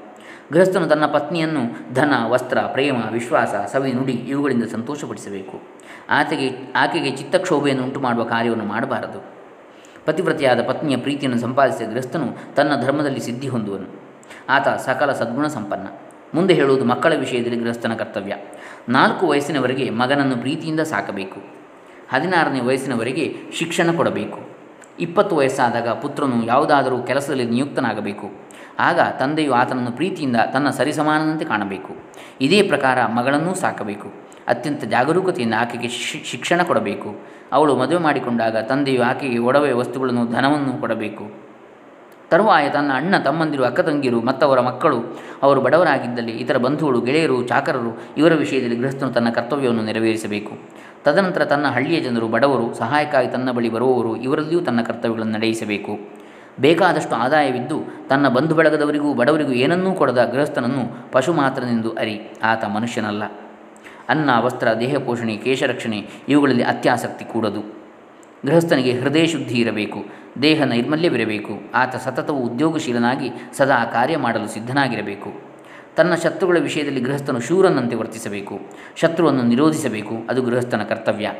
ಗೃಹಸ್ಥನು 0.53 0.87
ತನ್ನ 0.87 1.07
ಪತ್ನಿಯನ್ನು 1.07 1.95
ಧನ, 1.95 2.13
ವಸ್ತ್ರ, 2.29 2.59
ಪ್ರೇಮ, 2.59 2.97
ವಿಶ್ವಾಸ, 3.11 3.55
ಸವಿ, 3.73 3.93
ನುಡಿ 3.93 4.13
ಇವುಗಳಿಂದ 4.13 4.65
ಸಂತೋಷಪಡಿಸಬೇಕು. 4.65 5.61
ಆಕೆಗೆ 6.11 6.73
ಆಕೆಗೆ 6.77 7.11
ಚಿತ್ತಕ್ಷೋಭೆಯನ್ನು 7.11 7.85
ಉಂಟು 7.85 8.01
ಮಾಡುವ 8.01 8.25
ಕಾರ್ಯವನ್ನು 8.25 8.65
ಮಾಡಬಾರದು. 8.65 9.25
ಪತಿವ್ರತೆಯಾದ 10.07 10.69
ಪತ್ನಿಯ 10.69 10.97
ಪ್ರೀತಿಯನ್ನು 10.97 11.41
ಸಂಪಾದಿಸಿದ 11.41 11.91
ಗೃಹಸ್ಥನು 11.91 12.55
ತನ್ನ 12.55 12.83
ಧರ್ಮದಲ್ಲಿ 12.83 13.21
ಸಿದ್ಧಿ 13.21 13.49
ಹೊಂದುವನು. 13.49 14.01
ಆತ 14.49 14.69
ಸಕಲ 14.69 15.13
ಸದ್ಗುಣ 15.13 15.47
ಸಂಪನ್ನ. 15.47 15.87
ಮುಂದೆ 16.35 16.55
ಹೇಳುವುದು 16.55 16.85
ಮಕ್ಕಳ 16.85 17.15
ವಿಷಯದಲ್ಲಿ 17.15 17.57
ಗೃಹಸ್ಥನ 17.57 17.95
ಕರ್ತವ್ಯ. 17.95 18.37
ನಾಲ್ಕು 18.89 19.27
ವಯಸ್ಸಿನವರೆಗೆ 19.27 19.91
ಮಗನನ್ನು 19.91 20.37
ಪ್ರೀತಿಯಿಂದ 20.37 20.81
ಸಾಕಬೇಕು. 20.81 21.41
ಹದಿನಾರನೇ 22.13 22.61
ವಯಸ್ಸಿನವರೆಗೆ 22.61 23.37
ಶಿಕ್ಷಣ 23.53 23.93
ಕೊಡಬೇಕು. 23.97 24.41
ಇಪ್ಪತ್ತು 25.01 25.37
ವಯಸ್ಸಾದಾಗ 25.37 25.89
ಪುತ್ರನು 25.89 26.45
ಯಾವುದಾದರೂ 26.45 27.03
ಕೆಲಸದಲ್ಲಿ 27.03 27.45
ನಿಯುಕ್ತನಾಗಬೇಕು. 27.45 28.48
ಆಗ 28.79 29.01
ತಂದೆಯು 29.01 29.53
ಆತನನ್ನು 29.53 29.93
ಪ್ರೀತಿಯಿಂದ 29.93 30.37
ತನ್ನ 30.53 30.71
ಸರಿಸಮಾನದಂತೆ 30.71 31.45
ಕಾಣಬೇಕು. 31.45 31.97
ಇದೇ 32.41 32.63
ಪ್ರಕಾರ 32.63 33.07
ಮಗಳನ್ನೂ 33.07 33.55
ಸಾಕಬೇಕು. 33.55 34.29
ಅತ್ಯಂತ 34.49 34.85
ಜಾಗರೂಕತೆಯಿಂದ 34.85 35.55
ಆಕೆಗೆ 35.59 35.89
ಶಿಕ್ಷಣ 36.25 36.63
ಕೊಡಬೇಕು. 36.63 37.15
ಅವಳು 37.53 37.77
ಮದುವೆ 37.77 38.03
ಮಾಡಿಕೊಂಡಾಗ 38.03 38.57
ತಂದೆಯು 38.57 39.03
ಆಕೆಗೆ 39.03 39.39
ಒಡವೆ 39.39 39.73
ವಸ್ತುಗಳನ್ನು, 39.73 40.27
ಧನವನ್ನು 40.27 40.81
ಕೊಡಬೇಕು. 40.81 41.49
ತರುವಾಯ 42.31 42.69
ತನ್ನ 42.69 42.93
ಅಣ್ಣ 42.95 43.19
ತಮ್ಮಂದಿರು, 43.19 43.65
ಅಕ್ಕ 43.65 43.81
ತಂಗಿರು 43.81 44.21
ಮತ್ತವರ 44.21 44.61
ಮಕ್ಕಳು, 44.61 45.21
ಅವರು 45.43 45.61
ಬಡವರಾಗಿದ್ದಲ್ಲಿ 45.61 46.33
ಇತರ 46.33 46.57
ಬಂಧುಗಳು, 46.57 47.01
ಗೆಳೆಯರು, 47.01 47.45
ಚಾಕರರು 47.45 48.03
ಇವರ 48.17 48.35
ವಿಷಯದಲ್ಲಿ 48.35 48.77
ಗೃಹಸ್ಥನು 48.77 49.13
ತನ್ನ 49.13 49.31
ಕರ್ತವ್ಯವನ್ನು 49.31 49.83
ನೆರವೇರಿಸಬೇಕು. 49.83 50.53
ತದನಂತರ 51.05 51.45
ತನ್ನ 51.45 51.67
ಹಳ್ಳಿಯ 51.67 52.01
ಜನರು, 52.01 52.29
ಬಡವರು 52.29 52.75
ಸಹಾಯಕ್ಕಾಗಿ 52.75 53.29
ತನ್ನ 53.29 53.51
ಬಳಿ 53.51 53.69
ಬರುವವರು 53.69 54.17
ಇವರಲ್ಲಿಯೂ 54.17 54.61
ತನ್ನ 54.61 54.83
ಕರ್ತವ್ಯಗಳನ್ನು 54.83 55.33
ನಡೆಸಬೇಕು 55.33 56.18
ಬೇಕಾದಷ್ಟು 56.61 57.15
ಆದಾಯವಿದ್ದು 57.15 57.83
ತನ್ನ 58.09 58.29
ಬಂಧು 58.29 58.55
ಬಳಗದವರಿಗೂ 58.55 59.15
ಬಡವರಿಗೂ 59.15 59.53
ಏನನ್ನೂ 59.53 59.93
ಕೊಡದ 59.93 60.25
ಗೃಹಸ್ಥನನ್ನು 60.33 61.13
ಪಶು 61.13 61.33
ಮಾತ್ರನೆಂದು 61.33 61.91
ಅರಿ. 61.91 62.21
ಆತ 62.43 62.65
ಮನುಷ್ಯನಲ್ಲ. 62.65 63.23
ಅನ್ನ, 64.09 64.31
ವಸ್ತ್ರ 64.41 64.69
ದೇಹ 64.81 64.97
ಪೋಷಣೆ 64.99 65.37
ಕೇಶರಕ್ಷಣೆ 65.37 66.07
ಇವುಗಳಲ್ಲಿ 66.29 66.63
ಅತ್ಯಾಸಕ್ತಿ 66.63 67.25
ಕೂಡದು. 67.25 67.61
ಗೃಹಸ್ಥನಿಗೆ 68.47 69.01
ಹೃದಯ 69.01 69.27
ಶುದ್ಧಿ 69.27 69.55
ಇರಬೇಕು, 69.55 70.05
ದೇಹ 70.43 70.63
ನೈರ್ಮಲ್ಯವಿರಬೇಕು, 70.63 71.73
ಆತ 71.75 71.97
ಸತತವು 71.97 72.39
ಉದ್ಯೋಗಶೀಲನಾಗಿ 72.39 73.31
ಸದಾ 73.57 73.85
ಕಾರ್ಯ 73.85 74.17
ಮಾಡಲು 74.17 74.49
ಸಿದ್ಧನಾಗಿರಬೇಕು. 74.49 75.33
ತನ್ನ 75.97 76.15
ಶತ್ರುಗಳ 76.15 76.57
ವಿಷಯದಲ್ಲಿ 76.61 77.01
ಗೃಹಸ್ಥನು 77.01 77.41
ಶೂರನಂತೆ 77.41 77.97
ವರ್ತಿಸಬೇಕು, 77.97 78.61
ಶತ್ರುವನ್ನು 78.97 79.43
ನಿರೋಧಿಸಬೇಕು, 79.43 80.15
ಅದು 80.31 80.43
ಗೃಹಸ್ಥನ 80.43 80.83
ಕರ್ತವ್ಯ. 80.83 81.31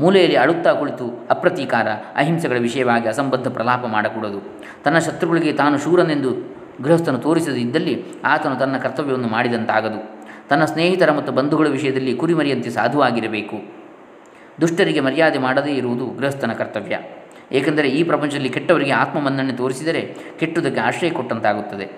ಮೂಲೆಯಲ್ಲಿ 0.00 0.36
ಅಳುತ್ತಾ 0.36 0.72
ಕುಳಿತು 0.72 1.26
ಅಪ್ರತೀಕಾರ, 1.30 1.88
ಅಹಿಂಸೆಗಳ 2.16 2.56
ವಿಷಯವಾಗಿ 2.58 3.08
ಅಸಂಬದ್ಧ 3.08 3.48
ಪ್ರಲಾಪ 3.48 3.86
ಮಾಡಕೂಡದು. 3.86 4.60
ತನ್ನ 4.84 4.98
ಶತ್ರುಗಳಿಗೆ 4.98 5.52
ತಾನು 5.52 5.78
ಶೂರನೆಂದು 5.78 6.58
ಗೃಹಸ್ಥನು 6.82 7.18
ತೋರಿಸದಿದ್ದಲ್ಲಿ 7.18 8.04
ಆತನು 8.24 8.56
ತನ್ನ 8.56 8.76
ಕರ್ತವ್ಯವನ್ನು 8.76 9.28
ಮಾಡಿದಂತಾಗದು. 9.28 10.26
ತನ್ನ 10.48 10.64
ಸ್ನೇಹಿತರ 10.64 11.12
ಮತ್ತು 11.12 11.32
ಬಂಧುಗಳ 11.32 11.68
ವಿಷಯದಲ್ಲಿ 11.68 12.16
ಕುರಿಮರಿಯಂತೆ 12.16 12.70
ಸಾಧುವಾಗಿರಬೇಕು. 12.70 13.56
ದುಷ್ಟರಿಗೆ 14.60 15.00
ಮರ್ಯಾದೆ 15.00 15.38
ಮಾಡದೇ 15.38 15.70
ಇರುವುದು 15.70 16.06
ಗೃಹಸ್ಥನ 16.06 16.52
ಕರ್ತವ್ಯ. 16.52 16.98
ಏಕೆಂದರೆ 17.52 17.88
ಈ 17.88 18.02
ಪ್ರಪಂಚದಲ್ಲಿ 18.02 18.48
ಕೆಟ್ಟವರಿಗೆ 18.48 18.90
ಆತ್ಮಮನ್ನಣೆ 18.90 19.52
ತೋರಿಸಿದರೆ 19.52 20.16
ಕೆಟ್ಟುದಕ್ಕೆ 20.38 20.80
ಆಶ್ರಯ 20.80 21.10
ಕೊಟ್ಟಂತಾಗುತ್ತದೆ. 21.10 21.88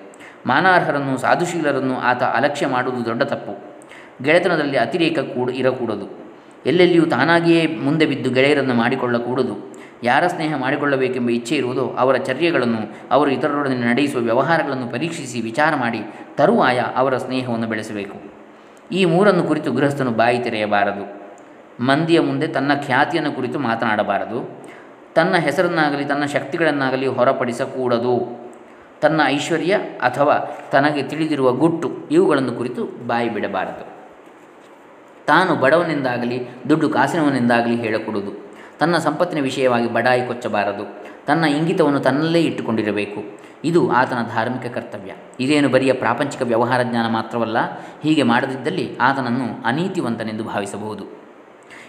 ಮಾನಾರ್ಹರನ್ನು, 0.46 1.18
ಸಾಧುಶೀಲರನ್ನು 1.18 1.98
ಆತ 1.98 2.22
ಅಲಕ್ಷ್ಯ 2.22 2.66
ಮಾಡುವುದು 2.66 3.04
ದೊಡ್ಡ 3.04 3.22
ತಪ್ಪು. 3.22 3.80
ಗೆಳೆತನದಲ್ಲಿ 4.24 4.78
ಅತಿರೇಕ 4.78 5.18
ಕೂಡ 5.18 5.50
ಇರಕೂಡದು. 5.50 6.29
ಎಲ್ಲೆಲ್ಲಿಯೂ 6.66 7.06
ತಾನಾಗಿಯೇ 7.06 7.66
ಮುಂದೆ 7.66 8.06
ಬಿದ್ದು 8.06 8.30
ಗೆಳೆಯರನ್ನು 8.30 8.74
ಮಾಡಿಕೊಳ್ಳಕೂಡದು. 8.74 9.70
ಯಾರ 10.02 10.26
ಸ್ನೇಹ 10.26 10.56
ಮಾಡಿಕೊಳ್ಳಬೇಕೆಂಬ 10.56 11.30
ಇಚ್ಛೆ 11.30 11.56
ಇರುವುದೋ 11.56 11.94
ಅವರ 11.98 12.16
ಚರ್ಯೆಗಳನ್ನು 12.16 13.10
ಅವರು 13.10 13.30
ಇತರರೊಡನೆ 13.30 13.76
ನಡೆಸುವ 13.76 14.20
ವ್ಯವಹಾರಗಳನ್ನು 14.20 14.88
ಪರೀಕ್ಷಿಸಿ 14.88 15.40
ವಿಚಾರ 15.40 15.74
ಮಾಡಿ 15.74 16.00
ತರುವಾಯ 16.36 16.82
ಅವರ 16.96 17.16
ಸ್ನೇಹವನ್ನು 17.16 17.66
ಬೆಳೆಸಬೇಕು. 17.66 18.18
ಈ 18.92 19.04
ಮೂರನ್ನು 19.04 19.42
ಕುರಿತು 19.42 19.72
ಗೃಹಸ್ಥನು 19.72 20.10
ಬಾಯಿ 20.10 20.38
ತೆರೆಯಬಾರದು. 20.38 21.20
ಮಂದಿಯ 21.84 22.20
ಮುಂದೆ 22.20 22.46
ತನ್ನ 22.46 22.72
ಖ್ಯಾತಿಯನ್ನು 22.86 23.32
ಕುರಿತು 23.32 23.58
ಮಾತನಾಡಬಾರದು. 23.58 24.64
ತನ್ನ 25.14 25.36
ಹೆಸರನ್ನಾಗಲಿ 25.36 26.04
ತನ್ನ 26.04 26.24
ಶಕ್ತಿಗಳನ್ನಾಗಲಿ 26.24 27.06
ಹೊರಪಡಿಸಕೂಡದು. 27.06 28.40
ತನ್ನ 29.00 29.20
ಐಶ್ವರ್ಯ 29.24 29.74
ಅಥವಾ 30.00 30.56
ತನಗೆ 30.72 31.02
ತಿಳಿದಿರುವ 31.02 31.52
ಗುಟ್ಟು 31.52 31.92
ಇವುಗಳನ್ನು 32.10 32.52
ಕುರಿತು 32.52 33.06
ಬಾಯಿ 33.06 33.28
ಬಿಡಬಾರದು. 33.28 33.89
ತಾನು 35.30 35.54
ಬಡವನೆಂದಾಗಲಿ, 35.54 36.48
ದುಡ್ಡು 36.68 36.88
ಕಾಸಿನವನೆಂದಾಗಲಿ 36.88 37.76
ಹೇಳಕೊಡುವುದು. 37.76 38.50
ತನ್ನ 38.78 38.98
ಸಂಪತ್ತಿನ 38.98 39.42
ವಿಷಯವಾಗಿ 39.42 39.92
ಬಡಾಯಿ 39.92 40.26
ಕೊಚ್ಚಬಾರದು. 40.26 41.04
ತನ್ನ 41.26 41.44
ಇಂಗಿತವನ್ನು 41.44 42.00
ತನ್ನಲ್ಲೇ 42.00 42.40
ಇಟ್ಟುಕೊಂಡಿರಬೇಕು. 42.40 43.38
ಇದು 43.64 43.92
ಆತನ 43.92 44.16
ಧಾರ್ಮಿಕ 44.34 44.72
ಕರ್ತವ್ಯ. 44.74 45.12
ಇದೇನು 45.40 45.68
ಬರಿಯ 45.68 45.92
ಪ್ರಾಪಂಚಿಕ 45.92 46.42
ವ್ಯವಹಾರ 46.42 46.82
ಜ್ಞಾನ 46.82 47.12
ಮಾತ್ರವಲ್ಲ, 47.12 47.56
ಹೀಗೆ 48.02 48.22
ಮಾಡದಿದ್ದಲ್ಲಿ 48.22 48.96
ಆತನನ್ನು 48.96 49.66
ಅನೀತಿವಂತನೆಂದು 49.66 50.44
ಭಾವಿಸಬಹುದು. 50.44 51.04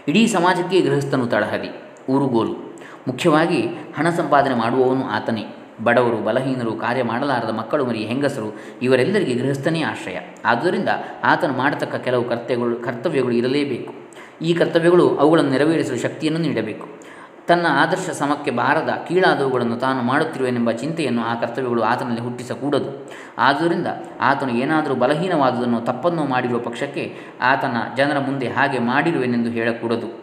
ಇಡೀ 0.08 0.27
ಸಮಾಜಕ್ಕೆ 0.27 0.82
ಗೃಹಸ್ಥನು 0.82 1.27
ತಳಹದಿ, 1.27 1.69
ಊರುಗೋಲು. 2.10 2.77
ಮುಖ್ಯವಾಗಿ 3.08 3.62
ಹಣ 3.97 4.10
ಸಂಪಾದನೆ 4.10 4.56
ಮಾಡುವವನು 4.56 5.10
ಆತನೇ. 5.10 5.45
ಬಡವರು, 5.84 6.17
ಬಲಹೀನರು, 6.17 6.72
ಕಾರ್ಯ 6.72 7.04
ಮಾಡಲಾರದ 7.04 7.50
ಮಕ್ಕಳು 7.50 7.86
ಮರಿ, 7.86 8.00
ಹೆಂಗಸರು 8.00 8.58
ಇವರೆಲ್ಲರಿಗೆ 8.82 9.34
ಗೃಹಸ್ಥನೇ 9.34 9.82
ಆಶ್ರಯ. 9.82 10.17
ಆದ್ದರಿಂದ 10.46 10.89
ಆತನು 11.24 11.54
ಮಾಡತಕ್ಕ 11.54 11.96
ಕೆಲವು 11.96 12.24
ಕರ್ತವ್ಯಗಳು 12.24 12.76
ಕರ್ತವ್ಯಗಳು 12.76 13.32
ಇರಲೇಬೇಕು. 13.32 13.94
ಈ 14.41 14.54
ಕರ್ತವ್ಯಗಳು 14.54 15.17
ಅವುಗಳನ್ನು 15.17 15.52
ನೆರವೇರಿಸಲು 15.52 15.98
ಶಕ್ತಿಯನ್ನು 15.98 16.41
ನೀಡಬೇಕು. 16.41 17.02
ತನ್ನ 17.48 17.65
ಆದರ್ಶ 17.70 18.10
ಸಮಕ್ಕೆ 18.10 18.52
ಬಾರದ 18.52 18.89
ಕೀಳಾದವುಗಳನ್ನು 19.08 19.76
ತಾನು 19.78 20.02
ಮಾಡುತ್ತಿರುವೆನೆಂಬ 20.02 20.72
ಚಿಂತೆಯನ್ನು 20.72 21.22
ಆ 21.22 21.36
ಕರ್ತವ್ಯಗಳು 21.36 21.82
ಆತನಲ್ಲಿ 21.82 22.22
ಹುಟ್ಟಿಸಕೂಡದು. 22.22 23.12
ಆದುದರಿಂದ 23.38 23.88
ಆತನು 24.22 24.52
ಏನಾದರೂ 24.52 24.96
ಬಲಹೀನವಾದುದನ್ನು 24.96 25.82
ತಪ್ಪನ್ನು 25.82 26.26
ಮಾಡಿರುವ 26.26 26.60
ಪಕ್ಷಕ್ಕೆ 26.60 27.15
ಆತನ 27.41 27.78
ಜನರ 27.98 28.20
ಮುಂದೆ 28.20 28.48
ಹಾಗೆ 28.48 28.80
ಮಾಡಿರುವೆನೆಂದು 28.80 29.50
ಹೇಳಕೂಡದು. 29.50 30.20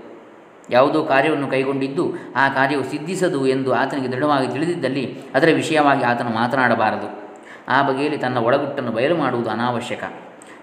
ಯಾವುದೋ 0.70 1.04
ಕಾರ್ಯವನ್ನು 1.04 1.48
ಕೈಗೊಂಡಿದ್ದು 1.48 2.12
ಆ 2.37 2.48
ಕಾರ್ಯವು 2.48 2.85
ಸಿದ್ಧಿಸದು 2.85 3.46
ಎಂದು 3.46 3.72
ಆತನಿಗೆ 3.72 4.12
ದೃಢವಾಗಿ 4.12 4.52
ತಿಳಿದಿದ್ದಲ್ಲಿ 4.52 5.18
ಅದರ 5.35 5.48
ವಿಷಯವಾಗಿ 5.54 6.02
ಆತನು 6.02 6.31
ಮಾತನಾಡಬಾರದು. 6.31 7.28
ಆ 7.68 7.83
ಬಗೆಯಲ್ಲಿ 7.83 8.18
ತನ್ನ 8.18 8.38
ಒಳಗುಟ್ಟನ್ನು 8.38 8.92
ಬಯಲು 8.92 9.16
ಮಾಡುವುದು 9.16 9.50
ಅನಾವಶ್ಯಕ. 9.50 10.04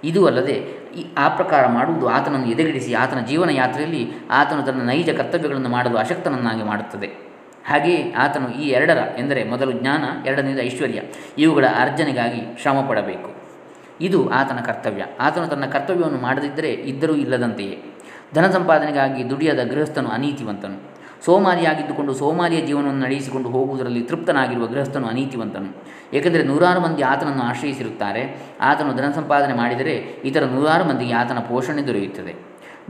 ಇದು 0.04 0.26
ಅಲ್ಲದೆ 0.26 0.54
ಈ, 0.96 1.06
ಆ 1.18 1.30
ಪ್ರಕಾರ 1.30 1.68
ಮಾಡುವುದು 1.68 2.10
ಆತನನ್ನು 2.10 2.48
ಎದೆಗಿಡಿಸಿ 2.48 2.94
ಆತನ 2.94 3.20
ಜೀವನ 3.20 3.50
ಯಾತ್ರೆಯಲ್ಲಿ 3.50 4.12
ಆತನು 4.32 4.64
ತನ್ನ 4.64 4.82
ನೈಜ 4.82 5.10
ಕರ್ತವ್ಯಗಳನ್ನು 5.10 5.70
ಮಾಡಲು 5.70 5.98
ಅಶಕ್ತನನ್ನಾಗಿ 5.98 6.64
ಮಾಡುತ್ತದೆ. 6.64 7.08
ಹಾಗೆಯೇ 7.66 8.14
ಆತನು 8.14 8.50
ಈ 8.50 8.70
ಎರಡರ 8.70 8.98
ಎಂದರೆ 9.18 9.44
ಮೊದಲು 9.44 9.72
ಜ್ಞಾನ, 9.72 10.28
ಎರಡನೇದು 10.28 10.62
ಐಶ್ವರ್ಯ, 10.62 11.02
ಇವುಗಳ 11.38 11.66
ಅರ್ಜನೆಗಾಗಿ 11.66 12.62
ಶ್ರಮ 12.62 12.86
ಪಡಬೇಕು 12.90 13.32
ಇದು 14.02 14.30
ಆತನ 14.30 14.56
ಕರ್ತವ್ಯ. 14.56 15.06
ಆತನು 15.20 15.48
ತನ್ನ 15.48 15.66
ಕರ್ತವ್ಯವನ್ನು 15.66 16.18
ಮಾಡದಿದ್ದರೆ 16.18 16.70
ಇದ್ದರೂ 16.70 17.14
ಇಲ್ಲದಂತೆಯೇ. 17.14 17.95
ಧನ 18.36 18.46
ಸಂಪಾದನೆಗಾಗಿ 18.52 19.30
ದುಡಿಯದ 19.30 19.62
ಗೃಹಸ್ಥನು 19.64 20.10
ಅನೀತಿವಂತನು. 20.10 20.78
ಸೋಮಾರಿಯಾಗಿದ್ದುಕೊಂಡು 21.26 22.14
ಸೋಮಾರಿಯ 22.14 22.62
ಜೀವನವನ್ನು 22.62 23.02
ನಡೆಸಿಕೊಂಡು 23.02 23.50
ಹೋಗುವುದರಲ್ಲಿ 23.50 24.02
ತೃಪ್ತನಾಗಿರುವ 24.02 24.66
ಗೃಹಸ್ಥನು 24.68 25.08
ಅನೀತಿವಂತನು. 25.08 25.70
ಏಕೆಂದರೆ 26.14 26.44
ನೂರಾರು 26.44 26.80
ಮಂದಿ 26.80 27.02
ಆತನನ್ನು 27.02 27.44
ಆಶ್ರಯಿಸಿರುತ್ತಾರೆ. 27.44 28.24
ಆತನು 28.62 28.92
ಧನ 28.96 29.12
ಸಂಪಾದನೆ 29.16 29.54
ಮಾಡಿದರೆ 29.54 29.96
ಇತರ 30.26 30.44
ನೂರಾರು 30.44 30.84
ಮಂದಿಗೆ 30.84 31.14
ಆತನ 31.14 31.40
ಪೋಷಣೆ 31.40 31.88
ದೊರೆಯುತ್ತದೆ. 31.88 32.34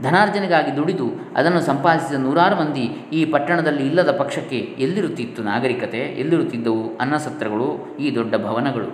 ಧನಾರ್ಜನೆಗಾಗಿ 0.02 0.76
ದುಡಿದು 0.76 1.06
ಅದನ್ನು 1.36 1.60
ಸಂಪಾದಿಸಿದ 1.60 2.16
ನೂರಾರು 2.16 2.56
ಮಂದಿ 2.56 2.84
ಈ 3.12 3.24
ಪಟ್ಟಣದಲ್ಲಿ 3.24 3.86
ಇಲ್ಲದ 3.86 4.10
ಪಕ್ಷಕ್ಕೆ 4.18 4.58
ಎಲ್ಲಿರುತ್ತಿತ್ತು 4.58 5.42
ನಾಗರಿಕತೆ, 5.42 5.98
ಎಲ್ಲಿರುತ್ತಿದ್ದವು 5.98 6.96
ಅನ್ನಸತ್ರಗಳು 6.96 7.96
ಈ 8.00 8.14
ದೊಡ್ಡ 8.14 8.34
ಭವನಗಳು. 8.36 8.88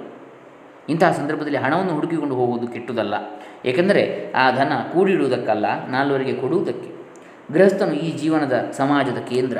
ಇಂತಹ 0.88 1.12
ಸಂದರ್ಭದಲ್ಲಿ 1.12 1.58
ಹಣವನ್ನು 1.58 1.94
ಹುಡುಕಿಕೊಂಡು 1.94 2.34
ಹೋಗುವುದು 2.34 2.68
ಕೆಟ್ಟುದಲ್ಲ. 2.68 3.14
ಏಕೆಂದರೆ 3.64 4.32
ಆ 4.32 4.50
ಧನ 4.50 4.72
ಕೂಡಿಡುವುದಕ್ಕಲ್ಲ 4.94 5.88
ನಾಲ್ವರಿಗೆ 5.88 6.32
ಕೊಡುವುದಕ್ಕೆ. 6.32 6.90
ಗೃಹಸ್ಥನು 7.52 7.92
ಈ 7.92 8.18
ಜೀವನದ 8.18 8.52
ಸಮಾಜದ 8.72 9.18
ಕೇಂದ್ರ. 9.18 9.58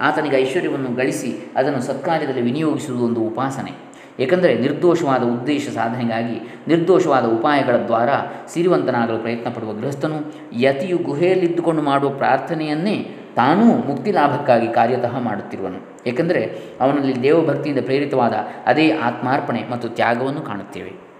ಆತನಿಗೆ 0.00 0.36
ಐಶ್ವರ್ಯವನ್ನು 0.36 0.96
ಗಳಿಸಿ 0.96 1.52
ಅದನ್ನು 1.56 1.80
ಸತ್ಕಾರ್ಯದಲ್ಲಿ 1.80 2.40
ವಿನಿಯೋಗಿಸುವುದು 2.40 3.04
ಒಂದು 3.04 3.20
ಉಪಾಸನೆ. 3.20 3.92
ಏಕೆಂದರೆ 4.20 4.54
ನಿರ್ದೋಷವಾದ 4.54 5.22
ಉದ್ದೇಶ 5.22 5.68
ಸಾಧನೆಗಾಗಿ 5.74 6.54
ನಿರ್ದೋಷವಾದ 6.68 7.24
ಉಪಾಯಗಳ 7.24 7.76
ದ್ವಾರ 7.76 8.08
ಸಿರಿವಂತನಾಗಲು 8.46 9.18
ಪ್ರಯತ್ನ 9.18 9.50
ಪಡುವ 9.50 9.72
ಗೃಹಸ್ಥನು 9.72 10.34
ಯತಿಯು 10.60 10.98
ಗುಹೆಯಲ್ಲಿದ್ದುಕೊಂಡು 10.98 11.82
ಮಾಡುವ 11.82 12.10
ಪ್ರಾರ್ಥನೆಯನ್ನೇ 12.10 13.16
ತಾನೂ 13.36 13.64
ಮುಕ್ತಿ 13.64 14.12
ಲಾಭಕ್ಕಾಗಿ 14.12 14.68
ಕಾರ್ಯತಃ 14.68 15.18
ಮಾಡುತ್ತಿರುವನು. 15.18 15.78
ಏಕೆಂದರೆ 16.06 16.58
ಅವನಲ್ಲಿ 16.80 17.22
ದೇವಭಕ್ತಿಯಿಂದ 17.22 17.84
ಪ್ರೇರಿತವಾದ 17.84 18.32
ಅದೇ 18.66 18.90
ಆತ್ಮಾರ್ಪಣೆ 18.90 19.64
ಮತ್ತು 19.70 19.88
ತ್ಯಾಗವನ್ನು 19.88 20.40
ಕಾಣುತ್ತೇವೆ. 20.40 21.11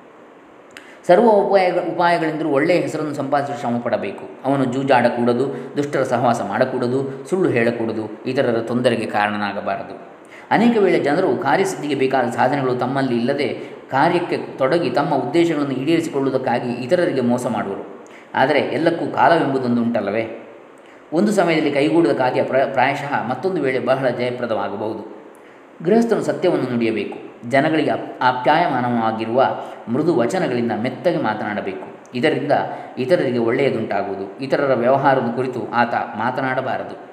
ಸರ್ವ 1.06 1.22
ಉಪಾಯ 1.22 1.70
ಉಪಾಯಗಳಿಂದಲೂ 1.70 2.48
ಒಳ್ಳೆಯ 2.48 2.80
ಹೆಸರನ್ನು 2.80 3.14
ಸಂಪಾದಿಸಲು 3.14 3.60
ಶ್ರಮ 3.60 3.78
ಪಡಬೇಕು. 3.78 4.24
ಅವನು 4.44 4.64
ಜೂಜಾಡಕೂಡದು, 4.64 5.76
ದುಷ್ಟರ 5.76 6.02
ಸಹವಾಸ 6.02 6.40
ಮಾಡಕೂಡದು, 6.40 7.26
ಸುಳ್ಳು 7.30 7.48
ಹೇಳಕೂಡದು, 7.48 8.24
ಇತರರ 8.26 8.58
ತೊಂದರೆಗೆ 8.58 9.06
ಕಾರಣನಾಗಬಾರದು. 9.06 10.12
ಅನೇಕ 10.50 10.76
ವೇಳೆ 10.76 11.00
ಜನರು 11.00 11.36
ಕಾರ್ಯಸಿದ್ಧಿಗೆ 11.36 11.94
ಬೇಕಾದ 11.94 12.30
ಸಾಧನೆಗಳು 12.30 12.74
ತಮ್ಮಲ್ಲಿ 12.74 13.16
ಇಲ್ಲದೆ 13.16 13.48
ಕಾರ್ಯಕ್ಕೆ 13.90 14.36
ತೊಡಗಿ 14.36 14.90
ತಮ್ಮ 14.90 15.14
ಉದ್ದೇಶಗಳನ್ನು 15.14 15.72
ಈಡೇರಿಸಿಕೊಳ್ಳುವುದಕ್ಕಾಗಿ 15.72 16.72
ಇತರರಿಗೆ 16.72 17.20
ಮೋಸ 17.20 17.46
ಮಾಡುವರು. 17.46 18.04
ಆದರೆ 18.34 18.58
ಎಲ್ಲಕ್ಕೂ 18.58 19.06
ಕಾಲವೆಂಬುದೊಂದು 19.06 19.82
ಉಂಟಲ್ಲವೇ? 19.82 20.48
ಒಂದು 21.12 21.32
ಸಮಯದಲ್ಲಿ 21.32 21.72
ಕೈಗೂಡಿದ 21.72 22.12
ಕಾರ್ಯ 22.12 22.42
ಪ್ರ, 22.42 22.56
ಪ್ರಾಯಶಃ 22.72 23.26
ಮತ್ತೊಂದು 23.28 23.62
ವೇಳೆ 23.62 23.78
ಬಹಳ 23.78 24.08
ಜಯಪ್ರದವಾಗಬಹುದು. 24.08 25.21
ಗೃಹಸ್ಥನು 25.84 26.22
ಸತ್ಯವನ್ನು 26.22 26.70
ನುಡಿಯಬೇಕು. 26.70 27.18
ಜನಗಳಿಗೆ 27.48 27.90
ಆಪ್ಯಾಯಮಾನವಾಗಿರುವ 28.22 29.60
ಮೃದು 29.88 30.16
ವಚನಗಳಿಂದ 30.16 30.72
ಮೆತ್ತಗೆ 30.82 31.22
ಮಾತನಾಡಬೇಕು. 31.22 31.86
ಇದರಿಂದ 32.14 32.52
ಇತರರಿಗೆ 32.98 33.38
ಒಳ್ಳೆಯದುಂಟಾಗುವುದು. 33.38 34.38
ಇತರರ 34.38 34.74
ವ್ಯವಹಾರದ 34.74 35.32
ಕುರಿತು 35.36 35.70
ಆತ 35.72 35.94
ಮಾತನಾಡಬಾರದು. 35.94 37.12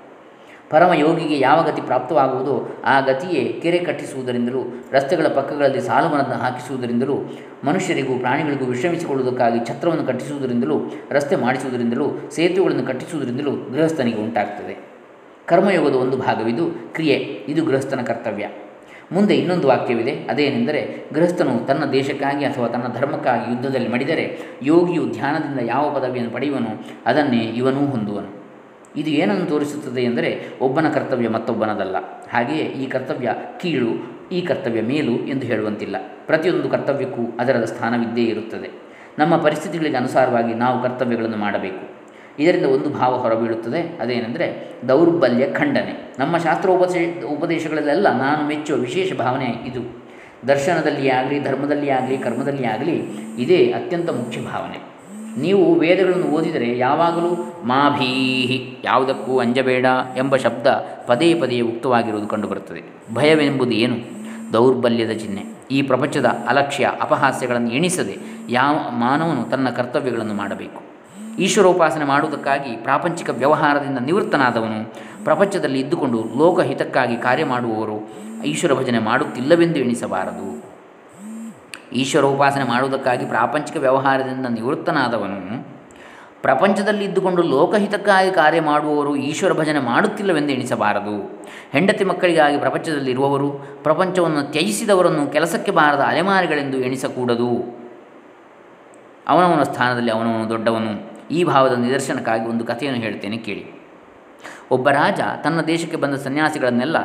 ಪರಮ 0.69 0.93
ಯೋಗಿಗೆ 0.93 1.39
ಯಾವ 1.39 1.63
ಗತಿ 1.63 1.81
ಪ್ರಾಪ್ತವಾಗುವುದೋ 1.81 2.81
ಆ 2.85 2.99
ಗತಿಯೇ 2.99 3.59
ಕೆರೆ 3.63 3.77
ಕಟ್ಟಿಸುವುದರಿಂದಲೂ, 3.79 4.63
ರಸ್ತೆಗಳ 4.91 5.27
ಪಕ್ಕಗಳಲ್ಲಿ 5.27 5.81
ಸಾಲುಗಳನ್ನು 5.81 6.33
ಹಾಕಿಸುವುದರಿಂದಲೂ, 6.33 7.15
ಮನುಷ್ಯರಿಗೂ 7.63 8.19
ಪ್ರಾಣಿಗಳಿಗೂ 8.19 8.65
ವಿಶ್ರಮಿಸಿಕೊಳ್ಳುವುದಕ್ಕಾಗಿ 8.65 9.65
ಛತ್ರವನ್ನು 9.65 10.03
ಕಟ್ಟಿಸುವುದರಿಂದಲೂ, 10.03 10.81
ರಸ್ತೆ 11.11 11.35
ಮಾಡಿಸುವುದರಿಂದಲೂ, 11.35 12.11
ಸೇತುವೆಗಳನ್ನು 12.31 12.87
ಕಟ್ಟಿಸುವುದರಿಂದಲೂ 12.87 13.51
ಗೃಹಸ್ಥನಿಗೆ 13.51 14.17
ಉಂಟಾಗ್ತದೆ. 14.17 14.98
ಕರ್ಮಯೋಗದ 15.49 15.95
ಒಂದು 15.95 16.17
ಭಾಗವಿದು 16.17 16.93
ಕ್ರಿಯೆ, 16.93 17.15
ಇದು 17.47 17.65
ಗೃಹಸ್ಥನ 17.65 18.01
ಕರ್ತವ್ಯ. 18.01 18.47
ಮುಂದೆ 19.11 19.35
ಇನ್ನೊಂದು 19.35 19.67
ವಾಕ್ಯವಿದೆ, 19.67 20.11
ಅದೇನೆಂದರೆ 20.11 20.81
ಗೃಹಸ್ಥನು 21.13 21.67
ತನ್ನ 21.67 21.91
ದೇಶಕ್ಕಾಗಿ 21.91 22.45
ಅಥವಾ 22.45 22.67
ತನ್ನ 22.67 22.93
ಧರ್ಮಕ್ಕಾಗಿ 22.93 23.51
ಯುದ್ಧದಲ್ಲಿ 23.51 23.87
ಮಡಿದರೆ 23.87 24.39
ಯೋಗಿಯು 24.63 25.05
ಧ್ಯಾನದಿಂದ 25.11 25.59
ಯಾವ 25.65 25.99
ಪದವಿಯನ್ನು 25.99 26.33
ಪಡೆಯುವನು 26.33 26.85
ಅದನ್ನೇ 27.05 27.37
ಇವನೂ 27.37 27.85
ಹೊಂದುವನು. 27.85 28.39
ಇದು 28.95 29.09
ಏನನ್ನು 29.09 29.45
ತೋರಿಸುತ್ತದೆ 29.45 30.01
ಎಂದರೆ 30.01 30.29
ಒಬ್ಬನ 30.61 30.89
ಕರ್ತವ್ಯ 30.89 31.29
ಮತ್ತೊಬ್ಬನದಲ್ಲ. 31.29 31.95
ಹಾಗೆಯೇ 32.33 32.65
ಈ 32.65 32.87
ಕರ್ತವ್ಯ 32.87 33.35
ಕೀಳು, 33.59 33.91
ಈ 34.31 34.41
ಕರ್ತವ್ಯ 34.41 34.81
ಮೇಲು 34.81 35.11
ಎಂದು 35.11 35.45
ಹೇಳುವಂತಿಲ್ಲ. 35.45 35.95
ಪ್ರತಿಯೊಂದು 36.25 36.69
ಕರ್ತವ್ಯಕ್ಕೂ 36.69 37.37
ಅದರ 37.39 37.65
ಸ್ಥಾನವಿದ್ದೇ 37.65 38.23
ಇರುತ್ತದೆ. 38.23 38.69
ನಮ್ಮ 39.19 39.37
ಪರಿಸ್ಥಿತಿಗಳಿಗೆ 39.37 39.97
ಅನುಸಾರವಾಗಿ 39.97 40.53
ನಾವು 40.53 40.83
ಕರ್ತವ್ಯಗಳನ್ನು 40.83 41.37
ಮಾಡಬೇಕು. 41.37 41.88
ಇದರಿಂದ 42.39 42.65
ಒಂದು 42.65 42.89
ಭಾವ 42.89 43.17
ಹೊರಬೀಳುತ್ತದೆ. 43.17 43.97
ಅದೇನೆಂದರೆ 44.01 44.75
ದೌರ್ಬಲ್ಯ 44.87 45.51
ಖಂಡನೆ. 45.53 46.15
ನಮ್ಮ 46.19 46.37
ಶಾಸ್ತ್ರೋಪದೇ 46.37 47.21
ಉಪದೇಶಗಳಲ್ಲೆಲ್ಲ 47.21 48.17
ನಾನು 48.17 48.47
ಮೆಚ್ಚುವ 48.47 48.77
ವಿಶೇಷ 48.77 49.13
ಭಾವನೆ 49.13 49.45
ಇದು. 49.45 50.09
ದರ್ಶನದಲ್ಲಿ 50.47 51.09
ಆಗಲಿ, 51.09 51.43
ಧರ್ಮದಲ್ಲಿ 51.43 51.89
ಆಗಲಿ, 51.89 52.17
ಕರ್ಮದಲ್ಲಿ 52.17 52.65
ಆಗಲಿ 52.65 52.95
ಇದೇ 53.37 53.71
ಅತ್ಯಂತ 53.71 54.09
ಮುಖ್ಯ 54.09 54.41
ಭಾವನೆ. 54.41 54.99
ನೀವು 55.41 55.79
ವೇದಗಳನ್ನು 55.79 56.25
ಓದಿದರೆ 56.25 56.77
ಯಾವಾಗಲೂ 56.77 57.53
ಮಾಭೀಹಿ, 57.63 58.77
ಯಾವುದಕ್ಕೂ 58.83 59.39
ಅಂಜಬೇಡ 59.39 59.85
ಎಂಬ 60.17 60.35
ಶಬ್ದ 60.35 60.67
ಪದೇ 61.07 61.33
ಪದೇ 61.33 61.61
ಉಕ್ತವಾಗಿರುವುದು 61.61 62.27
ಕಂಡುಬರುತ್ತದೆ. 62.27 63.13
ಭಯವೆಂಬುದು 63.13 63.71
ಏನು? 63.71 63.95
ದೌರ್ಬಲ್ಯದ 64.53 65.11
ಚಿಹ್ನೆ. 65.11 65.43
ಈ 65.71 65.81
ಪ್ರಪಂಚದ 65.81 66.25
ಅಲಕ್ಷ್ಯ, 66.25 66.91
ಅಪಹಾಸ್ಯಗಳನ್ನು 67.01 67.71
ಎಣಿಸದೆ 67.71 68.17
ಯಾವ 68.49 68.75
ಮಾನವನು 68.89 69.49
ತನ್ನ 69.49 69.69
ಕರ್ತವ್ಯಗಳನ್ನು 69.69 70.33
ಮಾಡಬೇಕು. 70.33 70.98
ಈಶ್ವರೋಪಾಸನೆ 71.39 72.05
ಮಾಡುವುದಕ್ಕಾಗಿ 72.05 72.75
ಪ್ರಾಪಂಚಿಕ 72.75 73.29
ವ್ಯವಹಾರದಿಂದ 73.29 73.97
ನಿವೃತ್ತನಾದವನು 73.97 74.93
ಪ್ರಪಂಚದಲ್ಲಿ 75.23 75.79
ಇದ್ದುಕೊಂಡು 75.79 76.23
ಲೋಕಹಿತಕ್ಕಾಗಿ 76.37 77.17
ಕಾರ್ಯ 77.17 77.45
ಮಾಡುವವರು 77.45 78.07
ಈಶ್ವರ 78.43 78.73
ಭಜನೆ 78.73 78.99
ಮಾಡುತ್ತಿಲ್ಲವೆಂದು 78.99 79.79
ಎಣಿಸಬಾರದು. 79.79 80.63
ಈಶ್ವರೋಪಾಸನೆ 81.93 82.63
ಮಾಡುವುದಕ್ಕಾಗಿ 82.63 83.25
ಪ್ರಾಪಂಚಿಕ 83.25 83.77
ವ್ಯವಹಾರದಿಂದ 83.77 84.45
ನಿವೃತ್ತನಾದವನು 84.45 85.79
ಪ್ರಪಂಚದಲ್ಲಿ 86.41 87.05
ಇದ್ದುಕೊಂಡು 87.05 87.41
ಲೋಕಹಿತಕ್ಕಾಗಿ 87.41 88.31
ಕಾರ್ಯ 88.31 88.61
ಮಾಡುವವರು 88.61 89.15
ಈಶ್ವರ 89.15 89.53
ಭಜನೆ 89.53 89.79
ಮಾಡುತ್ತಿಲ್ಲವೆಂದು 89.79 90.53
ಎಣಿಸಬಾರದು. 90.53 91.43
ಹೆಂಡತಿ 91.71 92.03
ಮಕ್ಕಳಿಗಾಗಿ 92.03 92.57
ಪ್ರಪಂಚದಲ್ಲಿರುವವರು 92.57 93.51
ಪ್ರಪಂಚವನ್ನು 93.83 94.51
ತ್ಯಜಿಸಿದವರನ್ನು 94.51 95.27
ಕೆಲಸಕ್ಕೆ 95.27 95.71
ಬಾರದ 95.71 96.01
ಅಲೆಮಾರಿಗಳೆಂದು 96.01 96.77
ಎಣಿಸಕೂಡದು. 96.77 97.79
ಅವನವನ 99.27 99.63
ಸ್ಥಾನದಲ್ಲಿ 99.63 100.11
ಅವನವನು 100.11 100.49
ದೊಡ್ಡವನು. 100.49 101.08
ಈ 101.31 101.43
ಭಾವದ 101.43 101.73
ನಿದರ್ಶನಕ್ಕಾಗಿ 101.73 102.45
ಒಂದು 102.45 102.65
ಕಥೆಯನ್ನು 102.65 103.01
ಹೇಳ್ತೇನೆ 103.01 103.37
ಕೇಳಿ. 103.37 103.65
ಒಬ್ಬ 104.71 104.89
ರಾಜ 104.89 105.19
ತನ್ನ 105.43 105.61
ದೇಶಕ್ಕೆ 105.61 105.97
ಬಂದ 105.97 106.15
ಸನ್ಯಾಸಿಗಳನ್ನೆಲ್ಲ 106.15 106.97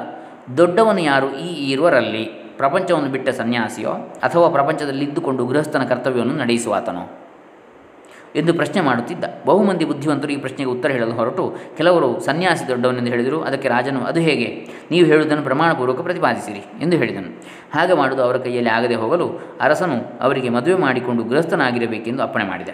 ದೊಡ್ಡವನು 0.56 1.00
ಯಾರು 1.00 1.34
ಈ 1.36 1.70
ಇರುವರಲ್ಲಿ 1.70 2.24
ಪ್ರಪಂಚವನ್ನು 2.56 3.08
ಬಿಟ್ಟ 3.08 3.28
ಸನ್ಯಾಸಿಯೋ 3.28 3.90
ಅಥವಾ 4.22 4.48
ಪ್ರಪಂಚದಲ್ಲಿ 4.48 5.04
ಇದ್ದುಕೊಂಡು 5.04 5.46
ಗೃಹಸ್ಥನ 5.46 5.84
ಕರ್ತವ್ಯವನ್ನು 5.84 6.36
ನಡೆಸುವಾತನೋ? 6.36 7.20
ಎಂದು 8.36 8.54
ಪ್ರಶ್ನೆ 8.54 8.80
ಮಾಡುತ್ತಿದ್ದ. 8.80 9.24
ಬಹುಮಂದಿ 9.46 9.84
ಬುದ್ಧಿವಂತರು 9.84 10.32
ಈ 10.32 10.36
ಪ್ರಶ್ನೆಗೆ 10.36 10.70
ಉತ್ತರ 10.70 10.90
ಹೇಳಲು 10.90 11.12
ಹೊರಟು. 11.12 11.56
ಕೆಲವರು 11.76 12.20
ಸನ್ಯಾಸಿ 12.20 12.68
ದೊಡ್ಡವನೆಂದು 12.68 13.10
ಹೇಳಿದರು. 13.10 13.42
ಅದಕ್ಕೆ 13.42 13.68
ರಾಜನು, 13.68 14.00
ಅದು 14.00 14.20
ಹೇಗೆ? 14.20 14.68
ನೀವು 14.90 15.06
ಹೇಳುವುದನ್ನು 15.06 15.42
ಪ್ರಮಾಣಪೂರ್ವಕ 15.42 16.00
ಪ್ರತಿಪಾದಿಸಿರಿ 16.00 16.58
ಎಂದು 16.58 16.96
ಹೇಳಿದನು. 16.96 17.42
ಹಾಗೆ 17.74 17.92
ಮಾಡುವುದು 17.92 18.22
ಅವರ 18.22 18.36
ಕೈಯಲ್ಲಿ 18.36 18.70
ಆಗದೆ 18.70 18.94
ಹೋಗಲು 18.94 19.40
ಅರಸನು 19.60 20.18
ಅವರಿಗೆ 20.20 20.48
ಮದುವೆ 20.48 20.80
ಮಾಡಿಕೊಂಡು 20.80 21.24
ಗೃಹಸ್ಥನಾಗಿರಬೇಕೆಂದು 21.24 22.22
ಅಪ್ಪಣೆ 22.22 22.44
ಮಾಡಿದ. 22.44 22.68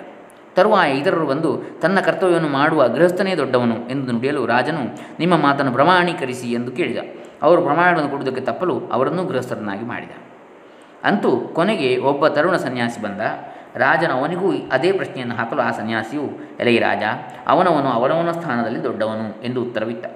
ತರುವಾಯ 0.57 0.99
ಇತರರು 1.01 1.27
ಬಂದು 1.27 1.51
ತನ್ನ 1.83 1.99
ಕರ್ತವ್ಯವನ್ನು 2.01 2.49
ಮಾಡುವ 2.49 2.89
ಗೃಹಸ್ಥನೇ 2.89 3.35
ದೊಡ್ಡವನು 3.35 3.77
ಎಂದು 3.91 4.13
ನುಡಿಯಲು 4.13 4.47
ರಾಜನು, 4.47 4.83
ನಿಮ್ಮ 5.19 5.37
ಮಾತನ್ನು 5.37 5.73
ಪ್ರಮಾಣೀಕರಿಸಿ 5.73 6.53
ಎಂದು 6.53 6.73
ಕೇಳಿದ. 6.73 6.99
ಅವರು 7.43 7.63
ಪ್ರಮಾಣವನ್ನು 7.63 8.11
ಕೊಡುವುದಕ್ಕೆ 8.11 8.41
ತಪ್ಪಲು 8.41 8.77
ಅವರನ್ನು 8.79 9.25
ಗೃಹಸ್ಥರನ್ನಾಗಿ 9.25 9.85
ಮಾಡಿದ. 9.85 10.13
ಅಂತೂ 11.05 11.31
ಕೊನೆಗೆ 11.59 11.97
ಒಬ್ಬ 11.97 12.29
ತರುಣ 12.29 12.57
ಸನ್ಯಾಸಿ 12.57 13.03
ಬಂದ. 13.03 13.21
ರಾಜನ 13.77 14.13
ಅವನಿಗೂ 14.13 14.49
ಅದೇ 14.73 14.93
ಪ್ರಶ್ನೆಯನ್ನು 14.93 15.35
ಹಾಕಲು 15.35 15.61
ಆ 15.61 15.71
ಸನ್ಯಾಸಿಯು 15.71 16.25
ಎಲೆಯ 16.61 16.79
ರಾಜ, 16.79 17.03
ಅವನವನು 17.47 17.89
ಅವನವನ 17.89 18.31
ಸ್ಥಾನದಲ್ಲಿ 18.33 18.85
ದೊಡ್ಡವನು 18.85 19.43
ಎಂದು 19.45 19.63
ಉತ್ತರವಿತ್ತ 19.63 20.07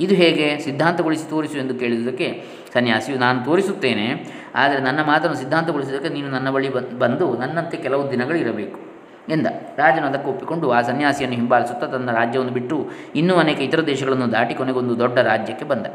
ಇದು 0.00 0.14
ಹೇಗೆ? 0.14 0.60
ಸಿದ್ಧಾಂತಗೊಳಿಸಿ 0.60 1.30
ತೋರಿಸು 1.30 1.56
ಎಂದು 1.58 1.74
ಕೇಳಿದುದಕ್ಕೆ 1.74 2.28
ಸನ್ಯಾಸಿಯು, 2.74 3.18
ನಾನು 3.18 3.44
ತೋರಿಸುತ್ತೇನೆ, 3.44 4.06
ಆದರೆ 4.54 4.80
ನನ್ನ 4.80 5.00
ಮಾತನ್ನು 5.02 5.36
ಸಿದ್ಧಾಂತಗೊಳಿಸುವುದಕ್ಕೆ 5.36 6.12
ನೀನು 6.14 6.28
ನನ್ನ 6.28 6.50
ಬಳಿ 6.50 6.70
ಬಂದು 6.98 7.26
ನನ್ನಂತೆ 7.38 7.76
ಕೆಲವು 7.76 8.04
ದಿನಗಳು 8.10 8.36
ಇರಬೇಕು 8.36 8.89
ಎಂದ. 9.28 9.46
ರಾಜನು 9.76 10.06
ಅದಕ್ಕೆ 10.06 10.30
ಒಪ್ಪಿಕೊಂಡು 10.30 10.70
ಆ 10.70 10.80
ಸನ್ಯಾಸಿಯನ್ನು 10.80 11.36
ಹಿಂಬಾಲಿಸುತ್ತಾ 11.36 11.86
ತನ್ನ 11.86 12.10
ರಾಜ್ಯವನ್ನು 12.10 12.52
ಬಿಟ್ಟು 12.52 12.88
ಇನ್ನೂ 13.14 13.34
ಅನೇಕ 13.34 13.60
ಇತರ 13.60 13.80
ದೇಶಗಳನ್ನು 13.80 14.32
ದಾಟಿ 14.32 14.54
ಕೊನೆಗೊಂದು 14.54 14.98
ದೊಡ್ಡ 14.98 15.18
ರಾಜ್ಯಕ್ಕೆ 15.18 15.64
ಬಂದ. 15.64 15.86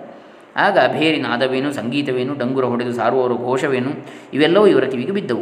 ಆಗ 0.55 0.77
ಭೇರಿ 0.91 1.21
ನಾದವೇನು, 1.21 1.73
ಸಂಗೀತವೇನು, 1.73 2.35
ಡಂಗುರ 2.37 2.65
ಹೊಡೆದು 2.65 2.93
ಸಾರುವವರ 2.93 3.31
ಘೋಷವೇನು, 3.31 3.89
ಇವೆಲ್ಲವೂ 4.33 4.67
ಇವರ 4.67 4.83
ಕಿವಿಗೆ 4.83 5.11
ಬಿದ್ದವು. 5.11 5.41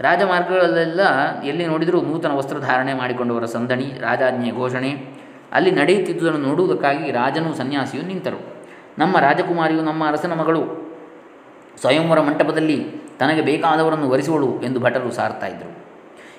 ರಾಜಮಾರ್ಗಗಳಲ್ಲೆಲ್ಲ 0.00 1.00
ಎಲ್ಲಿ 1.42 1.66
ನೋಡಿದರೂ 1.66 2.00
ನೂತನ 2.00 2.30
ವಸ್ತ್ರಧಾರಣೆ 2.30 2.94
ಮಾಡಿಕೊಂಡವರ 2.94 3.44
ಸಂದಣಿ, 3.44 3.84
ರಾಜಾಜ್ಞೆಯ 4.00 4.52
ಘೋಷಣೆ. 4.52 5.22
ಅಲ್ಲಿ 5.52 5.70
ನಡೆಯುತ್ತಿದ್ದುದನ್ನು 5.70 6.38
ನೋಡುವುದಕ್ಕಾಗಿ 6.38 7.10
ರಾಜನು 7.10 7.54
ಸನ್ಯಾಸಿಯು 7.54 8.02
ನಿಂತರು. 8.02 8.40
ನಮ್ಮ 8.98 9.18
ರಾಜಕುಮಾರಿಯು 9.18 9.82
ನಮ್ಮ 9.82 10.08
ಅರಸನ 10.08 10.32
ಮಗಳು. 10.32 10.92
ಸ್ವಯಂವರ 11.80 12.20
ಮಂಟಪದಲ್ಲಿ 12.20 12.86
ತನಗೆ 13.18 13.42
ಬೇಕಾದವರನ್ನು 13.42 14.08
ವರಿಸುವಳು 14.08 14.60
ಎಂದು 14.62 14.80
ಭಟರು 14.80 15.12
ಸಾರ್ತಾ 15.12 15.46
ಇದ್ದರು 15.46 15.91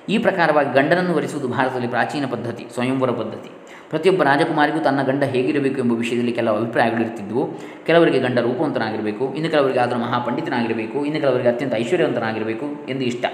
ಈ 0.08 0.18
ಪ್ರಕಾರವಾಗಿ 0.18 0.70
ಗಂಡನನ್ನು 0.78 1.14
ವರಿಸುವುದು 1.14 1.48
ಭಾರತದಲ್ಲಿ 1.48 1.88
ಪ್ರಾಚೀನ 1.88 2.26
ಪದ್ಧತಿ, 2.26 2.64
ಸ್ವಯಂವರ 2.74 3.10
ಪದ್ಧತಿ. 3.10 3.50
ಪ್ರತಿಯೊಬ್ಬ 3.90 4.22
ರಾಜಕುಮಾರಿಗೂ 4.22 4.78
ತನ್ನ 4.78 5.02
ಗಂಡ 5.02 5.22
ಹೇಗಿರಬೇಕು 5.22 5.78
ಎಂಬ 5.78 5.92
ವಿಷಯದಲ್ಲಿ 5.92 6.32
ಕೆಲವು 6.32 6.56
ಅಭಿಪ್ರಾಯಗಳಿರ್ತಿದ್ದವು 6.56 7.42
ಕೆಲವರಿಗೆ 7.86 8.18
ಗಂಡ 8.18 8.38
ರೂಪವಂತನಾಗಿರಬೇಕು, 8.38 9.34
ಇನ್ನು 9.34 9.50
ಕೆಲವರಿಗೆ 9.50 9.78
ಆದರೂ 9.78 9.98
ಮಹಾಪಂಡಿತನಾಗಿರಬೇಕು, 9.98 11.04
ಇನ್ನು 11.04 11.20
ಕೆಲವರಿಗೆ 11.20 11.48
ಅತ್ಯಂತ 11.48 11.74
ಐಶ್ವರ್ಯವಂತನಾಗಿರಬೇಕು 11.74 12.66
ಎಂದು 12.88 13.04
ಇಷ್ಟ. 13.04 13.24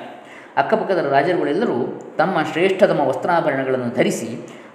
ಅಕ್ಕಪಕ್ಕದ 0.56 1.00
ರಾಜರುಗಳೆಲ್ಲರೂ 1.12 1.76
ತಮ್ಮ 2.18 2.36
ಶ್ರೇಷ್ಠತಮ 2.52 3.00
ವಸ್ತ್ರಾಭರಣಗಳನ್ನು 3.00 3.94
ಧರಿಸಿ 3.94 4.28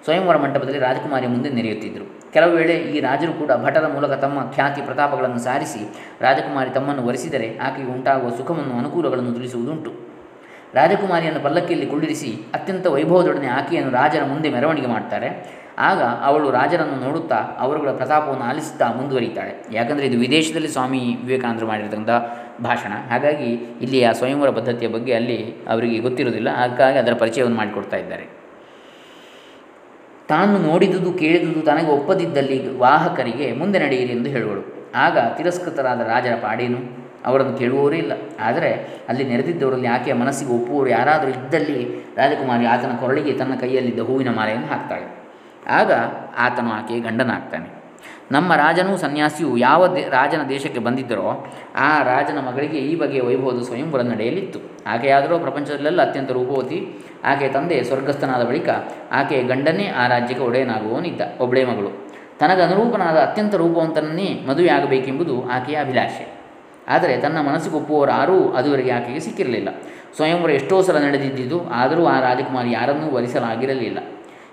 ಸ್ವಯಂವರ 0.06 0.38
ಮಂಟಪದಲ್ಲಿ 0.38 0.80
ರಾಜಕುಮಾರಿಯ 0.80 1.30
ಮುಂದೆ 1.30 1.50
ನೆರೆಯುತ್ತಿದ್ದರು. 1.50 2.06
ಕೆಲವು 2.34 2.52
ವೇಳೆ 2.52 2.74
ಈ 2.74 3.00
ರಾಜರು 3.00 3.34
ಕೂಡ 3.34 3.52
ಭಟರ 3.64 3.88
ಮೂಲಕ 3.88 4.12
ತಮ್ಮ 4.12 4.40
ಖ್ಯಾತಿ 4.56 4.82
ಪ್ರತಾಪಗಳನ್ನು 4.82 5.40
ಸಾರಿಸಿ 5.40 5.82
ರಾಜಕುಮಾರಿ 6.22 6.70
ತಮ್ಮನ್ನು 6.70 7.04
ವರಿಸಿದರೆ 7.08 7.58
ಆಕೆಗೆ 7.58 7.92
ಉಂಟಾಗುವ 7.92 8.30
ಸುಖವನ್ನು, 8.30 8.78
ಅನುಕೂಲಗಳನ್ನು 8.78 9.34
ತಿಳಿಸುವುದುಂಟು. 9.34 10.15
ರಾಜಕುಮಾರಿಯನ್ನು 10.76 11.40
ಪಲ್ಲಕ್ಕಿಯಲ್ಲಿ 11.40 11.88
ಕುಳ್ಳಿರಿಸಿ 11.88 12.32
ಅತ್ಯಂತ 12.54 12.88
ವೈಭವದೊಡನೆ 12.88 13.48
ಆಕೆಯನ್ನು 13.48 13.92
ರಾಜರ 13.92 14.24
ಮುಂದೆ 14.24 14.50
ಮೆರವಣಿಗೆ 14.50 14.88
ಮಾಡ್ತಾರೆ. 14.88 15.30
ಆಗ 15.78 16.02
ಅವಳು 16.02 16.52
ರಾಜರನ್ನು 16.52 17.06
ನೋಡುತ್ತಾ 17.06 17.36
ಅವರುಗಳ 17.36 17.92
ಪ್ರತಾಪವನ್ನು 17.92 18.44
ಆಲಿಸುತ್ತಾ 18.44 18.92
ಮುಂದುವರಿತಾಳೆ 18.92 19.66
ಯಾಕಂದರೆ 19.72 20.06
ಇದು 20.06 20.18
ವಿದೇಶದಲ್ಲಿ 20.20 20.68
ಸ್ವಾಮಿ 20.68 21.00
ವಿವೇಕಾನಂದರು 21.00 21.68
ಮಾಡಿರತಕ್ಕಂಥ 21.68 22.10
ಭಾಷಣ. 22.62 22.94
ಹಾಗಾಗಿ 23.10 23.50
ಇಲ್ಲಿ 23.54 24.04
ಆ 24.04 24.12
ಸ್ವಯಂವರ 24.12 24.50
ಪದ್ಧತಿಯ 24.50 24.88
ಬಗ್ಗೆ 24.88 25.14
ಅಲ್ಲಿ 25.14 25.56
ಅವರಿಗೆ 25.68 26.00
ಗೊತ್ತಿರೋದಿಲ್ಲ 26.00 26.50
ಹಾಗಾಗಿ 26.56 26.98
ಅದರ 26.98 27.14
ಪರಿಚಯವನ್ನು 27.14 27.58
ಮಾಡಿಕೊಡ್ತಾ 27.58 27.98
ಇದ್ದಾರೆ. 27.98 28.28
ತಾನು 30.30 30.58
ನೋಡಿದುದು 30.58 31.14
ಕೇಳಿದುದು 31.14 31.62
ತನಗೆ 31.62 31.92
ಒಪ್ಪದಿದ್ದಲ್ಲಿ 31.92 32.78
ವಾಹಕರಿಗೆ 32.78 33.52
ಮುಂದೆ 33.54 33.80
ನಡೆಯಿರಿ 33.80 34.14
ಎಂದು 34.14 34.30
ಹೇಳುವಳು. 34.30 34.92
ಆಗ 34.96 35.18
ತಿರಸ್ಕೃತರಾದ 35.38 36.02
ರಾಜರ 36.02 36.36
ಪಾಡೇನು? 36.42 37.05
ಅವರನ್ನು 37.26 37.58
ಕೇಳುವವರೇ 37.58 37.98
ಇಲ್ಲ. 37.98 38.12
ಆದರೆ 38.40 39.04
ಅಲ್ಲಿ 39.10 39.24
ನೆರೆದಿದ್ದವರಲ್ಲಿ 39.24 39.88
ಆಕೆಯ 39.88 40.14
ಮನಸ್ಸಿಗೆ 40.14 40.52
ಒಪ್ಪುವವರು 40.52 40.90
ಯಾರಾದರೂ 40.90 41.30
ಇದ್ದಲ್ಲಿ 41.32 42.06
ರಾಜಕುಮಾರಿ 42.18 42.66
ಆತನ 42.66 42.92
ಕೊರಳಿಗೆ 43.00 43.34
ತನ್ನ 43.34 43.56
ಕೈಯಲ್ಲಿದ್ದ 43.56 44.00
ಹೂವಿನ 44.00 44.36
ಮಾಲೆಯನ್ನು 44.36 44.68
ಹಾಕ್ತಾಳೆ. 44.68 45.26
ಆಗ 45.70 45.92
ಆತನು 46.38 46.72
ಆಕೆಯ 46.72 47.00
ಗಂಡನಾಗ್ತಾನೆ. 47.00 47.86
ನಮ್ಮ 48.32 48.56
ರಾಜನೂ 48.56 48.98
ಸನ್ಯಾಸಿಯು 48.98 49.58
ಯಾವ 49.58 49.88
ದೇ, 49.88 50.02
ರಾಜನ 50.10 50.42
ದೇಶಕ್ಕೆ 50.50 50.80
ಬಂದಿದ್ದರೋ 50.80 51.48
ಆ 51.76 52.04
ರಾಜನ 52.04 52.40
ಮಗಳಿಗೆ 52.40 52.78
ಈ 52.78 52.96
ಬಗೆಯ 52.96 53.22
ವೈಭವದ 53.22 53.64
ಸ್ವಯಂವರ 53.64 54.02
ನಡೆಯಲಿತ್ತು. 54.02 54.60
ಆಕೆಯಾದರೂ 54.88 55.40
ಪ್ರಪಂಚದಲ್ಲೆಲ್ಲ 55.40 56.10
ಅತ್ಯಂತ 56.10 56.32
ರೂಪವತಿ 56.32 57.04
ಆಕೆಯ 57.24 57.48
ತಂದೆ 57.48 57.84
ಸ್ವರ್ಗಸ್ಥನಾದ 57.84 58.44
ಬಳಿಕ 58.44 58.70
ಆಕೆಯ 59.12 59.44
ಗಂಡನೇ 59.44 59.88
ಆ 59.88 60.08
ರಾಜ್ಯಕ್ಕೆ 60.08 60.46
ಒಡೆಯನಾಗುವವನಿದ್ದ 60.46 61.22
ಒಬ್ಬಳೇ 61.40 61.64
ಮಗಳು. 61.64 62.08
ತನಗೆ 62.40 62.62
ಅನುರೂಪನಾದ 62.62 63.18
ಅತ್ಯಂತ 63.18 63.56
ರೂಪವಂತನನ್ನೇ 63.56 64.46
ಮದುವೆಯಾಗಬೇಕೆಂಬುದು 64.48 65.50
ಆಕೆಯ 65.50 65.76
ಅಭಿಲಾಷೆ. 65.76 66.35
ಆದರೆ 66.88 67.18
ತನ್ನ 67.18 67.42
ಮನಸ್ಸಿಗೆ 67.42 67.76
ಒಪ್ಪುವವರು 67.76 68.12
ಯಾರೂ 68.12 68.50
ಅದುವರೆಗೆ 68.50 68.92
ಆಕೆಗೆ 68.92 69.20
ಸಿಕ್ಕಿರಲಿಲ್ಲ. 69.20 69.70
ಸ್ವಯಂವರ 70.16 70.50
ಎಷ್ಟೋ 70.50 70.82
ಸಲ 70.82 70.98
ನಡೆದಿದ್ದಿದ್ದು 70.98 71.68
ಆದರೂ 71.70 72.06
ಆ 72.06 72.20
ರಾಜಕುಮಾರಿ 72.20 72.72
ಯಾರನ್ನೂ 72.72 73.10
ವರಿಸಲಾಗಿರಲಿಲ್ಲ. 73.10 74.00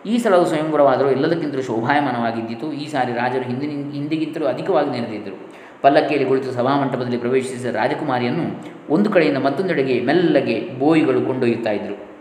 ಈ 0.06 0.18
ಸಲವು 0.18 0.46
ಸ್ವಯಂವರವಾದರೂ 0.46 1.10
ಎಲ್ಲದಕ್ಕಿಂತಲೂ 1.10 1.62
ಶೋಭಾಯಮಾನವಾಗಿದ್ದಿತು 1.62 2.72
ಈ 2.72 2.86
ಸಾರಿ 2.86 3.12
ರಾಜರು 3.12 3.42
ಹಿಂದಿನ, 3.42 3.92
ಹಿಂದಿಗಿಂತಲೂ 3.92 4.46
ಅಧಿಕವಾಗಿ 4.46 4.90
ನೆರೆದಿದ್ದರು. 4.90 5.36
ಪಲ್ಲಕ್ಕಿಯಲ್ಲಿ 5.82 6.28
ಕುಳಿತು 6.28 6.52
ಸಭಾಮಂಟಪದಲ್ಲಿ 6.52 7.18
ಪ್ರವೇಶಿಸಿದ 7.18 7.74
ರಾಜಕುಮಾರಿಯನ್ನು 7.74 8.64
ಒಂದು 8.90 9.10
ಕಡೆಯಿಂದ 9.10 9.36
ಮತ್ತೊಂದೆಡೆಗೆ 9.38 10.00
ಮೆಲ್ಲಗೆ 10.00 10.78
ಬೋಯಿಗಳು 10.78 11.20
ಕೊಂಡೊಯ್ಯುತ್ತಾ 11.20 11.70
ಇದ್ದರು. 11.70 12.12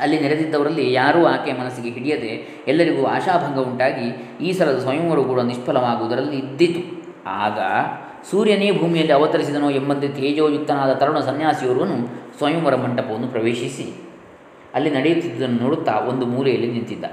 ಅಲ್ಲಿ 0.00 0.20
ನೆರೆದಿದ್ದವರಲ್ಲಿ 0.20 0.92
ಯಾರೂ 0.92 1.26
ಆಕೆಯ 1.26 1.52
ಮನಸ್ಸಿಗೆ 1.52 1.90
ಹಿಡಿಯದೆ 1.90 2.64
ಎಲ್ಲರಿಗೂ 2.68 3.06
ಆಶಾಭಂಗ 3.06 3.58
ಉಂಟಾಗಿ 3.58 4.38
ಈ 4.44 4.52
ಸಲದ 4.52 4.78
ಸ್ವಯಂವರ 4.78 5.18
ಕೂಡ 5.18 5.40
ನಿಷ್ಫಲವಾಗುವುದರಲ್ಲಿ 5.40 6.36
ಇದ್ದಿತು. 6.36 6.82
ಆಗ 7.26 7.58
ಸೂರ್ಯನೇ 8.30 8.70
ಭೂಮಿಯಲ್ಲಿ 8.70 9.12
ಅವತರಿಸಿದನು 9.12 9.70
ಎಂಬಂತೆ 9.70 10.08
ತೇಜೋಯುಕ್ತನಾದ 10.08 10.92
ತರುಣ 10.92 11.20
ಸನ್ಯಾಸಿಯೋರ್ವನು 11.20 12.08
ಸ್ವಯಂವರ 12.38 12.74
ಮಂಟಪವನ್ನು 12.74 13.28
ಪ್ರವೇಶಿಸಿ. 13.28 14.10
ಅಲ್ಲಿ 14.74 14.90
ನಡೆಯುತ್ತಿದ್ದುದನ್ನು 14.90 15.58
ನೋಡುತ್ತಾ 15.58 15.92
ಒಂದು 15.92 16.26
ಮೂಲೆಯಲ್ಲಿ 16.26 16.72
ನಿಂತಿದ್ದ. 16.72 17.04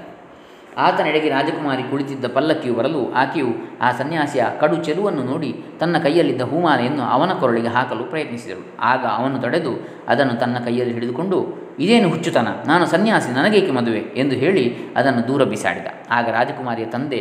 ಆತನೆಡೆಗೆ 0.76 1.28
ರಾಜಕುಮಾರಿ 1.28 1.82
ಕುಳಿತಿದ್ದ 1.82 2.24
ಪಲ್ಲಕ್ಕಿಯು 2.26 2.74
ಬರಲು 2.74 3.12
ಆಕೆಯು 3.12 3.46
ಆ 3.80 3.92
ಸನ್ಯಾಸಿಯ 3.92 4.44
ಕಡು 4.60 4.76
ಚೆಲುವನ್ನು 4.76 5.22
ನೋಡಿ 5.22 5.64
ತನ್ನ 5.80 5.98
ಕೈಯಲ್ಲಿದ್ದ 5.98 6.40
ಹೂಮಾಲೆಯನ್ನು 6.42 7.02
ಅವನ 7.02 7.32
ಕೊರಳಿಗೆ 7.32 7.68
ಹಾಕಲು 7.68 8.04
ಪ್ರಯತ್ನಿಸಿದಳು. 8.04 8.76
ಆಗ 8.80 9.06
ಅವನು 9.06 9.38
ತಡೆದು 9.38 9.88
ಅದನ್ನು 10.08 10.40
ತನ್ನ 10.40 10.58
ಕೈಯಲ್ಲಿ 10.58 10.94
ಹಿಡಿದುಕೊಂಡು 10.94 11.61
ಇದೇನು 11.78 12.08
ಹುಚ್ಚುತನ? 12.08 12.48
ನಾನು 12.66 12.86
ಸನ್ಯಾಸಿ, 12.86 13.30
ನನಗೇಕೆ 13.32 13.72
ಮದುವೆ? 13.72 13.98
ಎಂದು 13.98 14.34
ಹೇಳಿ 14.34 14.64
ಅದನ್ನು 14.96 15.28
ದೂರ 15.28 15.44
ಬಿಸಾಡಿದ. 15.44 15.86
ಆಗ 16.10 16.28
ರಾಜಕುಮಾರಿಯ 16.28 16.84
ತಂದೆ 16.84 17.20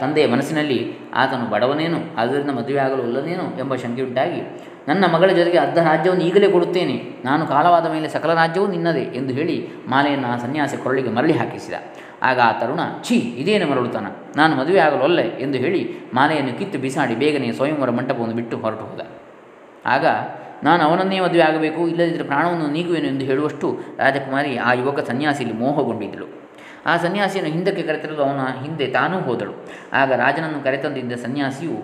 ತಂದೆಯ 0.00 0.26
ಮನಸ್ಸಿನಲ್ಲಿ 0.26 0.78
ಆತನು 1.14 1.50
ಬಡವನೇನು 1.50 1.98
ಅದರಿಂದ 2.16 2.78
ಆಗಲು 2.78 3.02
ಒಲ್ಲನೇನು 3.02 3.58
ಎಂಬ 3.58 3.74
ಶಂಕೆಯುಂಟಾಗಿ, 3.74 4.40
ನನ್ನ 4.88 5.04
ಮಗಳ 5.06 5.30
ಜೊತೆಗೆ 5.30 5.58
ಅರ್ಧ 5.58 5.78
ರಾಜ್ಯವನ್ನು 5.78 6.24
ಈಗಲೇ 6.24 6.48
ಕೊಡುತ್ತೇನೆ, 6.48 6.96
ನಾನು 7.24 7.46
ಕಾಲವಾದ 7.46 7.86
ಮೇಲೆ 7.92 8.08
ಸಕಲ 8.08 8.34
ರಾಜ್ಯವೂ 8.34 8.66
ನಿನ್ನದೇ 8.66 9.04
ಎಂದು 9.18 9.34
ಹೇಳಿ 9.34 9.56
ಮಾಲೆಯನ್ನು 9.88 10.28
ಆ 10.28 10.36
ಸನ್ಯಾಸಿ 10.36 10.76
ಕೊರಳಿಗೆ 10.76 11.10
ಮರಳಿ 11.10 11.32
ಹಾಕಿಸಿದ. 11.32 11.74
ಆಗ 12.22 12.40
ಆ 12.40 12.52
ತರುಣ, 12.52 12.80
ಛೀ, 13.04 13.16
ಇದೇನು 13.16 13.66
ಮರಳುತ್ತಾನ 13.70 14.06
ನಾನು 14.36 14.56
ಮದುವೆ 14.56 14.78
ಆಗಲು 14.78 15.02
ಒಲ್ಲೆ 15.04 15.22
ಎಂದು 15.22 15.58
ಹೇಳಿ 15.58 15.82
ಮಾಲೆಯನ್ನು 16.14 16.58
ಕಿತ್ತು 16.58 16.78
ಬಿಸಾಡಿ 16.78 17.14
ಬೇಗನೆ 17.14 17.52
ಸ್ವಯಂವರ 17.52 17.90
ಮಂಟಪವನ್ನು 17.90 18.34
ಬಿಟ್ಟು 18.34 18.56
ಹೊರಟು 18.56 18.84
ಹೋದ. 18.84 19.00
ಆಗ 19.86 20.04
ನಾನು 20.66 20.82
ಅವನನ್ನೇ 20.88 21.18
ಮದುವೆ 21.20 21.42
ಆಗಬೇಕು, 21.48 21.80
ಇಲ್ಲದಿದ್ದರೆ 21.88 22.24
ಪ್ರಾಣವನ್ನು 22.32 22.66
ನೀಗುವೆನು 22.76 23.08
ಎಂದು 23.12 23.24
ಹೇಳುವಷ್ಟು 23.30 23.68
ರಾಜಕುಮಾರಿ 23.98 24.52
ಆ 24.68 24.72
ಯುವಕ 24.80 25.00
ಸನ್ಯಾಸಿಯಲ್ಲಿ 25.10 25.56
ಮೋಹಗೊಂಡಿದ್ದಳು. 25.62 26.26
ಆ 26.90 26.94
ಸನ್ಯಾಸಿಯನ್ನು 26.96 27.50
ಹಿಂದಕ್ಕೆ 27.56 27.82
ಕರೆತರಲು 27.82 28.22
ಅವನ 28.22 28.40
ಹಿಂದೆ 28.62 28.86
ತಾನೂ 28.96 29.18
ಹೋದಳು. 29.18 29.52
ಆಗ 30.00 30.12
ರಾಜನನ್ನು 30.12 30.60
ಕರೆತಂದಿದ್ದ 30.64 31.16
ಸನ್ಯಾಸಿಯು 31.24 31.76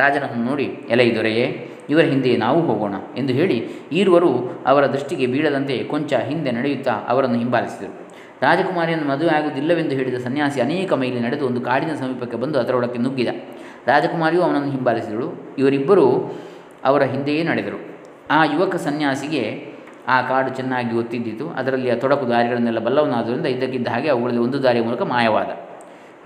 ರಾಜನನ್ನು 0.00 0.40
ನೋಡಿ, 0.50 0.64
ಎಲೈ 0.64 1.08
ದೊರೆಯೇ, 1.16 1.46
ಇವರ 1.92 2.04
ಹಿಂದೆ 2.12 2.30
ನಾವು 2.36 2.60
ಹೋಗೋಣ 2.68 2.94
ಎಂದು 3.16 3.32
ಹೇಳಿ 3.32 3.56
ಈರುವರು 3.92 4.30
ಅವರ 4.66 4.84
ದೃಷ್ಟಿಗೆ 4.94 5.26
ಬೀಳದಂತೆ 5.26 5.74
ಕೊಂಚ 5.92 6.12
ಹಿಂದೆ 6.30 6.50
ನಡೆಯುತ್ತಾ 6.58 6.94
ಅವರನ್ನು 7.12 7.38
ಹಿಂಬಾಲಿಸಿದರು. 7.38 7.92
ರಾಜಕುಮಾರಿಯನ್ನು 8.42 9.06
ಮದುವೆ 9.10 9.32
ಆಗುವುದಿಲ್ಲವೆಂದು 9.38 9.94
ಹೇಳಿದ 9.98 10.18
ಸನ್ಯಾಸಿ 10.24 10.58
ಅನೇಕ 10.60 10.92
ಮೈಲಿ 10.92 11.20
ನಡೆದು 11.20 11.44
ಒಂದು 11.46 11.60
ಕಾಡಿನ 11.60 11.92
ಸಮೀಪಕ್ಕೆ 12.00 12.36
ಬಂದು 12.36 12.58
ಅದರೊಳಕ್ಕೆ 12.58 12.98
ನುಗ್ಗಿದ. 12.98 13.30
ರಾಜಕುಮಾರಿಯು 13.86 14.42
ಅವನನ್ನು 14.42 14.70
ಹಿಂಬಾಲಿಸಿದಳು. 14.70 15.28
ಇವರಿಬ್ಬರೂ 15.58 16.06
ಅವರ 16.84 17.02
ಹಿಂದೆಯೇ 17.14 17.42
ನಡೆದರು. 17.50 17.78
ಆ 18.30 18.44
ಯುವಕ 18.44 18.76
ಸನ್ಯಾಸಿಗೆ 18.76 19.74
ಆ 20.08 20.22
ಕಾಡು 20.22 20.48
ಚೆನ್ನಾಗಿ 20.48 20.90
ಗೊತ್ತಿದ್ದಿತು 20.90 21.48
ಅದರಲ್ಲಿ 21.48 21.90
ಆ 21.90 21.94
ತೊಡಕು 21.94 22.28
ದಾರಿಗಳನ್ನೆಲ್ಲ 22.28 22.78
ಬಲ್ಲವನಾದ್ದರಿಂದ 22.78 23.46
ಇದ್ದಕ್ಕಿದ್ದ 23.46 23.88
ಹಾಗೆ 23.88 24.08
ಅವುಗಳಲ್ಲಿ 24.08 24.40
ಒಂದು 24.40 24.62
ದಾರಿಯ 24.62 24.82
ಮೂಲಕ 24.82 25.02
ಮಾಯವಾದ. 25.02 25.46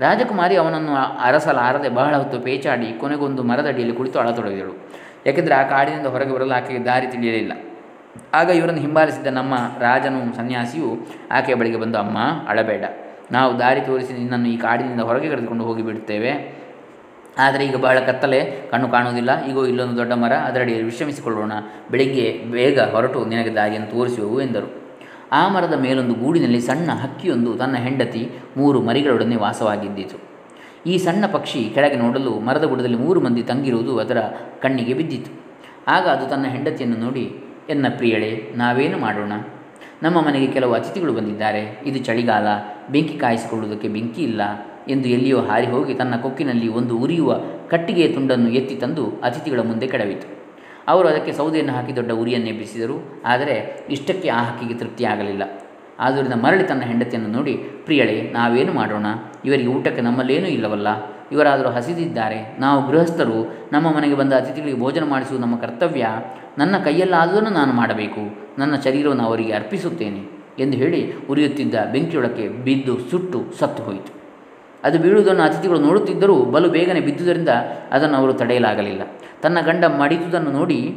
ರಾಜಕುಮಾರಿ 0.00 0.56
ಅವನನ್ನು 0.56 0.94
ಅರಸಲಾರದೆ 1.20 1.88
ಬಹಳ 1.88 2.16
ಹೊತ್ತು 2.16 2.40
ಪೇಚಾಡಿ 2.40 2.92
ಕೊನೆಗೊಂದು 3.00 3.42
ಮರದಡಿಯಲ್ಲಿ 3.42 3.96
ಕುಳಿತು 3.96 4.18
ಅಳತೊಡಗಿದಳು. 4.18 4.88
ಯಾಕೆಂದರೆ 5.26 5.54
ಆ 5.54 5.62
ಕಾಡಿನಿಂದ 5.62 6.06
ಹೊರಗೆ 6.06 6.34
ಬರಲು 6.34 6.52
ಆಕೆಗೆ 6.52 6.84
ದಾರಿ 6.84 7.06
ತಿಳಿಯಲಿಲ್ಲ. 7.06 7.52
ಆಗ 8.34 8.48
ಇವರನ್ನು 8.50 8.80
ಹಿಂಬಾಲಿಸಿದ್ದ 8.80 9.26
ನಮ್ಮ 9.26 9.54
ರಾಜನು 9.78 10.36
ಸನ್ಯಾಸಿಯು 10.36 11.06
ಆಕೆಯ 11.30 11.54
ಬಳಿಗೆ 11.54 11.76
ಬಂದು, 11.76 11.98
ಅಮ್ಮ, 11.98 12.18
ಅಳಬೇಡ. 12.48 12.84
ನಾವು 13.32 13.58
ದಾರಿ 13.58 13.80
ತೋರಿಸಿ 13.80 14.12
ನಿನ್ನನ್ನು 14.12 14.48
ಈ 14.48 14.56
ಕಾಡಿನಿಂದ 14.56 15.00
ಹೊರಗೆ 15.00 15.28
ಕರೆದುಕೊಂಡು 15.28 15.64
ಹೋಗಿ 15.64 15.82
ಬಿಡುತ್ತೇವೆ. 15.82 16.57
ಆದರೆ 17.38 17.66
ಈಗ 17.66 17.76
ಬಹಳ 17.76 17.98
ಕತ್ತಲೆ, 17.98 18.68
ಕಣ್ಣು 18.70 18.88
ಕಾಣುವುದಿಲ್ಲ. 18.88 19.46
ಈಗೋ 19.46 19.64
ಇಲ್ಲೊಂದು 19.64 19.96
ದೊಡ್ಡ 19.96 20.12
ಮರ 20.12 20.32
ಅದರಡಿಯಲ್ಲಿ 20.32 20.84
ವಿಶ್ರಮಿಸಿಕೊಳ್ಳೋಣ. 20.84 21.52
ಬೆಳಿಗ್ಗೆ 21.90 22.44
ಬೇಗ 22.50 22.80
ಹೊರಟು 22.80 23.24
ನಿನಗೆ 23.24 23.54
ದಾರಿಯನ್ನು 23.54 23.90
ತೋರಿಸುವೆವು 23.90 24.40
ಎಂದರು. 24.40 24.88
ಆ 25.32 25.48
ಮರದ 25.48 25.72
ಮೇಲೊಂದು 25.72 26.14
ಗೂಡಿನಲ್ಲಿ 26.14 26.60
ಸಣ್ಣ 26.60 26.90
ಹಕ್ಕಿಯೊಂದು 26.90 27.54
ತನ್ನ 27.54 27.76
ಹೆಂಡತಿ 27.76 28.30
ಮೂರು 28.56 28.80
ಮರಿಗಳೊಡನೆ 28.80 29.36
ವಾಸವಾಗಿದ್ದಿತು. 29.36 30.28
ಈ 30.86 30.98
ಸಣ್ಣ 30.98 31.26
ಪಕ್ಷಿ 31.26 31.70
ಕೆಳಗೆ 31.74 31.96
ನೋಡಲು 31.96 32.30
ಮರದ 32.30 32.64
ಬುಡದಲ್ಲಿ 32.64 32.96
ಮೂರು 32.96 33.20
ಮಂದಿ 33.20 33.42
ತಂಗಿರುವುದು 33.42 33.98
ಅದರ 33.98 34.18
ಕಣ್ಣಿಗೆ 34.62 34.94
ಬಿದ್ದಿತು. 34.94 35.44
ಆಗ 35.88 36.08
ಅದು 36.08 36.26
ತನ್ನ 36.26 36.46
ಹೆಂಡತಿಯನ್ನು 36.46 36.96
ನೋಡಿ, 36.96 37.44
ಎನ್ನ 37.68 37.86
ಪ್ರಿಯಳೆ, 37.96 38.52
ನಾವೇನು 38.56 38.98
ಮಾಡೋಣ? 38.98 39.32
ನಮ್ಮ 40.02 40.20
ಮನೆಗೆ 40.20 40.46
ಕೆಲವು 40.46 40.72
ಅತಿಥಿಗಳು 40.72 41.12
ಬಂದಿದ್ದಾರೆ. 41.12 41.82
ಇದು 41.86 41.98
ಚಳಿಗಾಲ. 41.98 42.46
ಬೆಂಕಿ 42.90 43.18
ಕಾಯಿಸಿಕೊಳ್ಳುವುದಕ್ಕೆ 43.18 43.88
ಬೆಂಕಿ 43.88 44.22
ಇಲ್ಲ. 44.22 44.67
ಎಂದು 44.88 45.08
ಎಲ್ಲಿಯೋ 45.08 45.40
ಹಾರಿ 45.40 45.66
ಹೋಗಿ 45.66 45.94
ತನ್ನ 45.94 46.16
ಕೊಕ್ಕಿನಲ್ಲಿ 46.16 46.68
ಒಂದು 46.68 46.98
ಉರಿಯುವ 46.98 47.40
ಕಟ್ಟಿಗೆಯ 47.68 48.08
ತುಂಡನ್ನು 48.08 48.50
ಎತ್ತಿ 48.50 48.74
ತಂದು 48.74 49.06
ಅತಿಥಿಗಳ 49.24 49.60
ಮುಂದೆ 49.60 49.86
ಕೆಡವಿತು. 49.86 50.38
ಅವರು 50.88 51.08
ಅದಕ್ಕೆ 51.08 51.32
ಸೌದೆಯನ್ನು 51.32 51.72
ಹಾಕಿ 51.72 51.96
ದೊಡ್ಡ 51.96 52.12
ಉರಿಯನ್ನೇ 52.12 52.52
ಬಿಸಿದರು 52.52 53.22
ಆದರೆ 53.24 53.86
ಇಷ್ಟಕ್ಕೆ 53.90 54.28
ಆ 54.28 54.44
ಹಕ್ಕಿಗೆ 54.44 54.74
ತೃಪ್ತಿಯಾಗಲಿಲ್ಲ 54.74 55.42
ಆದ್ದರಿಂದ 56.00 56.32
ಮರಳಿ 56.34 56.64
ತನ್ನ 56.64 56.80
ಹೆಂಡತಿಯನ್ನು 56.80 57.28
ನೋಡಿ, 57.28 57.52
ಪ್ರಿಯಳೆ, 57.56 58.30
ನಾವೇನು 58.32 58.72
ಮಾಡೋಣ? 58.72 59.06
ಇವರಿಗೆ 59.44 59.68
ಊಟಕ್ಕೆ 59.68 60.00
ನಮ್ಮಲ್ಲೇನೂ 60.00 60.46
ಇಲ್ಲವಲ್ಲ. 60.46 60.86
ಇವರಾದರೂ 61.32 61.68
ಹಸಿದಿದ್ದಾರೆ. 61.68 62.56
ನಾವು 62.60 62.90
ಗೃಹಸ್ಥರು. 62.90 63.68
ನಮ್ಮ 63.72 63.96
ಮನೆಗೆ 63.96 64.14
ಬಂದ 64.14 64.32
ಅತಿಥಿಗಳಿಗೆ 64.32 64.78
ಭೋಜನ 64.78 65.04
ಮಾಡಿಸುವುದು 65.04 65.46
ನಮ್ಮ 65.46 65.56
ಕರ್ತವ್ಯ. 65.56 66.06
ನನ್ನ 66.58 66.78
ಕೈಯಲ್ಲಾದುದನ್ನು 66.78 67.50
ನಾನು 67.50 67.72
ಮಾಡಬೇಕು. 67.72 68.20
ನನ್ನ 68.58 68.76
ಶರೀರವನ್ನು 68.76 69.24
ಅವರಿಗೆ 69.24 69.52
ಅರ್ಪಿಸುತ್ತೇನೆ 69.52 70.38
ಎಂದು 70.58 70.76
ಹೇಳಿ 70.76 71.12
ಉರಿಯುತ್ತಿದ್ದ 71.30 71.74
ಬೆಂಕಿಯೊಳಕ್ಕೆ 71.92 72.48
ಬಿದ್ದು 72.48 72.98
ಸುಟ್ಟು 73.10 73.44
ಸತ್ತು 73.58 73.82
ಹೋಯಿತು. 73.82 74.17
ಅದು 74.84 74.98
ಬೀಳುವುದನ್ನು 74.98 75.42
ಅತಿಥಿಗಳು 75.42 75.80
ನೋಡುತ್ತಿದ್ದರೂ 75.80 76.34
ಬಲು 76.34 76.68
ಬೇಗನೆ 76.68 77.00
ಬಿದ್ದುದರಿಂದ 77.00 77.48
ಅದನ್ನು 77.90 78.16
ಅವರು 78.16 78.32
ತಡೆಯಲಾಗಲಿಲ್ಲ. 78.32 79.02
ತನ್ನ 79.42 79.60
ಗಂಡ 79.60 79.84
ಮಡಿದುದನ್ನು 79.84 80.50
ನೋಡಿ, 80.50 80.94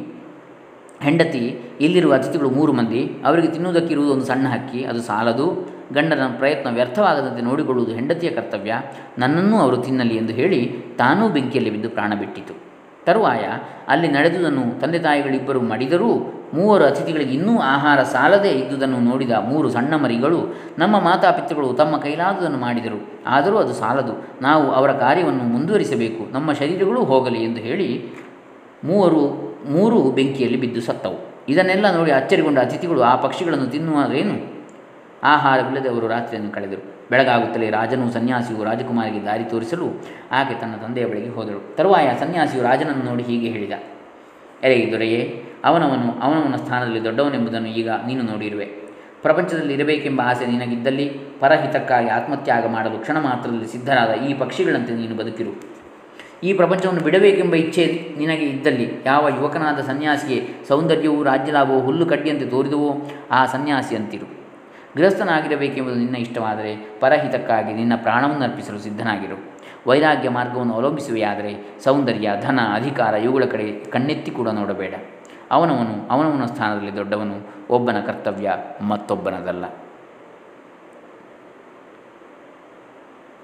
ಹೆಂಡತಿ, 1.01 1.59
ಇಲ್ಲಿರುವ 1.81 2.13
ಅತಿಥಿಗಳು 2.13 2.49
ಮೂರು 2.49 2.73
ಮಂದಿ, 2.73 3.17
ಅವರಿಗೆ 3.25 3.47
ತಿನ್ನುವುದಕ್ಕಿರುವುದು 3.47 4.13
ಒಂದು 4.13 4.25
ಸಣ್ಣ 4.25 4.47
ಹಕ್ಕಿ, 4.47 4.83
ಅದು 4.83 5.01
ಸಾಲದು. 5.01 5.71
ಗಂಡನ 5.93 6.21
ಪ್ರಯತ್ನ 6.37 6.69
ವ್ಯರ್ಥವಾಗದಂತೆ 6.73 7.41
ನೋಡಿಕೊಳ್ಳುವುದು 7.41 7.93
ಹೆಂಡತಿಯ 7.93 8.29
ಕರ್ತವ್ಯ. 8.29 8.73
ನನ್ನನ್ನು 9.17 9.57
ಅವರು 9.57 9.77
ತಿನ್ನಲಿ 9.77 10.15
ಎಂದು 10.17 10.33
ಹೇಳಿ 10.33 10.75
ತಾನೂ 10.97 11.29
ಬೆಂಕಿಯಲ್ಲಿ 11.29 11.71
ಬಿದ್ದು 11.71 11.89
ಪ್ರಾಣ 11.89 12.13
ಬಿಟ್ಟಿತು. 12.15 12.70
ತರುವಾಯ 13.05 13.45
ಅಲ್ಲಿ 13.87 14.07
ನಡೆದುದನ್ನು 14.07 14.79
ತಂದೆ 14.79 14.99
ತಾಯಿಗಳಿಬ್ಬರು 14.99 15.61
ಮಡಿದರೂ 15.61 16.33
ಮೂವರು 16.53 16.83
ಅತಿಥಿಗಳಿಗೆ 16.83 17.33
ಇನ್ನೂ 17.33 17.61
ಆಹಾರ 17.61 18.03
ಸಾಲದೇ 18.03 18.49
ಇದ್ದುದನ್ನು 18.49 18.99
ನೋಡಿದ 18.99 19.31
ಮೂರು 19.31 19.69
ಸಣ್ಣ 19.69 19.95
ಮರಿಗಳು 19.95 20.55
ನಮ್ಮ 20.77 20.99
ಮಾತಾಪಿತೃಗಳು 20.99 21.73
ತಮ್ಮ 21.73 21.97
ಕೈಲಾದುದನ್ನು 21.97 22.57
ಮಾಡಿದರು. 22.57 23.23
ಆದರೂ 23.27 23.57
ಅದು 23.57 23.73
ಸಾಲದು. 23.73 24.27
ನಾವು 24.41 24.71
ಅವರ 24.71 24.91
ಕಾರ್ಯವನ್ನು 24.91 25.43
ಮುಂದುವರಿಸಬೇಕು. 25.43 26.33
ನಮ್ಮ 26.33 26.53
ಶರೀರಗಳು 26.53 27.03
ಹೋಗಲಿ 27.03 27.43
ಎಂದು 27.43 27.61
ಹೇಳಿ 27.61 28.07
ಮೂವರು, 28.83 29.51
ಮೂರು 29.69 30.01
ಬೆಂಕಿಯಲ್ಲಿ 30.01 30.59
ಬಿದ್ದು 30.59 30.81
ಸತ್ತವು. 30.81 31.31
ಇದನ್ನೆಲ್ಲ 31.49 31.95
ನೋಡಿ 31.95 32.11
ಅಚ್ಚರಿಗೊಂಡ 32.11 32.59
ಅತಿಥಿಗಳು 32.59 33.01
ಆ 33.01 33.15
ಪಕ್ಷಿಗಳನ್ನು 33.15 33.67
ತಿನ್ನುವುದೇನು 33.67 34.65
ಆಹಾರವಿಲ್ಲದೆ 35.23 35.89
ಅವರು 35.89 36.07
ರಾತ್ರಿಯನ್ನು 36.07 36.51
ಕಳೆದರು. 36.51 37.00
ಬೆಳಗಾಗುತ್ತಲೇ 37.11 37.69
ರಾಜನು 37.77 38.05
ಸನ್ಯಾಸಿಯು 38.17 38.65
ರಾಜಕುಮಾರಿಗೆ 38.69 39.21
ದಾರಿ 39.29 39.45
ತೋರಿಸಲು 39.53 39.87
ಆಕೆ 40.39 40.53
ತನ್ನ 40.61 40.75
ತಂದೆಯ 40.83 41.05
ಬಳಿಗೆ 41.11 41.31
ಹೋದಳು. 41.37 41.59
ತರುವಾಯ 41.77 42.09
ಸನ್ಯಾಸಿಯು 42.21 42.61
ರಾಜನನ್ನು 42.69 43.03
ನೋಡಿ 43.09 43.23
ಹೀಗೆ 43.29 43.49
ಹೇಳಿದ, 43.55 43.77
ಎರೆ 44.67 44.77
ದೊರೆಯೇ, 44.93 45.21
ಅವನವನು 45.69 46.07
ಅವನವನ 46.25 46.57
ಸ್ಥಾನದಲ್ಲಿ 46.63 47.01
ದೊಡ್ಡವನೆಂಬುದನ್ನು 47.07 47.71
ಈಗ 47.81 47.89
ನೀನು 48.07 48.23
ನೋಡಿರುವೆ. 48.31 48.67
ಪ್ರಪಂಚದಲ್ಲಿ 49.25 49.73
ಇರಬೇಕೆಂಬ 49.77 50.19
ಆಸೆ 50.29 50.45
ನಿನಗಿದ್ದಲ್ಲಿ 50.51 51.05
ಪರಹಿತಕ್ಕಾಗಿ 51.41 52.09
ಆತ್ಮತ್ಯಾಗ 52.17 52.65
ಮಾಡಲು 52.75 52.97
ಕ್ಷಣ 53.03 53.17
ಮಾತ್ರದಲ್ಲಿ 53.27 53.67
ಸಿದ್ಧರಾದ 53.73 54.13
ಈ 54.27 54.31
ಪಕ್ಷಿಗಳಂತೆ 54.41 54.93
ನೀನು 55.01 55.15
ಬದುಕಿರು. 55.19 55.53
ಈ 56.47 56.51
ಪ್ರಪಂಚವನ್ನು 56.59 57.01
ಬಿಡಬೇಕೆಂಬ 57.07 57.55
ಇಚ್ಛೆ 57.63 57.85
ನಿನಗೆ 58.21 58.45
ಇದ್ದಲ್ಲಿ 58.53 58.85
ಯಾವ 59.09 59.23
ಯುವಕನಾದ 59.37 59.79
ಸನ್ಯಾಸಿಗೆ 59.89 60.37
ಸೌಂದರ್ಯವೂ 60.69 61.19
ರಾಜ್ಯಲಾಭವೂ 61.31 61.81
ಹುಲ್ಲು 61.87 62.05
ಕಡ್ಡಿಯಂತೆ 62.11 62.47
ತೋರಿದವೋ 62.53 62.91
ಆ 63.39 63.41
ಸನ್ಯಾಸಿ 63.55 63.95
ಅಂತಿರು. 63.99 64.27
ಗೃಹಸ್ಥನಾಗಿರಬೇಕೆಂಬುದು 64.97 65.95
ನಿನ್ನ 65.95 66.15
ಇಷ್ಟವಾದರೆ 66.15 66.99
ಪರಹಿತಕ್ಕಾಗಿ 66.99 67.73
ನಿನ್ನ 67.73 67.93
ಪ್ರಾಣವನ್ನು 67.95 68.43
ಅರ್ಪಿಸಲು 68.43 68.79
ಸಿದ್ಧನಾಗಿರು. 68.79 69.51
ವೈರಾಗ್ಯ 69.87 70.29
ಮಾರ್ಗವನ್ನು 70.29 70.73
ಅವಲಂಬಿಸುವೆಯಾದರೆ 70.73 71.79
ಸೌಂದರ್ಯ, 71.83 72.29
ಧನ, 72.41 72.59
ಅಧಿಕಾರ 72.73 73.13
ಇವುಗಳ 73.13 73.43
ಕಡೆ 73.45 73.85
ಕಣ್ಣೆತ್ತಿ 73.85 74.31
ಕೂಡ 74.31 74.49
ನೋಡಬೇಡ. 74.49 74.93
ಅವನವನು 75.51 76.09
ಅವನವನ 76.11 76.45
ಸ್ಥಾನದಲ್ಲಿ 76.45 76.95
ದೊಡ್ಡವನು, 76.95 77.35
ಒಬ್ಬನ 77.69 77.99
ಕರ್ತವ್ಯ 77.99 78.53
ಮತ್ತೊಬ್ಬನದಲ್ಲ. 78.81 79.65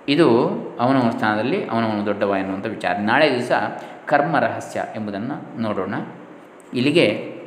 ಇದು 0.09 0.29
ಅವನವನ 0.79 1.09
ಸ್ಥಾನದಲ್ಲಿ 1.09 1.65
ಅವನವನು 1.65 2.05
ದೊಡ್ಡವ 2.05 2.35
ಎನ್ನುವಂಥ 2.39 2.65
ವಿಚಾರ. 2.65 2.95
ನಾಳೆ 2.99 3.31
ದಿವಸ 3.31 3.51
ಕರ್ಮ 4.05 4.39
ರಹಸ್ಯ 4.39 4.83
ಎಂಬುದನ್ನು 4.95 5.61
ನೋಡೋಣ. 5.61 5.93
ಇಲ್ಲಿಗೆ 6.73 7.37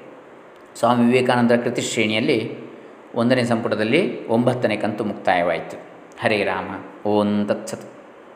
ಸ್ವಾಮಿ 0.77 1.05
ವಿವೇಕಾನಂದರ 1.05 1.57
ಕೃತಿ 1.57 1.83
ಶ್ರೇಣಿಯಲ್ಲಿ 1.83 2.70
ಒಂದನೇ 3.15 3.45
ಸಂಪುಟದಲ್ಲಿ 3.45 4.29
ಒಂಬತ್ತನೇ 4.29 4.77
ಕಂತು 4.77 5.05
ಮುಕ್ತಾಯವಾಯಿತು. 5.05 5.77
ಹರೇ 6.21 6.45
ರಾಮ. 6.45 6.69
ಓಂ 7.09 7.47
ತತ್ಸತ್. 7.47 7.90